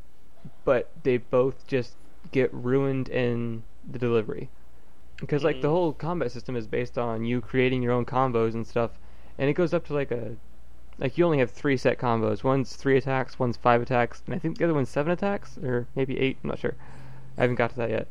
but 0.65 0.89
they 1.03 1.17
both 1.17 1.67
just 1.67 1.95
get 2.31 2.53
ruined 2.53 3.09
in 3.09 3.63
the 3.89 3.99
delivery. 3.99 4.49
Because 5.19 5.43
like 5.43 5.61
the 5.61 5.67
Mhm. 5.67 5.71
whole 5.71 5.93
combat 5.93 6.31
system 6.31 6.55
is 6.55 6.67
based 6.67 6.97
on 6.97 7.25
you 7.25 7.41
creating 7.41 7.81
your 7.81 7.91
own 7.93 8.05
combos 8.05 8.53
and 8.53 8.65
stuff, 8.67 8.91
and 9.37 9.49
it 9.49 9.53
goes 9.53 9.73
up 9.73 9.85
to 9.87 9.93
like 9.93 10.11
a, 10.11 10.35
like 10.99 11.17
you 11.17 11.25
only 11.25 11.39
have 11.39 11.51
three 11.51 11.77
set 11.77 11.97
combos. 11.99 12.43
One's 12.43 12.75
three 12.75 12.97
attacks, 12.97 13.37
one's 13.39 13.57
five 13.57 13.81
attacks, 13.81 14.23
and 14.25 14.33
I 14.35 14.39
think 14.39 14.57
the 14.57 14.63
other 14.63 14.73
one's 14.73 14.89
seven 14.89 15.11
attacks, 15.11 15.57
or 15.57 15.87
maybe 15.95 16.19
eight. 16.19 16.37
I'm 16.43 16.49
not 16.49 16.59
sure. 16.59 16.75
I 17.37 17.41
haven't 17.41 17.55
got 17.57 17.71
to 17.71 17.77
that 17.77 17.89
yet. 17.89 18.07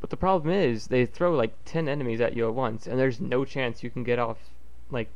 But 0.00 0.10
the 0.10 0.16
problem 0.16 0.54
is 0.54 0.88
they 0.88 1.06
throw 1.06 1.34
like 1.34 1.54
ten 1.64 1.88
enemies 1.88 2.20
at 2.20 2.36
you 2.36 2.46
at 2.46 2.54
once, 2.54 2.86
and 2.86 2.98
there's 2.98 3.20
no 3.20 3.44
chance 3.44 3.82
you 3.82 3.90
can 3.90 4.04
get 4.04 4.18
off 4.18 4.38
like 4.90 5.08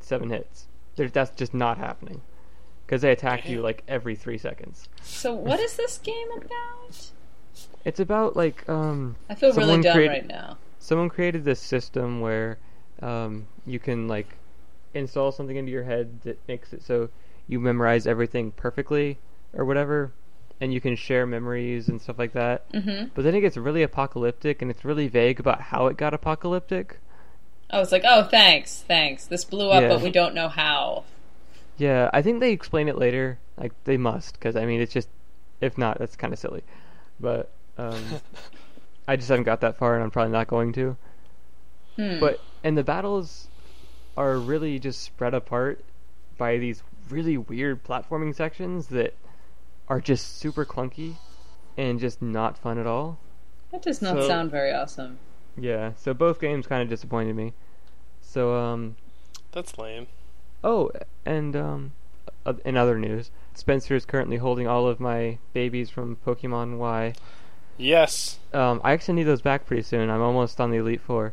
seven 0.00 0.30
hits. 0.30 0.66
There's, 0.94 1.12
that's 1.12 1.34
just 1.36 1.52
not 1.52 1.78
happening 1.78 2.22
because 2.86 3.02
they 3.02 3.10
attack 3.10 3.48
you 3.48 3.60
like 3.60 3.82
every 3.88 4.14
three 4.14 4.38
seconds. 4.38 4.88
So 5.02 5.34
what 5.34 5.60
is 5.60 5.76
this 5.76 5.98
game 5.98 6.30
about? 6.36 7.10
It's 7.84 8.00
about 8.00 8.36
like 8.36 8.66
um 8.68 9.16
I 9.28 9.34
feel 9.34 9.52
really 9.52 9.82
dumb 9.82 9.98
right 9.98 10.26
now. 10.26 10.58
someone 10.78 11.08
created 11.08 11.44
this 11.44 11.60
system 11.60 12.20
where 12.20 12.58
um 13.02 13.46
you 13.66 13.78
can 13.78 14.08
like 14.08 14.38
install 14.98 15.32
something 15.32 15.56
into 15.56 15.72
your 15.72 15.84
head 15.84 16.20
that 16.22 16.38
makes 16.48 16.72
it 16.72 16.82
so 16.82 17.08
you 17.48 17.60
memorize 17.60 18.06
everything 18.06 18.50
perfectly 18.52 19.18
or 19.54 19.64
whatever, 19.64 20.12
and 20.60 20.72
you 20.74 20.80
can 20.80 20.96
share 20.96 21.26
memories 21.26 21.88
and 21.88 22.00
stuff 22.00 22.18
like 22.18 22.32
that. 22.32 22.64
hmm 22.72 23.04
But 23.14 23.24
then 23.24 23.34
it 23.34 23.40
gets 23.40 23.56
really 23.56 23.82
apocalyptic, 23.82 24.60
and 24.62 24.70
it's 24.70 24.84
really 24.84 25.08
vague 25.08 25.40
about 25.40 25.60
how 25.60 25.86
it 25.86 25.96
got 25.96 26.12
apocalyptic. 26.14 26.98
I 27.70 27.78
was 27.78 27.90
like, 27.92 28.02
oh, 28.06 28.24
thanks, 28.24 28.84
thanks. 28.86 29.26
This 29.26 29.44
blew 29.44 29.70
up, 29.70 29.82
Yeah. 29.82 29.88
but 29.88 30.00
we 30.02 30.10
don't 30.10 30.34
know 30.34 30.48
how. 30.48 31.04
Yeah, 31.78 32.10
I 32.12 32.22
think 32.22 32.40
they 32.40 32.52
explain 32.52 32.88
it 32.88 32.96
later. 32.98 33.38
Like 33.56 33.72
they 33.84 33.96
must, 33.96 34.34
because 34.34 34.56
I 34.56 34.66
mean, 34.66 34.80
it's 34.80 34.92
just 34.92 35.08
if 35.60 35.78
not, 35.78 35.98
that's 35.98 36.16
kind 36.16 36.32
of 36.32 36.38
silly. 36.38 36.62
But 37.18 37.50
um, 37.78 38.02
I 39.08 39.16
just 39.16 39.28
haven't 39.28 39.44
got 39.44 39.60
that 39.62 39.76
far, 39.76 39.94
and 39.94 40.02
I'm 40.04 40.10
probably 40.10 40.32
not 40.32 40.46
going 40.48 40.72
to. 40.74 40.96
Hmm. 41.96 42.20
But 42.20 42.40
and 42.62 42.76
the 42.76 42.84
battles 42.84 43.48
are 44.16 44.38
really 44.38 44.78
just 44.78 45.02
spread 45.02 45.34
apart 45.34 45.84
by 46.38 46.58
these 46.58 46.82
really 47.10 47.36
weird 47.36 47.84
platforming 47.84 48.34
sections 48.34 48.88
that 48.88 49.14
are 49.88 50.00
just 50.00 50.38
super 50.38 50.64
clunky 50.64 51.14
and 51.76 52.00
just 52.00 52.20
not 52.22 52.58
fun 52.58 52.78
at 52.78 52.86
all. 52.86 53.18
that 53.70 53.82
does 53.82 54.00
not 54.00 54.16
So- 54.16 54.28
sound 54.28 54.50
very 54.50 54.72
awesome. 54.72 55.18
Yeah, 55.58 55.92
so 55.96 56.12
both 56.14 56.40
games 56.40 56.66
kind 56.66 56.82
of 56.82 56.88
disappointed 56.88 57.34
me. 57.34 57.52
So 58.20 58.54
um, 58.54 58.96
That's 59.52 59.78
lame. 59.78 60.06
Oh, 60.62 60.90
and 61.24 61.54
um, 61.56 61.92
uh, 62.44 62.54
in 62.64 62.76
other 62.76 62.98
news, 62.98 63.30
Spencer 63.54 63.94
is 63.94 64.04
currently 64.04 64.36
holding 64.36 64.66
all 64.66 64.86
of 64.86 65.00
my 65.00 65.38
babies 65.54 65.88
from 65.88 66.16
Pokemon 66.26 66.76
Y. 66.78 67.14
Yes. 67.78 68.38
Um, 68.52 68.80
I 68.84 68.92
actually 68.92 69.14
need 69.14 69.24
those 69.24 69.40
back 69.42 69.66
pretty 69.66 69.82
soon. 69.82 70.10
I'm 70.10 70.20
almost 70.22 70.60
on 70.60 70.70
the 70.70 70.78
Elite 70.78 71.00
Four, 71.00 71.32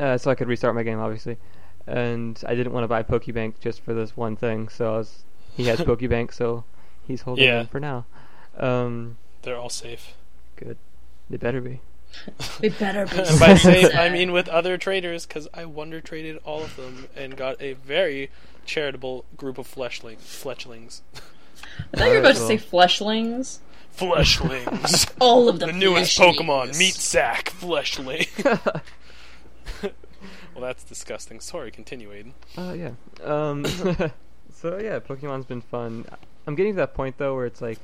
uh, 0.00 0.16
so 0.18 0.30
I 0.30 0.34
could 0.34 0.48
restart 0.48 0.74
my 0.74 0.82
game, 0.82 0.98
obviously. 1.00 1.36
And 1.86 2.40
I 2.46 2.54
didn't 2.54 2.72
want 2.72 2.84
to 2.84 2.88
buy 2.88 3.02
Pokebank 3.02 3.54
just 3.60 3.80
for 3.82 3.92
this 3.94 4.16
one 4.16 4.36
thing, 4.36 4.68
so 4.68 4.94
I 4.94 4.98
was, 4.98 5.24
he 5.56 5.64
has 5.64 5.80
Pokebank, 5.80 6.32
so 6.32 6.64
he's 7.06 7.22
holding 7.22 7.44
Yeah. 7.44 7.58
them 7.58 7.66
for 7.66 7.80
now. 7.80 8.04
Um, 8.56 9.16
They're 9.42 9.56
all 9.58 9.70
safe. 9.70 10.14
good. 10.56 10.76
They 11.30 11.36
better 11.38 11.60
be. 11.60 11.80
They 12.60 12.68
better 12.68 13.06
be. 13.06 13.16
And 13.18 13.40
by 13.40 13.54
safe, 13.56 13.94
I 13.96 14.10
mean 14.10 14.32
with 14.32 14.48
other 14.48 14.76
traders, 14.78 15.24
because 15.26 15.48
I 15.54 15.64
wonder 15.64 16.00
traded 16.00 16.38
all 16.44 16.62
of 16.62 16.76
them 16.76 17.08
and 17.16 17.36
got 17.36 17.60
a 17.60 17.72
very 17.72 18.30
charitable 18.66 19.24
group 19.36 19.56
of 19.58 19.66
fleshling, 19.66 20.18
fletchlings. 20.18 21.02
I 21.94 21.96
thought 21.96 22.04
you 22.06 22.10
were 22.12 22.18
about 22.18 22.34
to 22.36 22.46
say 22.46 22.58
fleshlings. 22.58 23.58
Fleshlings. 23.96 25.10
All 25.20 25.48
of 25.48 25.58
the 25.58 25.66
the 25.68 25.72
newest 25.72 26.18
fleshlings. 26.18 26.36
Pokemon, 26.36 26.78
Meat 26.78 26.94
Sack 26.94 27.50
Fleshling. 27.50 28.28
Well, 30.54 30.62
that's 30.64 30.84
disgusting. 30.84 31.40
Sorry, 31.40 31.70
continue, 31.70 32.10
Aiden. 32.10 32.32
Uh, 32.56 32.72
yeah. 32.72 32.92
Um, 33.22 33.64
so 34.52 34.78
yeah, 34.78 34.98
Pokemon's 34.98 35.46
been 35.46 35.62
fun. 35.62 36.04
I'm 36.46 36.54
getting 36.54 36.74
to 36.74 36.76
that 36.78 36.94
point 36.94 37.18
though 37.18 37.34
where 37.34 37.46
it's 37.46 37.60
like, 37.60 37.78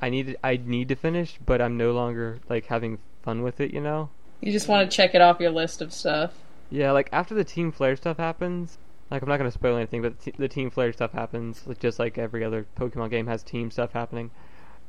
I 0.00 0.10
need 0.10 0.36
I 0.42 0.56
need 0.56 0.88
to 0.88 0.96
finish, 0.96 1.38
but 1.44 1.60
I'm 1.60 1.76
no 1.76 1.92
longer 1.92 2.40
like 2.48 2.66
having 2.66 2.98
fun 3.22 3.42
with 3.42 3.60
it. 3.60 3.72
You 3.72 3.80
know? 3.80 4.10
You 4.40 4.52
just 4.52 4.68
want 4.68 4.90
to 4.90 4.96
check 4.96 5.14
it 5.14 5.20
off 5.20 5.40
your 5.40 5.50
list 5.50 5.80
of 5.80 5.92
stuff. 5.92 6.32
Yeah. 6.70 6.92
Like 6.92 7.08
after 7.12 7.34
the 7.34 7.44
Team 7.44 7.72
Flare 7.72 7.96
stuff 7.96 8.16
happens, 8.16 8.78
like 9.10 9.22
I'm 9.22 9.28
not 9.28 9.36
gonna 9.36 9.50
spoil 9.50 9.76
anything, 9.76 10.00
but 10.00 10.18
the, 10.20 10.32
the 10.38 10.48
Team 10.48 10.70
Flare 10.70 10.92
stuff 10.92 11.12
happens, 11.12 11.62
like, 11.66 11.78
just 11.78 11.98
like 11.98 12.16
every 12.16 12.42
other 12.42 12.66
Pokemon 12.78 13.10
game 13.10 13.26
has 13.26 13.42
team 13.42 13.70
stuff 13.70 13.92
happening. 13.92 14.30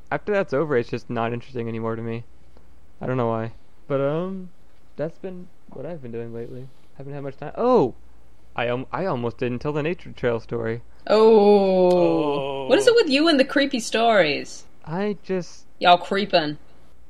After 0.09 0.31
that's 0.31 0.53
over, 0.53 0.77
it's 0.77 0.89
just 0.89 1.09
not 1.09 1.33
interesting 1.33 1.67
anymore 1.67 1.95
to 1.95 2.01
me. 2.01 2.23
I 3.01 3.05
don't 3.05 3.17
know 3.17 3.27
why, 3.27 3.51
but 3.87 3.99
um, 3.99 4.49
that's 4.95 5.17
been 5.17 5.49
what 5.69 5.85
I've 5.85 6.01
been 6.01 6.11
doing 6.11 6.33
lately. 6.33 6.69
Haven't 6.97 7.13
had 7.13 7.23
much 7.23 7.37
time. 7.37 7.53
Oh, 7.57 7.95
I 8.55 8.67
um, 8.67 8.85
I 8.91 9.05
almost 9.05 9.37
didn't 9.37 9.59
tell 9.59 9.73
the 9.73 9.83
Nature 9.83 10.11
Trail 10.11 10.39
story. 10.39 10.81
Oh. 11.07 12.63
Oh. 12.63 12.67
What 12.67 12.79
is 12.79 12.87
it 12.87 12.95
with 12.95 13.09
you 13.09 13.27
and 13.27 13.39
the 13.39 13.45
creepy 13.45 13.79
stories? 13.79 14.63
I 14.85 15.17
just 15.23 15.65
Y'all 15.79 15.97
creeping. 15.97 16.57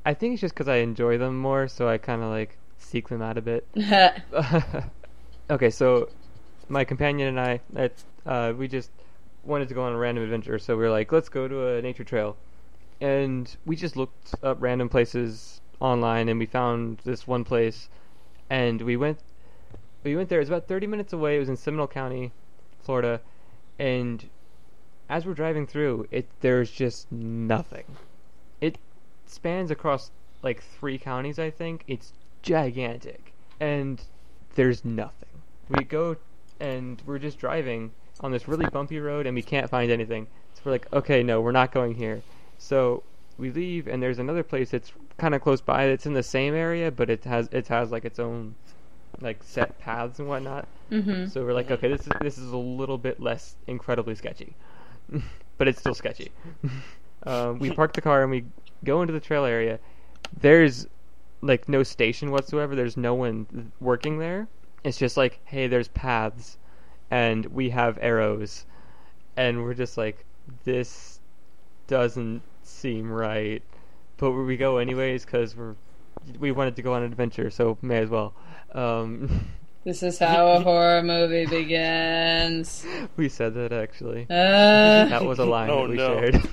I 0.04 0.14
think 0.14 0.34
it's 0.34 0.40
just 0.40 0.54
because 0.54 0.68
I 0.68 0.76
enjoy 0.76 1.18
them 1.18 1.38
more, 1.38 1.68
so 1.68 1.88
I 1.88 1.98
kind 1.98 2.22
of 2.22 2.28
like 2.28 2.58
seek 2.78 3.08
them 3.08 3.22
out 3.22 3.38
a 3.38 3.42
bit. 3.42 3.66
okay, 5.50 5.70
so 5.70 6.08
my 6.68 6.84
companion 6.84 7.38
and 7.38 7.60
I, 7.76 7.90
uh, 8.26 8.52
we 8.52 8.68
just 8.68 8.90
wanted 9.44 9.68
to 9.68 9.74
go 9.74 9.82
on 9.82 9.92
a 9.92 9.96
random 9.96 10.24
adventure, 10.24 10.58
so 10.58 10.76
we 10.76 10.82
were 10.82 10.90
like, 10.90 11.12
let's 11.12 11.28
go 11.28 11.46
to 11.46 11.76
a 11.76 11.82
nature 11.82 12.04
trail, 12.04 12.36
and 13.00 13.56
we 13.64 13.76
just 13.76 13.96
looked 13.96 14.34
up 14.42 14.58
random 14.60 14.88
places 14.88 15.60
online, 15.80 16.28
and 16.28 16.38
we 16.38 16.46
found 16.46 16.98
this 17.04 17.26
one 17.26 17.44
place, 17.44 17.88
and 18.50 18.82
we 18.82 18.96
went, 18.96 19.18
we 20.04 20.14
went 20.14 20.28
there. 20.28 20.40
It's 20.40 20.50
about 20.50 20.68
thirty 20.68 20.86
minutes 20.86 21.12
away. 21.12 21.36
It 21.36 21.40
was 21.40 21.48
in 21.48 21.56
Seminole 21.56 21.88
County, 21.88 22.30
Florida, 22.82 23.20
and 23.78 24.28
as 25.08 25.26
we're 25.26 25.34
driving 25.34 25.66
through, 25.66 26.06
it 26.10 26.28
there's 26.40 26.70
just 26.70 27.10
nothing. 27.10 27.84
It 28.60 28.78
spans 29.26 29.70
across 29.70 30.10
like 30.42 30.62
three 30.62 30.98
counties, 30.98 31.38
I 31.38 31.50
think. 31.50 31.84
It's 31.86 32.12
gigantic, 32.42 33.32
and 33.58 34.00
there's 34.54 34.84
nothing. 34.84 35.28
We 35.68 35.84
go 35.84 36.16
and 36.60 37.02
we're 37.06 37.18
just 37.18 37.38
driving 37.38 37.92
on 38.20 38.30
this 38.30 38.46
really 38.46 38.66
bumpy 38.66 39.00
road, 39.00 39.26
and 39.26 39.34
we 39.34 39.42
can't 39.42 39.68
find 39.68 39.90
anything. 39.90 40.26
So 40.54 40.62
we're 40.64 40.72
like, 40.72 40.92
okay, 40.92 41.22
no, 41.22 41.40
we're 41.40 41.52
not 41.52 41.72
going 41.72 41.94
here. 41.94 42.22
So 42.58 43.02
we 43.38 43.50
leave, 43.50 43.88
and 43.88 44.02
there's 44.02 44.18
another 44.18 44.42
place 44.42 44.70
that's 44.70 44.92
kind 45.16 45.34
of 45.34 45.40
close 45.40 45.60
by. 45.60 45.86
That's 45.86 46.06
in 46.06 46.12
the 46.12 46.22
same 46.22 46.54
area, 46.54 46.90
but 46.90 47.10
it 47.10 47.24
has 47.24 47.48
it 47.50 47.68
has 47.68 47.90
like 47.90 48.04
its 48.04 48.18
own 48.18 48.54
like 49.20 49.42
set 49.42 49.78
paths 49.78 50.18
and 50.18 50.28
whatnot. 50.28 50.66
Mm-hmm. 50.90 51.26
So 51.26 51.44
we're 51.44 51.54
like, 51.54 51.70
okay, 51.70 51.88
this 51.88 52.02
is 52.02 52.12
this 52.20 52.38
is 52.38 52.50
a 52.52 52.56
little 52.56 52.98
bit 52.98 53.20
less 53.20 53.56
incredibly 53.66 54.14
sketchy, 54.14 54.54
but 55.58 55.68
it's 55.68 55.80
still 55.80 55.94
sketchy. 55.94 56.30
um, 57.24 57.58
we 57.58 57.70
park 57.70 57.92
the 57.92 58.00
car 58.00 58.22
and 58.22 58.30
we 58.30 58.44
go 58.84 59.02
into 59.02 59.12
the 59.12 59.20
trail 59.20 59.44
area. 59.44 59.78
There's 60.40 60.86
like 61.40 61.68
no 61.68 61.82
station 61.82 62.30
whatsoever. 62.30 62.74
There's 62.74 62.96
no 62.96 63.14
one 63.14 63.72
working 63.80 64.18
there. 64.18 64.48
It's 64.82 64.98
just 64.98 65.16
like, 65.16 65.40
hey, 65.44 65.66
there's 65.66 65.88
paths, 65.88 66.58
and 67.10 67.46
we 67.46 67.70
have 67.70 67.98
arrows, 68.02 68.66
and 69.36 69.62
we're 69.62 69.74
just 69.74 69.96
like, 69.96 70.24
this 70.64 71.20
doesn't 71.86 72.42
seem 72.62 73.10
right, 73.10 73.62
but 74.18 74.32
we 74.32 74.56
go 74.56 74.76
anyways 74.76 75.24
because 75.24 75.56
we're 75.56 75.74
we 76.38 76.52
wanted 76.52 76.76
to 76.76 76.82
go 76.82 76.94
on 76.94 77.02
an 77.02 77.12
adventure, 77.12 77.50
so 77.50 77.76
may 77.82 77.98
as 77.98 78.08
well. 78.08 78.34
Um, 78.74 79.46
This 79.84 80.02
is 80.02 80.18
how 80.30 80.46
a 80.52 80.60
horror 80.60 81.02
movie 81.02 81.44
begins. 81.44 82.86
we 83.18 83.28
said 83.28 83.52
that 83.54 83.70
actually. 83.70 84.22
Uh, 84.30 85.04
That 85.04 85.24
was 85.26 85.38
a 85.38 85.44
line 85.44 85.68
Oh, 85.68 85.82
that 85.82 85.90
we 85.90 85.96
no. 85.96 86.18
shared. 86.20 86.48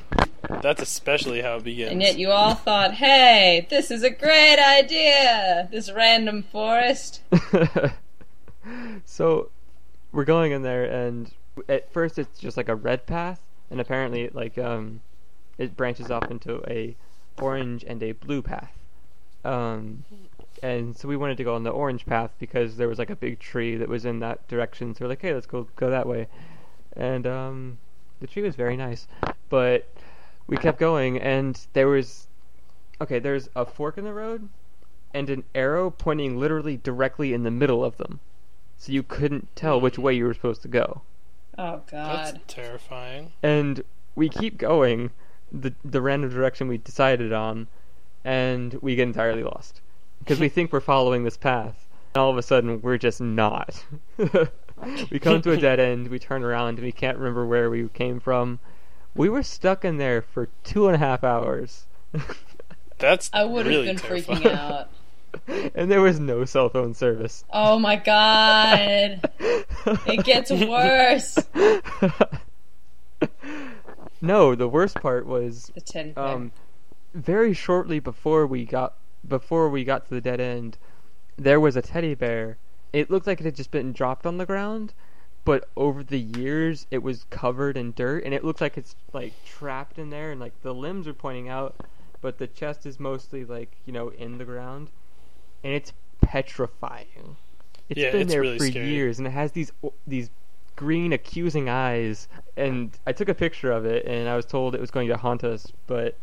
That's 0.61 0.81
especially 0.81 1.41
how 1.41 1.55
it 1.55 1.63
begins. 1.63 1.91
and 1.93 2.01
yet 2.01 2.17
you 2.19 2.29
all 2.29 2.55
thought, 2.55 2.93
hey, 2.95 3.67
this 3.69 3.89
is 3.89 4.03
a 4.03 4.09
great 4.09 4.59
idea! 4.59 5.69
This 5.71 5.89
random 5.91 6.43
forest. 6.43 7.21
so 9.05 9.49
we're 10.11 10.25
going 10.25 10.51
in 10.51 10.61
there, 10.61 10.83
and 10.83 11.31
at 11.69 11.91
first 11.93 12.19
it's 12.19 12.37
just 12.39 12.57
like 12.57 12.67
a 12.69 12.75
red 12.75 13.05
path, 13.05 13.39
and 13.69 13.79
apparently 13.79 14.29
like 14.33 14.57
um, 14.57 15.01
it 15.57 15.77
branches 15.77 16.11
off 16.11 16.29
into 16.29 16.61
a 16.69 16.95
orange 17.41 17.83
and 17.85 18.03
a 18.03 18.11
blue 18.11 18.41
path. 18.41 18.73
Um, 19.45 20.03
and 20.61 20.95
so 20.95 21.07
we 21.07 21.17
wanted 21.17 21.37
to 21.37 21.43
go 21.43 21.55
on 21.55 21.63
the 21.63 21.71
orange 21.71 22.05
path 22.05 22.31
because 22.37 22.77
there 22.77 22.87
was 22.87 22.99
like 22.99 23.09
a 23.09 23.15
big 23.15 23.39
tree 23.39 23.75
that 23.77 23.89
was 23.89 24.05
in 24.05 24.19
that 24.19 24.47
direction. 24.47 24.93
So 24.93 25.05
we're 25.05 25.09
like, 25.09 25.21
hey, 25.21 25.33
let's 25.33 25.47
go 25.47 25.67
go 25.75 25.89
that 25.89 26.07
way. 26.07 26.27
And 26.95 27.25
um, 27.25 27.77
the 28.19 28.27
tree 28.27 28.43
was 28.43 28.55
very 28.55 28.77
nice, 28.77 29.07
but 29.49 29.89
we 30.45 30.57
kept 30.57 30.79
going, 30.79 31.17
and 31.17 31.59
there 31.73 31.87
was 31.87 32.27
okay. 32.99 33.17
There's 33.17 33.49
a 33.55 33.65
fork 33.65 33.97
in 33.97 34.03
the 34.03 34.13
road, 34.13 34.49
and 35.13 35.29
an 35.29 35.43
arrow 35.55 35.89
pointing 35.89 36.37
literally 36.39 36.77
directly 36.77 37.33
in 37.33 37.43
the 37.43 37.51
middle 37.51 37.83
of 37.83 37.97
them, 37.97 38.19
so 38.77 38.91
you 38.91 39.01
couldn't 39.01 39.55
tell 39.55 39.81
which 39.81 39.97
way 39.97 40.13
you 40.13 40.25
were 40.25 40.33
supposed 40.33 40.61
to 40.61 40.67
go. 40.67 41.01
Oh 41.57 41.81
God, 41.89 42.35
That's 42.35 42.37
terrifying. 42.47 43.31
And 43.41 43.83
we 44.15 44.29
keep 44.29 44.59
going 44.59 45.09
the 45.51 45.73
the 45.83 46.01
random 46.01 46.29
direction 46.29 46.67
we 46.67 46.77
decided 46.77 47.33
on, 47.33 47.67
and 48.23 48.75
we 48.75 48.95
get 48.95 49.07
entirely 49.07 49.43
lost 49.43 49.81
because 50.23 50.39
we 50.39 50.49
think 50.49 50.71
we're 50.71 50.79
following 50.79 51.23
this 51.23 51.37
path, 51.37 51.87
and 52.13 52.21
all 52.21 52.29
of 52.29 52.37
a 52.37 52.41
sudden 52.41 52.81
we're 52.81 52.97
just 52.97 53.19
not. 53.19 53.83
we 54.17 55.19
come 55.19 55.41
to 55.41 55.51
a 55.51 55.57
dead 55.57 55.79
end. 55.79 56.07
We 56.07 56.19
turn 56.19 56.43
around 56.43 56.75
and 56.75 56.85
we 56.85 56.91
can't 56.91 57.17
remember 57.17 57.45
where 57.45 57.69
we 57.69 57.87
came 57.89 58.19
from. 58.19 58.59
We 59.15 59.29
were 59.29 59.43
stuck 59.43 59.83
in 59.83 59.97
there 59.97 60.21
for 60.21 60.47
two 60.63 60.87
and 60.87 60.95
a 60.95 60.99
half 60.99 61.23
hours, 61.23 61.85
That's 62.97 63.29
I 63.33 63.43
would 63.43 63.65
have 63.65 63.73
really 63.73 63.87
been 63.87 63.97
terrifying. 63.97 64.41
freaking 64.41 64.55
out. 64.55 64.89
and 65.75 65.89
there 65.89 66.01
was 66.01 66.19
no 66.19 66.45
cell 66.45 66.69
phone 66.69 66.93
service. 66.93 67.43
Oh 67.51 67.79
my 67.79 67.95
God. 67.95 69.21
It 69.39 70.23
gets 70.23 70.51
worse. 70.51 71.37
no, 74.21 74.55
the 74.55 74.67
worst 74.67 74.95
part 75.01 75.25
was 75.25 75.71
The 75.73 75.81
teddy 75.81 76.15
um, 76.15 76.51
very 77.13 77.53
shortly 77.53 77.99
before 77.99 78.45
we 78.45 78.65
got 78.65 78.93
before 79.27 79.69
we 79.69 79.83
got 79.83 80.05
to 80.05 80.13
the 80.13 80.21
dead 80.21 80.39
end, 80.39 80.77
there 81.37 81.59
was 81.59 81.75
a 81.75 81.81
teddy 81.81 82.15
bear. 82.15 82.57
It 82.93 83.09
looked 83.09 83.27
like 83.27 83.39
it 83.39 83.45
had 83.45 83.55
just 83.55 83.71
been 83.71 83.93
dropped 83.93 84.25
on 84.25 84.37
the 84.37 84.45
ground, 84.45 84.93
but 85.45 85.69
over 85.75 86.03
the 86.03 86.19
years 86.19 86.87
it 86.91 87.03
was 87.03 87.25
covered 87.29 87.77
in 87.77 87.93
dirt, 87.93 88.23
and 88.23 88.33
it 88.33 88.43
looks 88.43 88.61
like 88.61 88.77
it's 88.77 88.95
like 89.13 89.33
trapped 89.45 89.97
in 89.99 90.09
there, 90.09 90.31
and 90.31 90.39
like 90.39 90.61
the 90.61 90.73
limbs 90.73 91.07
are 91.07 91.13
pointing 91.13 91.49
out, 91.49 91.75
but 92.21 92.37
the 92.37 92.47
chest 92.47 92.85
is 92.85 92.99
mostly 92.99 93.45
like 93.45 93.77
you 93.85 93.93
know 93.93 94.09
in 94.09 94.37
the 94.37 94.45
ground, 94.45 94.89
and 95.63 95.73
it's 95.73 95.93
petrifying. 96.21 97.37
It's 97.89 98.01
Yeah, 98.01 98.09
been 98.11 98.27
it's 98.27 98.31
there 98.31 98.41
really 98.41 98.57
for 98.57 98.65
scary. 98.65 98.87
years, 98.87 99.17
and 99.19 99.27
it 99.27 99.31
has 99.31 99.51
these 99.51 99.71
these 100.07 100.29
green 100.75 101.13
accusing 101.13 101.69
eyes 101.69 102.27
and 102.57 102.97
I 103.05 103.11
took 103.11 103.29
a 103.29 103.35
picture 103.35 103.71
of 103.71 103.85
it 103.85 104.05
and 104.05 104.27
I 104.27 104.35
was 104.35 104.45
told 104.45 104.73
it 104.73 104.81
was 104.81 104.89
going 104.89 105.09
to 105.09 105.17
haunt 105.17 105.43
us 105.43 105.71
but 105.85 106.17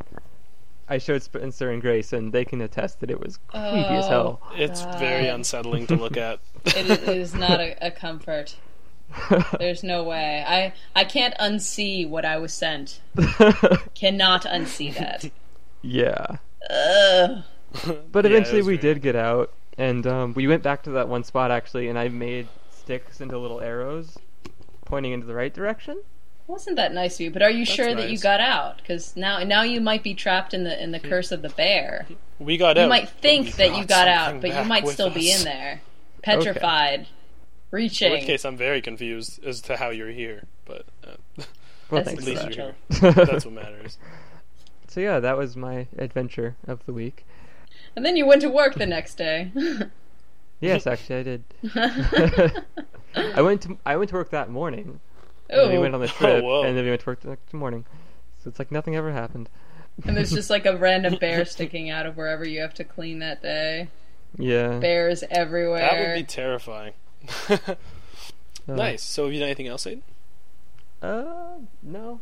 I 0.91 0.99
showed 0.99 1.22
Spencer 1.22 1.70
and 1.70 1.82
Grace 1.82 2.12
and 2.12 2.32
they 2.32 2.45
can 2.45 2.61
attest 2.61 3.01
that 3.01 3.11
it 3.11 3.20
was 3.20 3.39
creepy 3.49 3.66
as 3.66 4.07
hell. 4.07 4.41
It's 4.57 4.82
very 4.99 5.28
unsettling 5.28 5.86
to 5.89 5.97
look 5.97 6.16
at. 6.16 6.41
it, 6.64 6.76
is, 6.76 6.91
it 6.91 7.09
is 7.09 7.34
not 7.34 7.61
a, 7.61 7.76
a 7.86 7.91
comfort. 7.91 8.57
There's 9.59 9.82
no 9.82 10.03
way. 10.05 10.45
I 10.47 10.72
I 10.95 11.05
can't 11.05 11.34
unsee 11.39 12.09
what 12.09 12.24
I 12.24 12.36
was 12.39 12.53
sent. 12.53 13.01
Cannot 13.95 14.45
unsee 14.45 14.95
that. 14.95 15.30
yeah. 15.82 16.36
Ugh. 16.70 17.43
But 18.11 18.26
eventually 18.26 18.59
was 18.59 18.66
we 18.66 18.76
very- 18.76 18.95
did 18.95 19.03
get 19.03 19.16
out 19.16 19.53
and 19.76 20.07
um, 20.07 20.34
we 20.34 20.47
went 20.47 20.62
back 20.62 20.82
to 20.84 20.91
that 20.93 21.09
one 21.09 21.24
spot 21.24 21.51
actually 21.51 21.89
and 21.89 21.99
I 21.99 22.09
made 22.09 22.49
sticks 22.70 23.20
into 23.20 23.39
little 23.39 23.61
arrows 23.61 24.16
pointing 24.86 25.12
into 25.12 25.26
the 25.26 25.34
right 25.34 25.53
direction. 25.53 26.03
Wasn't 26.49 26.76
that 26.76 26.94
nice 26.94 27.16
of 27.16 27.20
you? 27.20 27.30
But 27.30 27.42
are 27.42 27.51
you 27.51 27.66
That's 27.66 27.76
sure 27.76 27.94
that 27.94 28.11
you 28.11 28.18
got 28.18 28.40
out? 28.40 28.78
Because 28.78 29.14
now 29.14 29.38
now 29.44 29.62
you 29.62 29.80
might 29.82 30.03
be 30.03 30.14
trapped 30.14 30.55
in 30.55 30.64
the 30.64 30.82
in 30.82 30.92
the 30.92 30.99
curse 30.99 31.30
of 31.30 31.42
the 31.42 31.51
bear. 31.51 32.07
We 32.38 32.57
got 32.57 32.76
You 32.76 32.82
out. 32.82 32.84
You 32.86 32.88
might 32.88 33.09
think 33.11 33.57
that 33.57 33.76
you 33.76 33.84
got 33.84 34.09
out, 34.09 34.40
but 34.40 34.55
you 34.55 34.64
might 34.64 34.84
with 34.84 34.94
still 34.94 35.11
be 35.11 35.30
in 35.30 35.44
there, 35.44 35.82
petrified, 36.22 37.01
In 37.01 37.07
reaching. 37.70 38.12
In 38.12 38.18
which 38.18 38.26
case, 38.26 38.44
I'm 38.46 38.57
very 38.57 38.80
confused 38.80 39.44
as 39.44 39.61
to 39.62 39.76
how 39.76 39.90
you're 39.90 40.11
here, 40.11 40.44
but 40.64 40.86
uh, 41.07 41.16
Well, 41.90 42.03
That's 42.03 42.09
thanks 42.09 42.22
at 42.22 42.28
least 42.28 42.42
that. 42.42 42.57
you're 42.57 42.74
here. 43.14 43.24
That's 43.26 43.44
what 43.44 43.55
matters. 43.55 43.99
so 44.88 45.01
yeah, 45.01 45.20
that 45.20 45.36
was 45.36 45.55
my 45.57 45.86
adventure 45.99 46.57
of 46.66 46.84
the 46.86 46.92
week. 46.94 47.26
And 47.94 48.07
then 48.07 48.16
you 48.16 48.24
went 48.24 48.40
to 48.42 48.49
work 48.49 48.74
the 48.74 48.86
next 48.86 49.16
day. 49.16 49.53
Yes, 50.61 50.88
actually 50.88 51.20
I 51.20 51.22
did. 51.22 51.44
I 53.14 53.42
went 53.42 53.62
to 53.62 53.78
I 53.86 53.96
went 53.96 54.11
to 54.11 54.16
work 54.16 54.30
that 54.30 54.51
morning. 54.51 54.99
And 55.49 55.61
then 55.61 55.70
we 55.70 55.78
went 55.78 55.94
on 55.94 56.01
oh, 56.03 56.07
the 56.07 56.12
trip, 56.12 56.44
whoa. 56.44 56.62
and 56.62 56.76
then 56.76 56.84
we 56.84 56.90
went 56.90 57.03
to 57.03 57.07
work 57.07 57.20
the 57.20 57.30
next 57.30 57.53
morning. 57.53 57.84
So 58.42 58.49
it's 58.49 58.59
like 58.59 58.70
nothing 58.70 58.96
ever 58.96 59.12
happened. 59.12 59.49
and 60.05 60.16
there's 60.16 60.30
just 60.30 60.51
like 60.51 60.66
a 60.66 60.76
random 60.76 61.16
bear 61.20 61.44
sticking 61.44 61.90
out 61.90 62.07
of 62.07 62.16
wherever 62.16 62.46
you 62.46 62.61
have 62.61 62.74
to 62.74 62.84
clean 62.84 63.18
that 63.20 63.42
day. 63.42 63.88
Yeah. 64.36 64.78
Bears 64.78 65.24
everywhere. 65.30 65.80
That 65.80 65.99
would 65.99 66.14
be 66.14 66.24
terrifying. 66.24 66.92
Uh, 68.68 68.74
nice. 68.74 69.03
So, 69.03 69.24
have 69.24 69.32
you 69.32 69.38
done 69.40 69.46
anything 69.46 69.66
else, 69.66 69.86
Aiden? 69.86 70.03
Uh, 71.01 71.61
no. 71.82 72.20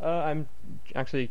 Uh, 0.00 0.22
I'm 0.24 0.48
actually 0.94 1.30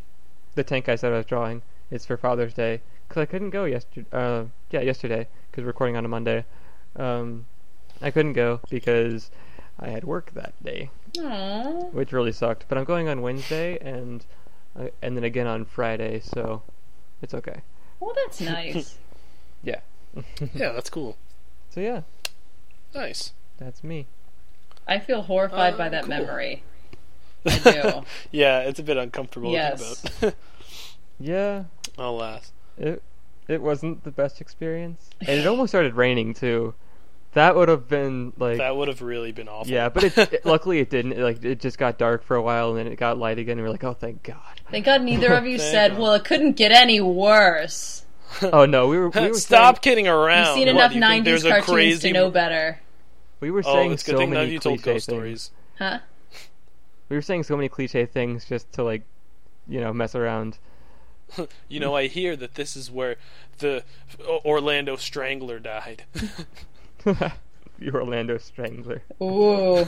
the 0.56 0.64
tank 0.64 0.88
I 0.88 0.96
said 0.96 1.14
I 1.14 1.18
was 1.18 1.26
drawing 1.26 1.62
is 1.89 2.06
for 2.06 2.18
Father's 2.18 2.54
Day 2.54 2.82
because 3.08 3.22
I 3.22 3.26
couldn't 3.26 3.50
go 3.50 3.66
yesterday. 3.66 4.08
Uh, 4.12 4.46
yeah, 4.70 4.82
yesterday 4.82 5.28
because 5.50 5.64
we're 5.64 5.70
recording 5.70 5.98
on 5.98 6.06
a 6.06 6.08
Monday. 6.08 6.46
Um, 6.96 7.46
I 8.02 8.12
couldn't 8.12 8.34
go 8.34 8.60
because 8.70 9.32
I 9.80 9.90
had 9.90 10.04
work 10.04 10.32
that 10.34 10.54
day, 10.64 10.90
Aww. 11.14 11.92
which 11.94 12.12
really 12.12 12.32
sucked. 12.32 12.66
But 12.68 12.78
I'm 12.78 12.84
going 12.84 13.08
on 13.10 13.22
Wednesday 13.22 13.78
and 13.82 14.26
uh, 14.80 14.88
and 15.02 15.16
then 15.18 15.24
again 15.24 15.48
on 15.48 15.66
Friday, 15.66 16.20
so 16.20 16.62
it's 17.22 17.34
okay. 17.34 17.62
Well, 18.00 18.14
that's 18.16 18.42
nice. 18.42 18.98
Yeah. 19.64 19.82
Yeah, 20.56 20.72
that's 20.72 20.90
cool. 20.90 21.18
So 21.70 21.80
yeah, 21.82 22.02
Nice. 22.96 23.32
that's 23.58 23.84
me. 23.84 24.08
I 24.88 24.98
feel 25.00 25.22
horrified 25.22 25.76
Uh, 25.76 25.78
by 25.78 25.90
that 25.90 26.02
cool. 26.06 26.10
memory. 26.10 26.64
I 27.46 27.58
do. 27.60 28.04
yeah, 28.32 28.60
it's 28.62 28.80
a 28.80 28.84
bit 28.84 28.98
uncomfortable 28.98 29.52
Yes. 29.52 30.02
to 30.02 30.18
about. 30.18 30.36
Yeah, 31.20 31.66
Alas. 31.98 32.52
it 32.78 33.04
it 33.48 33.62
wasn't 33.62 34.04
the 34.04 34.12
best 34.12 34.42
experience, 34.42 35.10
and 35.20 35.40
it 35.40 35.46
almost 35.46 35.70
started 35.72 35.94
raining 35.96 36.34
too. 36.34 36.74
That 37.34 37.56
would 37.56 37.70
have 37.70 37.88
been 37.88 38.34
like 38.38 38.58
That 38.58 38.76
would 38.76 38.88
have 38.90 39.02
really 39.02 39.32
been 39.32 39.48
awful. 39.48 39.72
Yeah, 39.72 39.88
but 39.90 40.04
it, 40.04 40.18
it 40.34 40.46
luckily 40.46 40.80
it 40.80 40.90
didn't. 40.90 41.14
It, 41.14 41.20
like 41.20 41.44
it 41.46 41.60
just 41.62 41.78
got 41.78 41.98
dark 41.98 42.24
for 42.24 42.36
a 42.36 42.42
while 42.42 42.70
and 42.70 42.78
then 42.78 42.88
it 42.88 42.98
got 42.98 43.18
light 43.18 43.40
again. 43.40 43.58
and 43.58 43.66
we're 43.66 43.72
like, 43.72 43.84
oh, 43.84 43.94
thank 43.94 44.24
God. 44.24 44.62
Thank 44.70 44.86
God 44.86 45.02
neither 45.02 45.34
of 45.34 45.46
you 45.46 45.58
said, 45.74 45.92
God. 45.92 46.00
well, 46.00 46.14
it 46.14 46.24
couldn't 46.26 46.54
get 46.54 46.72
any 46.72 47.00
worse. 47.02 48.06
Oh 48.42 48.66
no, 48.66 48.88
we 48.88 48.98
were 48.98 49.10
we 49.10 49.28
were 49.28 49.34
Stop 49.34 49.76
saying, 49.76 49.82
kidding 49.82 50.08
around. 50.08 50.58
You've 50.58 50.68
seen 50.68 50.76
What, 50.76 50.86
enough 50.86 50.92
do 50.94 50.96
you 51.00 51.02
think 51.02 51.22
90s 51.24 51.26
there's 51.26 51.44
a 51.44 51.50
cartoons 51.50 51.66
crazy... 51.68 52.08
to 52.08 52.14
know 52.14 52.32
better. 52.32 52.80
we 53.42 53.52
were 53.52 53.62
Oh, 53.66 53.74
saying 53.74 53.92
it's 53.92 54.04
a 54.04 54.06
good 54.06 54.12
so 54.14 54.18
thing 54.20 54.30
none 54.30 54.36
many 54.40 54.46
of 54.48 54.54
you 54.54 54.60
told 54.60 54.82
cliche 54.82 54.94
ghost 54.94 55.06
things. 55.08 55.14
stories. 55.18 55.52
Huh? 55.78 56.00
We 57.10 57.18
were 57.18 57.22
saying 57.22 57.44
so 57.44 57.58
many 57.58 57.68
cliche 57.68 58.06
things 58.06 58.46
just 58.46 58.72
to 58.74 58.84
like, 58.84 59.02
you 59.68 59.82
know, 59.82 59.92
mess 59.92 60.16
around. 60.16 60.60
You 61.68 61.80
know, 61.82 61.94
I 61.94 62.08
hear 62.08 62.38
that 62.38 62.56
this 62.56 62.78
is 62.78 62.90
where 62.90 63.18
the 63.58 63.84
Orlando 64.46 64.96
Strangler 64.96 65.60
died. 65.60 66.04
you 67.80 67.91
Orlando 67.93 68.38
Strangler. 68.38 69.02
Ooh. 69.22 69.86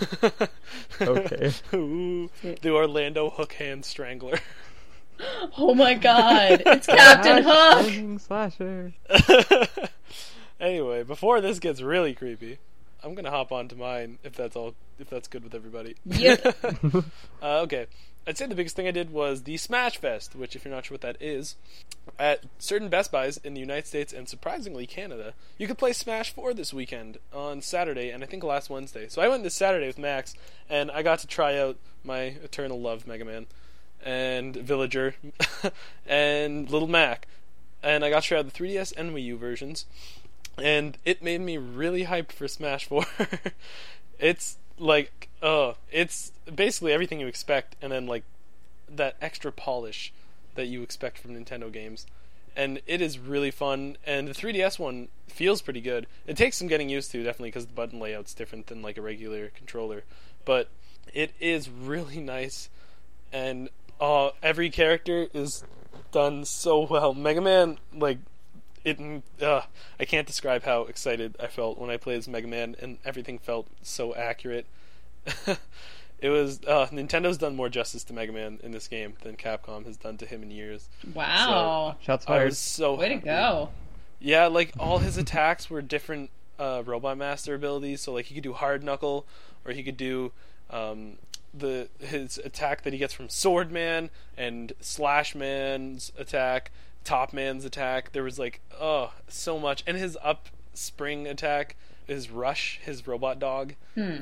Okay. 1.01 1.53
Ooh, 1.73 2.29
the 2.41 2.71
Orlando 2.71 3.29
Hook 3.29 3.53
Hand 3.53 3.85
Strangler. 3.85 4.39
Oh 5.57 5.75
my 5.75 5.93
god. 5.93 6.63
It's 6.65 6.87
Captain 6.87 7.43
Hook! 7.45 7.85
Swing 7.85 8.19
Slasher. 8.19 8.93
anyway, 10.59 11.03
before 11.03 11.39
this 11.39 11.59
gets 11.59 11.81
really 11.81 12.13
creepy, 12.15 12.57
I'm 13.03 13.13
gonna 13.13 13.29
hop 13.29 13.51
on 13.51 13.67
to 13.69 13.75
mine 13.75 14.17
if 14.23 14.33
that's 14.33 14.55
all 14.55 14.73
if 14.97 15.09
that's 15.09 15.27
good 15.27 15.43
with 15.43 15.53
everybody. 15.53 15.95
Yep. 16.05 16.57
uh, 17.41 17.59
okay. 17.61 17.85
I'd 18.25 18.37
say 18.37 18.45
the 18.45 18.55
biggest 18.55 18.75
thing 18.75 18.87
I 18.87 18.91
did 18.91 19.11
was 19.11 19.43
the 19.43 19.57
Smash 19.57 19.97
Fest, 19.97 20.35
which, 20.35 20.55
if 20.55 20.63
you're 20.63 20.73
not 20.73 20.85
sure 20.85 20.95
what 20.95 21.01
that 21.01 21.21
is, 21.21 21.55
at 22.17 22.43
certain 22.57 22.89
Best 22.89 23.11
Buys 23.11 23.37
in 23.37 23.53
the 23.53 23.59
United 23.59 23.87
States 23.87 24.13
and 24.13 24.29
surprisingly 24.29 24.85
Canada, 24.85 25.33
you 25.57 25.67
could 25.67 25.77
play 25.77 25.93
Smash 25.93 26.33
4 26.33 26.53
this 26.53 26.73
weekend 26.73 27.17
on 27.33 27.61
Saturday 27.61 28.09
and 28.09 28.23
I 28.23 28.27
think 28.27 28.43
last 28.43 28.69
Wednesday. 28.69 29.07
So 29.09 29.21
I 29.21 29.27
went 29.27 29.43
this 29.43 29.55
Saturday 29.55 29.87
with 29.87 29.97
Max 29.97 30.35
and 30.69 30.91
I 30.91 31.01
got 31.01 31.19
to 31.19 31.27
try 31.27 31.57
out 31.57 31.77
my 32.03 32.35
Eternal 32.43 32.79
Love 32.79 33.07
Mega 33.07 33.25
Man 33.25 33.47
and 34.03 34.55
Villager 34.55 35.15
and 36.05 36.69
Little 36.69 36.87
Mac. 36.87 37.27
And 37.81 38.05
I 38.05 38.09
got 38.09 38.23
to 38.23 38.27
try 38.29 38.39
out 38.39 38.51
the 38.51 38.57
3DS 38.57 38.93
and 38.95 39.13
Wii 39.13 39.25
U 39.25 39.37
versions. 39.37 39.85
And 40.57 40.97
it 41.03 41.23
made 41.23 41.41
me 41.41 41.57
really 41.57 42.05
hyped 42.05 42.31
for 42.31 42.47
Smash 42.47 42.85
4. 42.85 43.05
it's 44.19 44.57
like, 44.77 45.29
oh, 45.41 45.75
it's 45.91 46.31
basically 46.53 46.93
everything 46.93 47.19
you 47.19 47.27
expect, 47.27 47.75
and 47.81 47.91
then 47.91 48.05
like 48.05 48.23
that 48.89 49.15
extra 49.21 49.51
polish 49.51 50.13
that 50.55 50.67
you 50.67 50.81
expect 50.81 51.17
from 51.17 51.31
Nintendo 51.31 51.71
games. 51.71 52.05
And 52.55 52.81
it 52.85 53.01
is 53.01 53.17
really 53.17 53.49
fun, 53.49 53.97
and 54.05 54.27
the 54.27 54.33
3DS 54.33 54.77
one 54.77 55.07
feels 55.27 55.61
pretty 55.61 55.81
good. 55.81 56.05
It 56.27 56.37
takes 56.37 56.57
some 56.57 56.67
getting 56.67 56.89
used 56.89 57.11
to, 57.11 57.23
definitely, 57.23 57.49
because 57.49 57.65
the 57.65 57.73
button 57.73 57.99
layout's 57.99 58.35
different 58.35 58.67
than 58.67 58.81
like 58.81 58.97
a 58.97 59.01
regular 59.01 59.49
controller. 59.49 60.03
But 60.45 60.69
it 61.13 61.33
is 61.39 61.69
really 61.69 62.19
nice, 62.19 62.69
and 63.31 63.69
uh, 63.99 64.31
every 64.41 64.69
character 64.69 65.27
is 65.33 65.63
done 66.11 66.45
so 66.45 66.81
well. 66.81 67.13
Mega 67.13 67.41
Man, 67.41 67.79
like 67.93 68.19
it, 68.85 69.23
uh, 69.41 69.61
I 69.99 70.05
can't 70.05 70.27
describe 70.27 70.63
how 70.63 70.81
excited 70.83 71.35
I 71.39 71.47
felt 71.47 71.77
when 71.77 71.89
I 71.89 71.97
played 71.97 72.17
as 72.19 72.27
Mega 72.27 72.47
Man, 72.47 72.75
and 72.81 72.97
everything 73.05 73.39
felt 73.39 73.67
so 73.81 74.13
accurate. 74.15 74.65
it 76.19 76.29
was 76.29 76.59
uh, 76.67 76.87
Nintendo's 76.87 77.37
done 77.37 77.55
more 77.55 77.69
justice 77.69 78.03
to 78.05 78.13
Mega 78.13 78.31
Man 78.31 78.59
in 78.63 78.71
this 78.71 78.87
game 78.87 79.13
than 79.23 79.35
Capcom 79.35 79.85
has 79.85 79.97
done 79.97 80.17
to 80.17 80.25
him 80.25 80.43
in 80.43 80.51
years. 80.51 80.89
Wow. 81.13 81.95
Shots 82.01 82.25
I 82.25 82.27
fired. 82.27 82.45
was 82.45 82.57
so 82.57 82.95
Way 82.95 83.09
to 83.09 83.13
happy. 83.15 83.25
go. 83.25 83.69
Yeah, 84.19 84.47
like 84.47 84.73
all 84.79 84.99
his 84.99 85.17
attacks 85.17 85.69
were 85.69 85.81
different 85.81 86.29
uh, 86.59 86.83
Robot 86.85 87.17
Master 87.17 87.55
abilities. 87.55 88.01
So 88.01 88.13
like 88.13 88.25
he 88.25 88.33
could 88.35 88.43
do 88.43 88.53
Hard 88.53 88.83
Knuckle, 88.83 89.25
or 89.65 89.73
he 89.73 89.83
could 89.83 89.97
do 89.97 90.31
um, 90.69 91.17
the 91.53 91.89
his 91.99 92.37
attack 92.37 92.83
that 92.83 92.93
he 92.93 92.99
gets 92.99 93.13
from 93.13 93.27
Sword 93.29 93.71
Man 93.71 94.09
and 94.37 94.71
Slash 94.79 95.35
Man's 95.35 96.11
attack, 96.17 96.71
Top 97.03 97.33
Man's 97.33 97.65
attack. 97.65 98.11
There 98.11 98.23
was 98.23 98.39
like 98.39 98.61
oh 98.79 99.13
so 99.27 99.59
much, 99.59 99.83
and 99.85 99.97
his 99.97 100.17
up 100.23 100.49
spring 100.73 101.27
attack 101.27 101.75
is 102.07 102.29
Rush, 102.29 102.79
his 102.83 103.07
robot 103.07 103.39
dog 103.39 103.75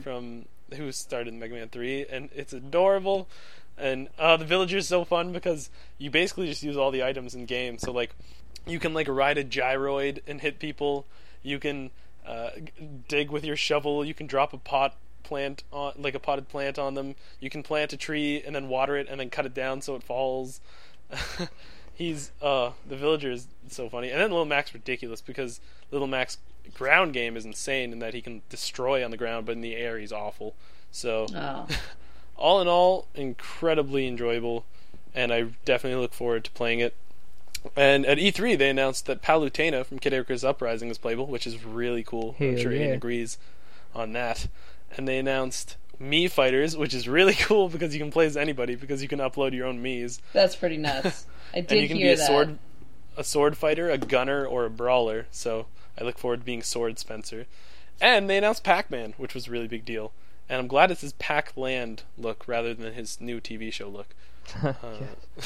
from 0.03 0.45
who 0.75 0.91
started 0.91 1.33
Mega 1.33 1.55
Man 1.55 1.69
Three, 1.69 2.05
and 2.09 2.29
it's 2.33 2.53
adorable. 2.53 3.27
And 3.77 4.09
uh, 4.19 4.37
the 4.37 4.45
villager's 4.45 4.87
so 4.87 5.03
fun 5.03 5.31
because 5.31 5.69
you 5.97 6.11
basically 6.11 6.47
just 6.47 6.61
use 6.61 6.77
all 6.77 6.91
the 6.91 7.03
items 7.03 7.33
in 7.33 7.45
game. 7.45 7.77
So 7.77 7.91
like 7.91 8.11
you 8.65 8.79
can 8.79 8.93
like 8.93 9.07
ride 9.07 9.37
a 9.37 9.43
gyroid 9.43 10.19
and 10.27 10.41
hit 10.41 10.59
people. 10.59 11.05
You 11.41 11.59
can 11.59 11.89
uh, 12.25 12.49
dig 13.07 13.31
with 13.31 13.43
your 13.43 13.55
shovel. 13.55 14.05
You 14.05 14.13
can 14.13 14.27
drop 14.27 14.53
a 14.53 14.57
pot 14.57 14.95
plant 15.23 15.63
on 15.71 15.93
like 15.97 16.13
a 16.13 16.19
potted 16.19 16.49
plant 16.49 16.77
on 16.77 16.93
them. 16.93 17.15
You 17.39 17.49
can 17.49 17.63
plant 17.63 17.93
a 17.93 17.97
tree 17.97 18.43
and 18.45 18.53
then 18.55 18.67
water 18.67 18.97
it 18.97 19.07
and 19.09 19.19
then 19.19 19.29
cut 19.29 19.45
it 19.45 19.53
down 19.53 19.81
so 19.81 19.95
it 19.95 20.03
falls. 20.03 20.59
He's 22.01 22.31
uh 22.41 22.71
the 22.87 22.95
villager 22.95 23.31
is 23.31 23.47
so 23.69 23.87
funny. 23.89 24.09
And 24.09 24.19
then 24.19 24.31
Little 24.31 24.45
Mac's 24.45 24.73
ridiculous 24.73 25.21
because 25.21 25.59
Little 25.91 26.07
Mac's 26.07 26.37
ground 26.73 27.13
game 27.13 27.37
is 27.37 27.45
insane 27.45 27.91
in 27.91 27.99
that 27.99 28.13
he 28.13 28.21
can 28.21 28.41
destroy 28.49 29.03
on 29.03 29.11
the 29.11 29.17
ground 29.17 29.45
but 29.45 29.53
in 29.53 29.61
the 29.61 29.75
air 29.75 29.99
he's 29.99 30.11
awful. 30.11 30.55
So 30.91 31.27
Oh. 31.35 31.67
all 32.37 32.59
in 32.59 32.67
all, 32.67 33.07
incredibly 33.13 34.07
enjoyable, 34.07 34.65
and 35.13 35.31
I 35.31 35.45
definitely 35.63 36.01
look 36.01 36.13
forward 36.13 36.43
to 36.45 36.51
playing 36.51 36.79
it. 36.79 36.95
And 37.75 38.03
at 38.07 38.17
E3, 38.17 38.57
they 38.57 38.71
announced 38.71 39.05
that 39.05 39.21
Palutena 39.21 39.85
from 39.85 39.99
Kid 39.99 40.13
Icarus 40.13 40.43
Uprising 40.43 40.89
is 40.89 40.97
playable, 40.97 41.27
which 41.27 41.45
is 41.45 41.63
really 41.63 42.01
cool. 42.01 42.35
I'm 42.39 42.53
Hell 42.53 42.63
sure 42.63 42.71
Ian 42.71 42.93
agrees 42.93 43.37
on 43.93 44.13
that. 44.13 44.47
And 44.97 45.07
they 45.07 45.19
announced 45.19 45.77
Mii 46.01 46.29
Fighters, 46.31 46.75
which 46.75 46.95
is 46.95 47.07
really 47.07 47.33
cool 47.39 47.69
because 47.69 47.93
you 47.93 47.99
can 47.99 48.09
play 48.09 48.25
as 48.25 48.35
anybody 48.35 48.73
because 48.73 49.03
you 49.03 49.07
can 49.07 49.19
upload 49.19 49.53
your 49.53 49.67
own 49.67 49.83
Mii's. 49.83 50.19
That's 50.33 50.55
pretty 50.55 50.77
nuts. 50.77 51.27
I 51.53 51.59
And 51.59 51.71
you 51.71 51.87
can 51.87 51.97
hear 51.97 52.07
be 52.07 52.13
a 52.13 52.17
that. 52.17 52.27
sword 52.27 52.59
a 53.17 53.23
sword 53.23 53.57
fighter, 53.57 53.89
a 53.89 53.97
gunner, 53.97 54.45
or 54.45 54.65
a 54.65 54.69
brawler. 54.69 55.27
So 55.31 55.67
I 55.99 56.03
look 56.03 56.17
forward 56.17 56.39
to 56.41 56.45
being 56.45 56.63
Sword 56.63 56.97
Spencer. 56.97 57.45
And 57.99 58.29
they 58.29 58.37
announced 58.37 58.63
Pac-Man, 58.63 59.13
which 59.17 59.35
was 59.35 59.47
a 59.47 59.51
really 59.51 59.67
big 59.67 59.85
deal. 59.85 60.11
And 60.49 60.59
I'm 60.59 60.67
glad 60.67 60.91
it's 60.91 61.01
his 61.01 61.13
Pac-Land 61.13 62.03
look 62.17 62.47
rather 62.47 62.73
than 62.73 62.93
his 62.93 63.21
new 63.21 63.39
TV 63.39 63.71
show 63.71 63.87
look. 63.89 64.07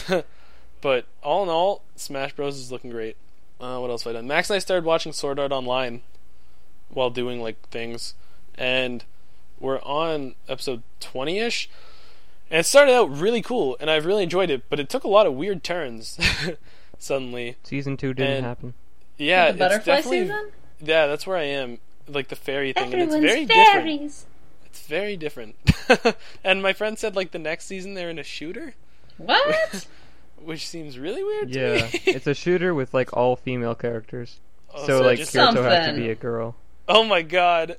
Uh, 0.07 0.21
but 0.81 1.05
all 1.21 1.43
in 1.43 1.49
all, 1.49 1.81
Smash 1.95 2.33
Bros 2.33 2.57
is 2.57 2.71
looking 2.71 2.89
great. 2.91 3.17
Uh, 3.59 3.77
what 3.79 3.89
else 3.89 4.03
have 4.03 4.11
I 4.11 4.13
done? 4.13 4.27
Max 4.27 4.49
and 4.49 4.55
I 4.55 4.59
started 4.59 4.85
watching 4.85 5.11
Sword 5.11 5.39
Art 5.39 5.51
Online 5.51 6.01
while 6.89 7.09
doing 7.09 7.41
like 7.41 7.59
things, 7.69 8.13
and 8.57 9.03
we're 9.59 9.81
on 9.81 10.35
episode 10.47 10.81
twenty-ish. 10.99 11.69
And 12.51 12.59
it 12.59 12.65
started 12.65 12.93
out 12.93 13.09
really 13.09 13.41
cool, 13.41 13.75
and 13.79 13.89
I've 13.89 14.05
really 14.05 14.23
enjoyed 14.23 14.49
it. 14.49 14.63
But 14.69 14.79
it 14.79 14.87
took 14.89 15.03
a 15.03 15.07
lot 15.07 15.25
of 15.25 15.33
weird 15.33 15.63
turns. 15.63 16.17
suddenly, 16.99 17.57
Season 17.63 17.97
two 17.97 18.13
didn't 18.13 18.37
And- 18.37 18.45
happen. 18.45 18.73
yeah, 19.17 19.45
the 19.45 19.49
it's 19.51 19.59
butterfly 19.59 19.95
definitely 19.95 20.21
season? 20.27 20.51
yeah, 20.81 21.07
that's 21.07 21.25
where 21.27 21.37
I 21.37 21.43
am. 21.43 21.79
Like 22.07 22.27
the 22.27 22.35
fairy 22.35 22.71
thing, 22.71 22.93
Everyone's 22.93 23.15
and 23.15 23.25
it's 23.25 23.33
very 23.33 23.45
different. 23.45 24.25
It's 24.65 24.81
very 24.87 25.17
different. 25.17 25.55
and 26.43 26.61
my 26.61 26.71
friend 26.73 26.99
said 26.99 27.15
like 27.15 27.31
the 27.31 27.39
next 27.39 27.65
season 27.65 27.93
they're 27.95 28.09
in 28.11 28.19
a 28.19 28.23
shooter, 28.23 28.75
What? 29.17 29.87
which 30.43 30.67
seems 30.67 30.99
really 30.99 31.23
weird. 31.23 31.51
to 31.53 31.59
Yeah, 31.59 31.87
it's 32.05 32.27
a 32.27 32.35
shooter 32.35 32.75
with 32.75 32.93
like 32.93 33.11
all 33.17 33.35
female 33.35 33.73
characters. 33.73 34.39
Oh, 34.73 34.85
so 34.85 35.01
like 35.01 35.17
just- 35.17 35.33
Kirito 35.33 35.63
has 35.63 35.87
to 35.87 35.93
be 35.95 36.09
a 36.11 36.15
girl. 36.15 36.55
oh 36.87 37.03
my 37.03 37.23
god, 37.23 37.77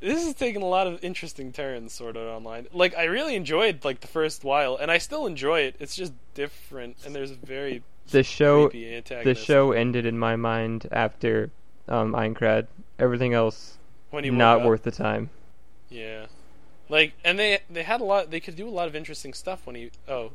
this 0.00 0.26
is 0.26 0.34
taking 0.34 0.62
a 0.62 0.66
lot 0.66 0.86
of 0.86 1.02
interesting 1.02 1.52
turns, 1.52 1.92
Sword 1.92 2.16
Art 2.16 2.28
Online. 2.28 2.66
Like 2.72 2.96
I 2.96 3.04
really 3.04 3.34
enjoyed 3.34 3.84
like 3.84 4.00
the 4.00 4.06
first 4.06 4.44
while, 4.44 4.76
and 4.76 4.90
I 4.90 4.98
still 4.98 5.26
enjoy 5.26 5.60
it. 5.60 5.76
It's 5.80 5.96
just 5.96 6.12
different, 6.34 6.96
and 7.04 7.14
there's 7.14 7.30
a 7.30 7.36
very 7.36 7.82
The 8.10 8.22
show, 8.22 8.68
the 8.68 9.34
show 9.34 9.72
ended 9.72 10.06
in 10.06 10.16
my 10.16 10.36
mind 10.36 10.86
after 10.92 11.50
um, 11.88 12.12
Aincrad. 12.12 12.68
Everything 13.00 13.34
else 13.34 13.78
when 14.10 14.22
he 14.22 14.30
not 14.30 14.64
worth 14.64 14.84
the 14.84 14.92
time. 14.92 15.28
Yeah, 15.90 16.26
like 16.88 17.14
and 17.24 17.36
they 17.36 17.58
they 17.68 17.82
had 17.82 18.00
a 18.00 18.04
lot. 18.04 18.30
They 18.30 18.38
could 18.38 18.54
do 18.54 18.68
a 18.68 18.70
lot 18.70 18.86
of 18.86 18.94
interesting 18.94 19.34
stuff 19.34 19.66
when 19.66 19.74
he. 19.74 19.90
Oh, 20.08 20.30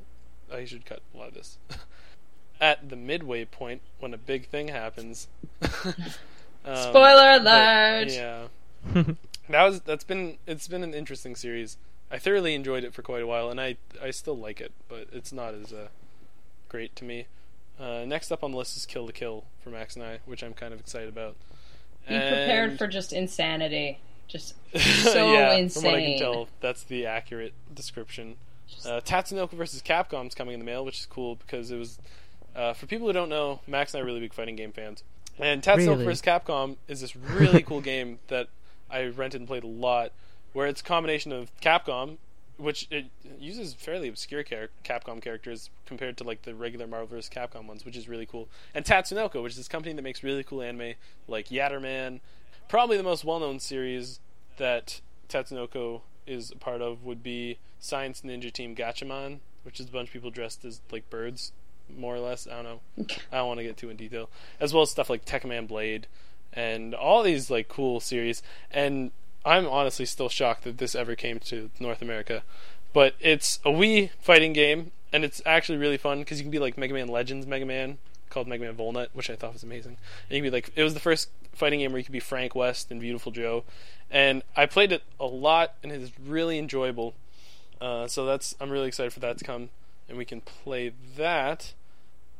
I 0.54 0.66
should 0.66 0.86
cut 0.86 1.02
a 1.14 1.18
lot 1.18 1.30
of 1.30 1.34
this. 1.34 1.58
At 2.62 2.90
the 2.90 2.98
midway 2.98 3.46
point, 3.46 3.82
when 4.00 4.14
a 4.14 4.18
big 4.18 4.48
thing 4.48 4.68
happens. 4.68 5.28
Um, 6.64 6.76
Spoiler 6.76 7.40
but, 7.40 7.42
alert! 7.42 8.12
yeah, 8.12 9.04
that 9.52 9.64
was 9.64 9.82
that's 9.82 10.04
been 10.04 10.38
it's 10.48 10.68
been 10.68 10.84
an 10.84 10.94
interesting 10.94 11.36
series. 11.36 11.78
I 12.12 12.18
thoroughly 12.20 12.56
enjoyed 12.56 12.84
it 12.84 12.94
for 12.94 13.02
quite 13.02 13.22
a 13.22 13.28
while, 13.28 13.50
and 13.50 13.60
I 13.60 13.78
I 14.02 14.12
still 14.12 14.38
like 14.38 14.60
it, 14.60 14.72
but 14.90 15.08
it's 15.12 15.32
not 15.32 15.54
as 15.54 15.72
uh, 15.72 15.88
great 16.70 16.96
to 16.98 17.06
me. 17.06 17.28
Uh, 17.80 18.04
next 18.06 18.32
up 18.32 18.44
on 18.44 18.52
the 18.52 18.58
list 18.58 18.78
is 18.78 18.86
Kill 18.86 19.06
la 19.06 19.12
Kill 19.12 19.46
for 19.64 19.70
Max 19.70 19.96
and 19.96 20.06
I, 20.06 20.20
which 20.26 20.44
I'm 20.44 20.54
kind 20.54 20.74
of 20.74 20.80
excited 20.80 21.10
about. 21.10 21.36
Be 22.08 22.16
prepared 22.16 22.78
for 22.78 22.88
just 22.88 23.14
insanity. 23.14 24.00
Just 24.28 24.56
so 25.04 25.34
yeah, 25.34 25.54
insane. 25.54 25.82
From 25.82 25.92
what 25.92 26.00
I 26.00 26.06
can 26.06 26.20
tell, 26.20 26.48
that's 26.60 26.84
the 26.84 27.06
accurate 27.06 27.54
description. 27.74 28.36
Uh, 28.86 29.02
Tatsunoko 29.02 29.52
versus 29.52 29.82
Capcom 29.82 30.28
is 30.28 30.36
coming 30.36 30.54
in 30.54 30.60
the 30.60 30.66
mail, 30.66 30.86
which 30.86 31.00
is 31.00 31.06
cool 31.06 31.36
because 31.36 31.72
it 31.72 31.78
was. 31.78 32.00
Uh, 32.56 32.74
for 32.74 32.86
people 32.86 33.08
who 33.08 33.14
don't 33.14 33.30
know, 33.30 33.62
Max 33.66 33.94
and 33.94 34.00
I 34.00 34.04
are 34.04 34.06
really 34.06 34.20
big 34.20 34.34
fighting 34.34 34.56
game 34.56 34.74
fans, 34.74 35.04
and 35.40 35.62
Tatsunoko 35.62 35.88
Really? 35.88 36.06
versus 36.06 36.22
Capcom 36.22 36.78
is 36.88 37.02
this 37.02 37.16
really 37.16 37.64
cool 37.64 37.82
game 37.94 38.20
that 38.28 38.48
I 38.92 39.06
rented 39.06 39.42
and 39.42 39.48
played 39.48 39.64
a 39.64 39.68
lot, 39.68 40.12
where 40.54 40.68
it's 40.68 40.82
a 40.82 40.84
combination 40.84 41.32
of 41.32 41.52
Capcom, 41.62 42.18
which 42.58 42.88
it 42.92 43.06
uses 43.40 43.74
fairly 43.74 44.08
obscure 44.08 44.44
char- 44.44 44.70
Capcom 44.84 45.22
characters 45.22 45.70
compared 45.86 46.18
to 46.18 46.24
like 46.24 46.44
the 46.44 46.54
regular 46.54 46.88
Marvel 46.88 47.08
vs. 47.08 47.30
Capcom 47.30 47.66
ones, 47.66 47.86
which 47.86 47.98
is 47.98 48.08
really 48.08 48.26
cool, 48.26 48.48
and 48.76 48.86
Tatsunoko, 48.86 49.42
which 49.42 49.54
is 49.54 49.58
this 49.58 49.68
company 49.68 49.94
that 49.94 50.02
makes 50.02 50.24
really 50.24 50.44
cool 50.44 50.62
anime 50.62 50.94
like 51.28 51.50
Yatterman. 51.50 52.20
Probably 52.68 52.98
the 52.98 53.04
most 53.04 53.26
well-known 53.26 53.60
series 53.60 54.20
that 54.58 55.02
Tatsunoko 55.28 56.02
is 56.28 56.52
a 56.52 56.56
part 56.56 56.82
of 56.82 57.04
would 57.04 57.24
be 57.24 57.58
Science 57.80 58.22
Ninja 58.22 58.52
Team 58.52 58.76
Gatchaman, 58.76 59.40
which 59.64 59.80
is 59.80 59.88
a 59.88 59.92
bunch 59.92 60.10
of 60.10 60.14
people 60.14 60.30
dressed 60.30 60.64
as 60.64 60.82
like 60.92 61.10
birds, 61.10 61.52
more 61.90 62.16
or 62.16 62.20
less. 62.20 62.48
I 62.48 62.62
don't 62.62 62.64
know. 62.64 62.80
I 63.32 63.38
don't 63.38 63.48
want 63.48 63.60
to 63.60 63.64
get 63.64 63.78
too 63.78 63.90
in 63.90 63.98
detail. 63.98 64.30
As 64.60 64.74
well 64.74 64.84
as 64.84 64.92
stuff 64.92 65.10
like 65.10 65.26
Tekkaman 65.26 65.68
Blade 65.68 66.08
and 66.54 66.94
all 66.94 67.24
these 67.24 67.50
like 67.50 67.68
cool 67.68 68.00
series. 68.00 68.42
And 68.72 69.12
I'm 69.46 69.68
honestly 69.68 70.06
still 70.06 70.30
shocked 70.30 70.64
that 70.64 70.78
this 70.78 70.96
ever 70.96 71.16
came 71.16 71.40
to 71.40 71.70
North 71.80 72.02
America. 72.02 72.44
But 72.94 73.16
it's 73.20 73.60
a 73.64 73.70
Wii 73.70 74.12
fighting 74.20 74.54
game, 74.54 74.92
and 75.14 75.24
it's 75.24 75.42
actually 75.46 75.78
really 75.78 75.98
fun 75.98 76.20
because 76.20 76.40
you 76.40 76.44
can 76.44 76.52
be 76.52 76.60
like 76.60 76.78
Mega 76.78 76.94
Man 76.94 77.08
Legends 77.08 77.48
Mega 77.48 77.66
Man 77.66 77.98
called 78.30 78.48
Mega 78.48 78.64
Man 78.64 78.76
Volnut, 78.76 79.08
which 79.14 79.30
I 79.30 79.36
thought 79.36 79.54
was 79.54 79.64
amazing. 79.64 79.98
And 80.30 80.38
you 80.38 80.44
be 80.44 80.50
like, 80.50 80.72
it 80.76 80.84
was 80.84 80.94
the 80.94 81.00
first 81.00 81.30
fighting 81.54 81.80
game 81.80 81.92
where 81.92 82.00
you 82.00 82.04
could 82.04 82.12
be 82.12 82.20
Frank 82.20 82.56
West 82.56 82.92
and 82.92 83.00
Beautiful 83.00 83.32
Joe, 83.32 83.64
and 84.10 84.44
I 84.56 84.66
played 84.66 84.92
it 84.92 85.04
a 85.20 85.26
lot, 85.26 85.76
and 85.84 85.92
it 85.92 86.02
is 86.02 86.12
really 86.20 86.58
enjoyable. 86.58 87.14
Uh, 87.80 88.08
so 88.08 88.26
that's 88.26 88.56
I'm 88.60 88.70
really 88.70 88.88
excited 88.88 89.14
for 89.14 89.20
that 89.22 89.38
to 89.38 89.46
come, 89.46 89.70
and 90.10 90.18
we 90.18 90.26
can 90.26 90.42
play 90.42 90.94
that. 91.16 91.74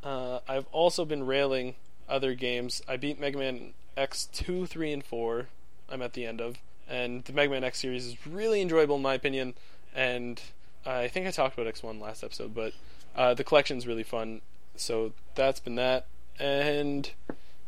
Uh, 0.02 0.40
I've 0.48 0.66
also 0.72 1.04
been 1.04 1.24
railing 1.24 1.74
other 2.08 2.34
games. 2.34 2.82
I 2.88 2.96
beat 2.96 3.18
Mega 3.18 3.38
Man 3.38 3.72
X 3.96 4.28
two, 4.32 4.66
three, 4.66 4.92
and 4.92 5.04
four. 5.04 5.48
I'm 5.90 6.02
at 6.02 6.14
the 6.14 6.26
end 6.26 6.40
of, 6.40 6.58
and 6.88 7.24
the 7.24 7.32
Mega 7.32 7.50
Man 7.50 7.64
X 7.64 7.80
series 7.80 8.06
is 8.06 8.26
really 8.26 8.60
enjoyable 8.60 8.96
in 8.96 9.02
my 9.02 9.14
opinion. 9.14 9.54
And 9.94 10.40
I 10.86 11.08
think 11.08 11.26
I 11.26 11.30
talked 11.30 11.54
about 11.54 11.66
X 11.66 11.82
one 11.82 12.00
last 12.00 12.24
episode, 12.24 12.54
but 12.54 12.72
uh, 13.14 13.34
the 13.34 13.44
collection's 13.44 13.86
really 13.86 14.02
fun. 14.02 14.40
So 14.76 15.12
that's 15.34 15.60
been 15.60 15.74
that. 15.76 16.06
And 16.38 17.10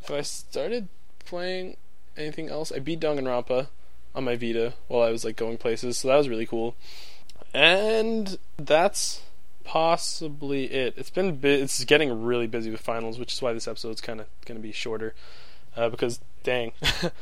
have 0.03 0.17
I 0.17 0.23
started 0.23 0.89
playing 1.25 1.77
anything 2.17 2.49
else? 2.49 2.73
I 2.73 2.79
beat 2.79 3.01
Danganronpa 3.01 3.69
on 4.15 4.25
my 4.25 4.37
Vita 4.37 4.75
while 4.89 5.03
I 5.03 5.11
was 5.11 5.25
like 5.25 5.37
going 5.37 5.59
places, 5.59 5.99
so 5.99 6.09
that 6.09 6.17
was 6.17 6.29
really 6.29 6.47
cool. 6.47 6.75
And 7.53 8.39
that's 8.57 9.23
possibly 9.65 10.65
it. 10.73 10.95
It's 10.97 11.11
been 11.11 11.37
bu- 11.37 11.49
it's 11.49 11.85
getting 11.85 12.25
really 12.25 12.47
busy 12.47 12.71
with 12.71 12.81
finals, 12.81 13.19
which 13.19 13.33
is 13.33 13.43
why 13.43 13.53
this 13.53 13.69
episode's 13.69 14.01
kind 14.01 14.21
of 14.21 14.27
going 14.47 14.59
to 14.59 14.63
be 14.63 14.73
shorter. 14.73 15.15
Uh, 15.77 15.89
because 15.89 16.21
dang, 16.43 16.73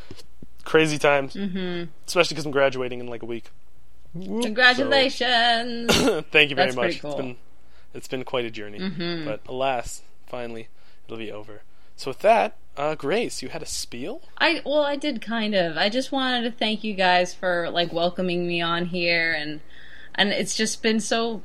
crazy 0.64 0.98
times. 0.98 1.34
hmm 1.34 1.84
Especially 2.06 2.34
because 2.34 2.46
I'm 2.46 2.52
graduating 2.52 3.00
in 3.00 3.06
like 3.06 3.22
a 3.22 3.26
week. 3.26 3.50
Congratulations! 4.14 5.94
Thank 6.30 6.50
you 6.50 6.56
very 6.56 6.70
That's 6.72 6.76
much. 6.76 7.00
cool. 7.00 7.10
It's 7.12 7.16
been 7.20 7.36
It's 7.94 8.08
been 8.08 8.24
quite 8.24 8.44
a 8.44 8.50
journey, 8.50 8.78
Mhm. 8.78 9.24
but 9.24 9.40
alas, 9.48 10.02
finally, 10.26 10.68
it'll 11.06 11.18
be 11.18 11.32
over. 11.32 11.62
So 11.96 12.10
with 12.10 12.20
that, 12.20 12.56
uh, 12.76 12.94
Grace, 12.94 13.42
you 13.42 13.48
had 13.50 13.62
a 13.62 13.66
spiel. 13.66 14.22
I 14.38 14.60
well, 14.64 14.82
I 14.82 14.96
did 14.96 15.20
kind 15.22 15.54
of. 15.54 15.76
I 15.76 15.88
just 15.88 16.12
wanted 16.12 16.42
to 16.44 16.50
thank 16.50 16.84
you 16.84 16.94
guys 16.94 17.34
for 17.34 17.70
like 17.70 17.92
welcoming 17.92 18.46
me 18.46 18.60
on 18.60 18.86
here, 18.86 19.32
and 19.32 19.60
and 20.14 20.30
it's 20.30 20.54
just 20.56 20.82
been 20.82 21.00
so 21.00 21.42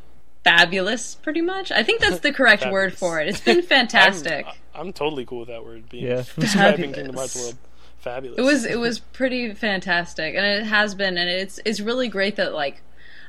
fabulous. 0.57 1.15
Pretty 1.15 1.41
much, 1.41 1.71
I 1.71 1.83
think 1.83 2.01
that's 2.01 2.19
the 2.19 2.31
correct 2.33 2.69
word 2.71 2.93
for 2.97 3.19
it. 3.19 3.27
It's 3.27 3.41
been 3.41 3.61
fantastic. 3.75 4.45
I'm, 4.73 4.87
I'm 4.87 4.93
totally 4.93 5.25
cool 5.25 5.39
with 5.39 5.49
that 5.49 5.63
word 5.63 5.89
being 5.89 6.05
Yeah. 6.05 6.23
describing 6.39 6.93
Fabulous. 6.93 6.95
Kingdom 6.95 7.15
Hearts 7.15 7.35
world. 7.35 7.55
Fabulous. 7.99 8.37
It 8.39 8.41
was 8.43 8.65
it 8.65 8.79
was 8.79 8.99
pretty 8.99 9.53
fantastic, 9.53 10.35
and 10.35 10.45
it 10.45 10.63
has 10.63 10.95
been, 10.95 11.17
and 11.17 11.29
it's 11.29 11.59
it's 11.65 11.79
really 11.79 12.07
great 12.07 12.35
that 12.37 12.53
like 12.53 12.81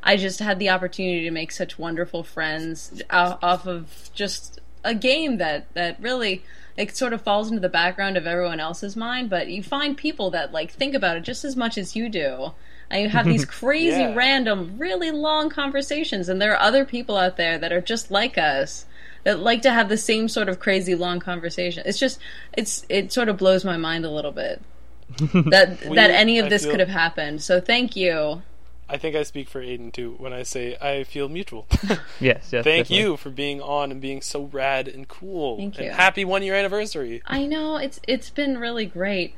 I 0.02 0.16
just 0.16 0.38
had 0.38 0.58
the 0.58 0.68
opportunity 0.70 1.24
to 1.24 1.30
make 1.30 1.50
such 1.52 1.78
wonderful 1.78 2.22
friends 2.22 3.02
o- 3.10 3.38
off 3.42 3.66
of 3.66 4.10
just 4.14 4.60
a 4.84 4.94
game 4.94 5.38
that 5.38 5.72
that 5.74 6.00
really 6.00 6.44
it 6.76 6.96
sort 6.96 7.12
of 7.12 7.22
falls 7.22 7.48
into 7.48 7.60
the 7.60 7.68
background 7.68 8.16
of 8.16 8.26
everyone 8.26 8.60
else's 8.60 8.94
mind, 8.94 9.28
but 9.30 9.48
you 9.48 9.62
find 9.64 9.96
people 9.96 10.30
that 10.30 10.52
like 10.52 10.70
think 10.70 10.94
about 10.94 11.16
it 11.16 11.22
just 11.24 11.44
as 11.44 11.56
much 11.56 11.76
as 11.76 11.96
you 11.96 12.08
do. 12.08 12.52
And 12.91 13.03
you 13.03 13.09
have 13.11 13.26
these 13.26 13.45
crazy, 13.61 13.99
Yeah. 14.01 14.14
random, 14.14 14.76
really 14.78 15.11
long 15.11 15.51
conversations, 15.51 16.28
and 16.28 16.41
there 16.41 16.53
are 16.55 16.61
other 16.61 16.84
people 16.84 17.16
out 17.16 17.36
there 17.36 17.59
that 17.59 17.72
are 17.72 17.80
just 17.82 18.11
like 18.11 18.39
us 18.39 18.86
that 19.24 19.41
like 19.41 19.62
to 19.62 19.70
have 19.72 19.89
the 19.89 19.97
same 19.99 20.28
sort 20.28 20.49
of 20.49 20.59
crazy 20.61 20.95
long 20.95 21.20
conversation. 21.20 21.82
It's 21.86 21.99
just 21.99 22.18
it's 22.57 22.86
it 22.89 23.12
sort 23.12 23.28
of 23.28 23.36
blows 23.36 23.64
my 23.64 23.76
mind 23.76 24.05
a 24.07 24.11
little 24.11 24.32
bit 24.32 24.62
that 25.18 25.84
We- 25.89 25.97
that 25.97 26.11
any 26.11 26.39
of 26.39 26.47
I 26.47 26.49
this 26.49 26.62
feel- 26.62 26.70
could 26.72 26.80
have 26.80 26.89
happened. 26.89 27.43
So 27.43 27.61
thank 27.61 27.95
you. 27.97 28.43
I 28.91 28.97
think 28.97 29.14
I 29.14 29.22
speak 29.22 29.51
for 29.51 29.61
Aiden 29.61 29.93
too 29.93 30.14
when 30.16 30.32
I 30.32 30.43
say 30.45 30.74
I 30.80 31.05
feel 31.05 31.28
mutual. 31.28 31.66
Yes, 32.20 32.49
yes. 32.53 32.64
Thank 32.64 32.86
definitely. 32.86 32.97
you 32.97 33.16
for 33.18 33.28
being 33.28 33.61
on 33.61 33.93
and 33.93 34.01
being 34.01 34.22
so 34.22 34.45
rad 34.45 34.89
and 34.89 35.07
cool. 35.07 35.59
Thank 35.59 35.76
and 35.76 35.84
you. 35.86 35.91
happy 35.93 36.24
one 36.24 36.43
year 36.43 36.55
anniversary. 36.55 37.20
I 37.26 37.45
know 37.45 37.76
it's 37.76 38.01
it's 38.09 38.30
been 38.30 38.57
really 38.59 38.86
great. 38.86 39.34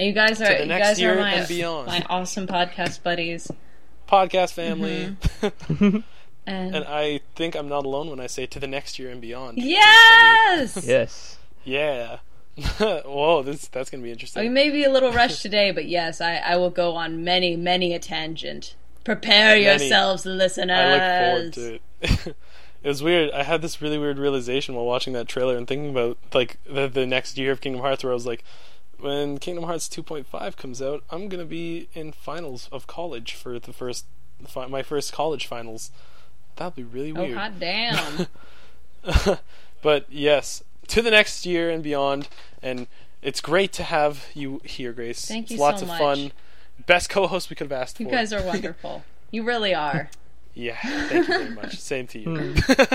And 0.00 0.06
you 0.06 0.14
guys 0.14 0.40
are 0.40 0.50
you 0.50 0.66
guys 0.66 0.98
are 1.02 1.14
my 1.14 1.44
beyond. 1.44 1.86
my 1.86 2.02
awesome 2.08 2.46
podcast 2.46 3.02
buddies. 3.02 3.50
Podcast 4.08 4.54
family. 4.54 5.14
Mm-hmm. 5.42 5.98
And, 6.46 6.74
and 6.74 6.84
I 6.86 7.20
think 7.36 7.54
I'm 7.54 7.68
not 7.68 7.84
alone 7.84 8.08
when 8.08 8.18
I 8.18 8.26
say 8.26 8.46
to 8.46 8.58
the 8.58 8.66
next 8.66 8.98
year 8.98 9.10
and 9.10 9.20
beyond. 9.20 9.58
yes. 9.58 10.84
Yes. 10.84 11.38
Yeah. 11.64 12.20
Whoa, 12.78 13.42
this 13.42 13.68
that's 13.68 13.90
gonna 13.90 14.02
be 14.02 14.10
interesting. 14.10 14.42
We 14.42 14.48
may 14.48 14.70
be 14.70 14.82
a 14.82 14.90
little 14.90 15.12
rushed 15.12 15.42
today, 15.42 15.70
but 15.70 15.84
yes, 15.86 16.20
I, 16.22 16.36
I 16.36 16.56
will 16.56 16.70
go 16.70 16.96
on 16.96 17.22
many, 17.22 17.56
many 17.56 17.92
a 17.92 17.98
tangent. 17.98 18.74
Prepare 19.04 19.54
Many. 19.54 19.64
yourselves, 19.64 20.24
listeners. 20.24 20.70
I 20.70 20.92
look 20.92 21.34
forward 21.36 21.52
to 21.52 21.74
it. 21.74 22.36
it 22.82 22.88
was 22.88 23.02
weird. 23.02 23.30
I 23.32 23.42
had 23.42 23.60
this 23.60 23.82
really 23.82 23.98
weird 23.98 24.18
realization 24.18 24.74
while 24.74 24.86
watching 24.86 25.12
that 25.12 25.28
trailer 25.28 25.58
and 25.58 25.68
thinking 25.68 25.90
about 25.90 26.16
like 26.32 26.56
the 26.64 26.88
the 26.88 27.06
next 27.06 27.36
year 27.36 27.52
of 27.52 27.60
Kingdom 27.60 27.82
Hearts, 27.82 28.02
where 28.02 28.12
I 28.12 28.14
was 28.14 28.26
like, 28.26 28.42
when 29.00 29.38
Kingdom 29.38 29.64
Hearts 29.64 29.88
2.5 29.88 30.56
comes 30.56 30.80
out, 30.82 31.02
I'm 31.10 31.28
gonna 31.28 31.44
be 31.44 31.88
in 31.94 32.12
finals 32.12 32.68
of 32.72 32.86
college 32.86 33.34
for 33.34 33.58
the 33.58 33.72
first 33.72 34.06
fi- 34.46 34.66
my 34.66 34.82
first 34.82 35.12
college 35.12 35.46
finals. 35.46 35.90
That'll 36.56 36.70
be 36.72 36.82
really 36.84 37.12
Oh 37.12 37.22
weird. 37.22 37.36
hot 37.36 37.58
damn! 37.58 38.26
but 39.82 40.06
yes, 40.10 40.62
to 40.88 41.02
the 41.02 41.10
next 41.10 41.46
year 41.46 41.70
and 41.70 41.82
beyond, 41.82 42.28
and 42.62 42.86
it's 43.22 43.40
great 43.40 43.72
to 43.74 43.82
have 43.82 44.26
you 44.34 44.60
here, 44.64 44.92
Grace. 44.92 45.24
Thank 45.26 45.50
you. 45.50 45.54
it's 45.54 45.58
you 45.58 45.60
lots 45.60 45.80
so 45.80 45.84
of 45.84 45.88
much. 45.88 45.98
fun. 45.98 46.32
Best 46.86 47.10
co-host 47.10 47.50
we 47.50 47.56
could 47.56 47.70
have 47.70 47.80
asked 47.80 48.00
you 48.00 48.06
for. 48.06 48.12
guys 48.12 48.32
are 48.32 48.42
wonderful. 48.46 49.04
You 49.30 49.42
really 49.44 49.74
are. 49.74 50.10
Yeah, 50.54 50.76
thank 50.82 51.28
you 51.28 51.38
very 51.38 51.50
much. 51.54 51.76
Same 51.78 52.06
to 52.08 52.18
you. 52.18 52.54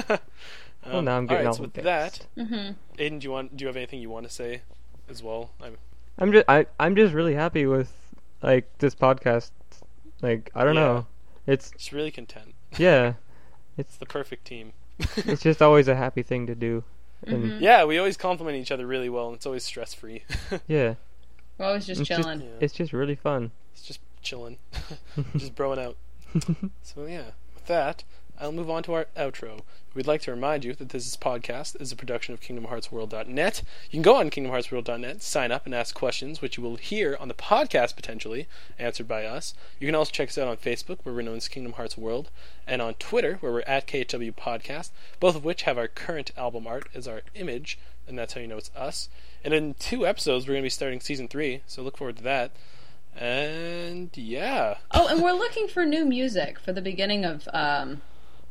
um, 0.09 0.19
Well, 0.85 1.01
now 1.01 1.17
I'm 1.17 1.25
getting 1.25 1.29
all 1.29 1.35
right, 1.37 1.45
all 1.47 1.53
so 1.53 1.61
with 1.63 1.73
the 1.73 1.81
that, 1.83 2.25
hmm 2.35 2.71
Aiden, 2.99 3.19
do 3.19 3.25
you 3.25 3.31
want 3.31 3.55
do 3.57 3.63
you 3.63 3.67
have 3.67 3.77
anything 3.77 3.99
you 4.01 4.09
want 4.09 4.27
to 4.27 4.31
say 4.31 4.61
as 5.09 5.23
well? 5.23 5.51
I'm, 5.63 5.77
I'm 6.17 6.31
just 6.31 6.45
I 6.47 6.65
I'm 6.79 6.95
just 6.95 7.13
really 7.13 7.35
happy 7.35 7.65
with 7.65 7.91
like 8.41 8.69
this 8.79 8.95
podcast. 8.95 9.51
Like 10.21 10.51
I 10.55 10.63
don't 10.63 10.75
Yeah. 10.75 10.81
know. 10.81 11.07
It's 11.47 11.71
just 11.71 11.91
really 11.91 12.11
content. 12.11 12.53
yeah. 12.77 13.13
It's 13.77 13.97
the 13.97 14.05
perfect 14.05 14.45
team. 14.45 14.71
It's 15.17 15.41
just 15.43 15.61
always 15.67 15.87
a 15.89 15.95
happy 15.95 16.23
thing 16.23 16.47
to 16.47 16.55
do. 16.55 16.83
And 17.27 17.43
Mhm. 17.43 17.61
yeah, 17.61 17.83
we 17.85 17.97
always 17.97 18.15
compliment 18.17 18.57
each 18.57 18.71
other 18.71 18.87
really 18.87 19.09
well, 19.09 19.27
and 19.27 19.35
it's 19.35 19.45
always 19.45 19.63
stress 19.65 19.93
free. 19.93 20.23
yeah. 20.67 20.95
We're 21.57 21.65
always 21.65 21.85
just 21.85 22.01
It's 22.01 22.07
just- 22.09 22.21
chilling. 22.21 22.41
It's 22.61 22.73
just 22.73 22.93
really 22.93 23.15
fun. 23.15 23.51
it's 23.73 23.81
just 23.83 23.99
chilling, 24.21 24.57
just 25.35 25.55
broing 25.55 25.77
out. 25.79 25.97
So 26.81 27.05
yeah, 27.05 27.31
with 27.53 27.65
that, 27.67 28.03
I'll 28.39 28.51
move 28.51 28.69
on 28.69 28.83
to 28.83 28.93
our 28.93 29.07
outro. 29.17 29.61
We'd 29.93 30.07
like 30.07 30.21
to 30.23 30.31
remind 30.31 30.65
you 30.65 30.73
that 30.75 30.89
this 30.89 31.15
podcast 31.15 31.79
is 31.81 31.91
a 31.93 31.95
production 31.95 32.33
of 32.33 32.41
KingdomHeartsWorld.net. 32.41 33.63
You 33.85 33.91
can 33.91 34.01
go 34.01 34.15
on 34.17 34.29
KingdomHeartsWorld.net, 34.29 35.21
sign 35.21 35.53
up, 35.53 35.65
and 35.65 35.73
ask 35.73 35.95
questions, 35.95 36.41
which 36.41 36.57
you 36.57 36.63
will 36.63 36.75
hear 36.75 37.15
on 37.19 37.29
the 37.29 37.33
podcast 37.33 37.95
potentially 37.95 38.47
answered 38.77 39.07
by 39.07 39.23
us. 39.25 39.53
You 39.79 39.87
can 39.87 39.95
also 39.95 40.11
check 40.11 40.27
us 40.29 40.37
out 40.37 40.49
on 40.49 40.57
Facebook, 40.57 40.97
where 41.03 41.15
we're 41.15 41.21
known 41.21 41.37
as 41.37 41.47
Kingdom 41.47 41.73
Hearts 41.73 41.97
World, 41.97 42.29
and 42.67 42.81
on 42.81 42.95
Twitter, 42.95 43.37
where 43.39 43.53
we're 43.53 43.61
at 43.61 43.87
KHW 43.87 44.35
Podcast. 44.35 44.89
Both 45.21 45.37
of 45.37 45.45
which 45.45 45.61
have 45.63 45.77
our 45.77 45.87
current 45.87 46.31
album 46.35 46.67
art 46.67 46.89
as 46.93 47.07
our 47.07 47.21
image, 47.33 47.79
and 48.05 48.19
that's 48.19 48.33
how 48.33 48.41
you 48.41 48.47
know 48.47 48.57
it's 48.57 48.71
us. 48.75 49.07
And 49.45 49.53
in 49.53 49.75
two 49.75 50.05
episodes, 50.05 50.45
we're 50.45 50.55
going 50.55 50.63
to 50.63 50.65
be 50.65 50.69
starting 50.71 50.99
season 50.99 51.29
three, 51.29 51.61
so 51.67 51.81
look 51.81 51.97
forward 51.97 52.17
to 52.17 52.23
that. 52.23 52.51
And 53.17 54.09
yeah, 54.15 54.75
Oh, 54.91 55.07
and 55.07 55.23
we're 55.23 55.31
looking 55.31 55.69
for 55.69 55.85
new 55.85 56.03
music 56.03 56.59
for 56.59 56.73
the 56.73 56.81
beginning 56.81 57.23
of 57.23 57.47
um, 57.53 58.01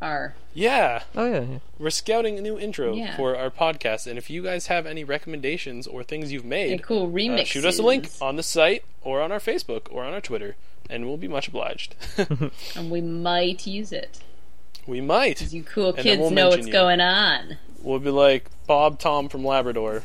our. 0.05 0.35
yeah. 0.53 1.03
Oh 1.17 1.25
yeah. 1.27 1.41
yeah. 1.41 1.59
We're 1.79 1.91
scouting 1.91 2.39
a 2.39 2.43
new 2.43 2.59
intro 2.59 2.95
Yeah. 2.95 3.17
for 3.17 3.37
our 3.37 3.51
podcast, 3.51 4.07
and 4.07 4.19
if 4.19 4.29
you 4.31 4.43
guys 4.43 4.67
have 4.69 4.87
any 4.87 5.03
recommendations 5.05 5.87
or 5.87 6.03
things 6.05 6.31
you've 6.33 6.45
a 6.45 6.49
made, 6.49 6.83
cool 6.83 7.11
remix. 7.11 7.41
uh, 7.41 7.45
shoot 7.45 7.65
us 7.65 7.79
a 7.79 7.83
link 7.83 8.11
on 8.21 8.37
the 8.37 8.43
site 8.43 8.85
or 9.03 9.21
on 9.21 9.33
our 9.33 9.39
Facebook 9.41 9.87
or 9.91 10.05
on 10.05 10.13
our 10.15 10.21
Twitter, 10.21 10.57
and 10.91 11.07
we'll 11.07 11.17
be 11.17 11.29
much 11.29 11.49
obliged. 11.49 11.95
and 12.77 12.91
we 12.91 13.01
might 13.01 13.67
use 13.67 13.91
it. 13.93 14.21
we 14.87 15.01
might. 15.01 15.39
'Cause 15.39 15.55
You 15.55 15.63
cool 15.65 15.93
then 15.93 16.03
kids 16.05 16.21
we'll 16.21 16.31
know 16.31 16.45
mention 16.51 16.59
what's 16.61 16.67
you. 16.69 16.73
going 16.73 17.01
on. 17.01 17.59
We'll 17.83 17.99
be 17.99 18.11
like 18.11 18.51
Bob 18.67 18.99
Tom 18.99 19.29
from 19.29 19.45
Labrador 19.45 20.03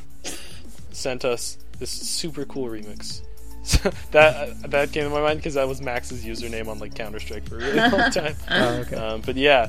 sent 0.91 1.24
us 1.24 1.58
this 1.80 1.89
super 1.91 2.45
cool 2.45 2.68
remix. 2.68 3.22
So 3.70 3.91
that 4.12 4.72
that 4.72 4.91
came 4.91 5.03
to 5.03 5.10
my 5.10 5.22
mind 5.22 5.39
because 5.39 5.53
that 5.53 5.68
was 5.68 5.82
Max's 5.82 6.26
username 6.26 6.68
on 6.68 6.80
like 6.80 6.95
Counter 6.95 7.20
Strike 7.20 7.47
for 7.47 7.57
a 7.57 7.60
really 7.60 7.76
long 7.76 8.12
time. 8.12 8.36
Oh, 8.49 8.74
okay. 8.80 8.95
Um, 8.95 9.22
but 9.22 9.36
yeah, 9.36 9.68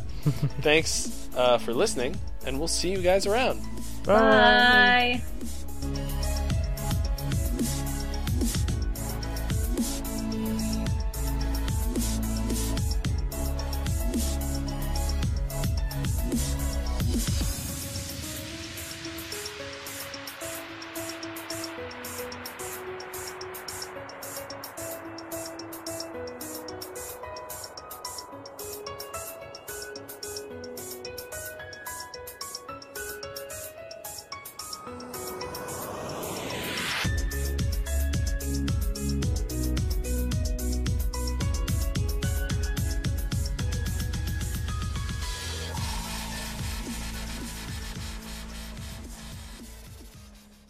thanks 0.62 1.28
uh, 1.36 1.58
for 1.58 1.74
listening, 1.74 2.16
and 2.46 2.58
we'll 2.58 2.68
see 2.68 2.90
you 2.90 3.02
guys 3.02 3.26
around. 3.26 3.60
Bye. 4.04 5.22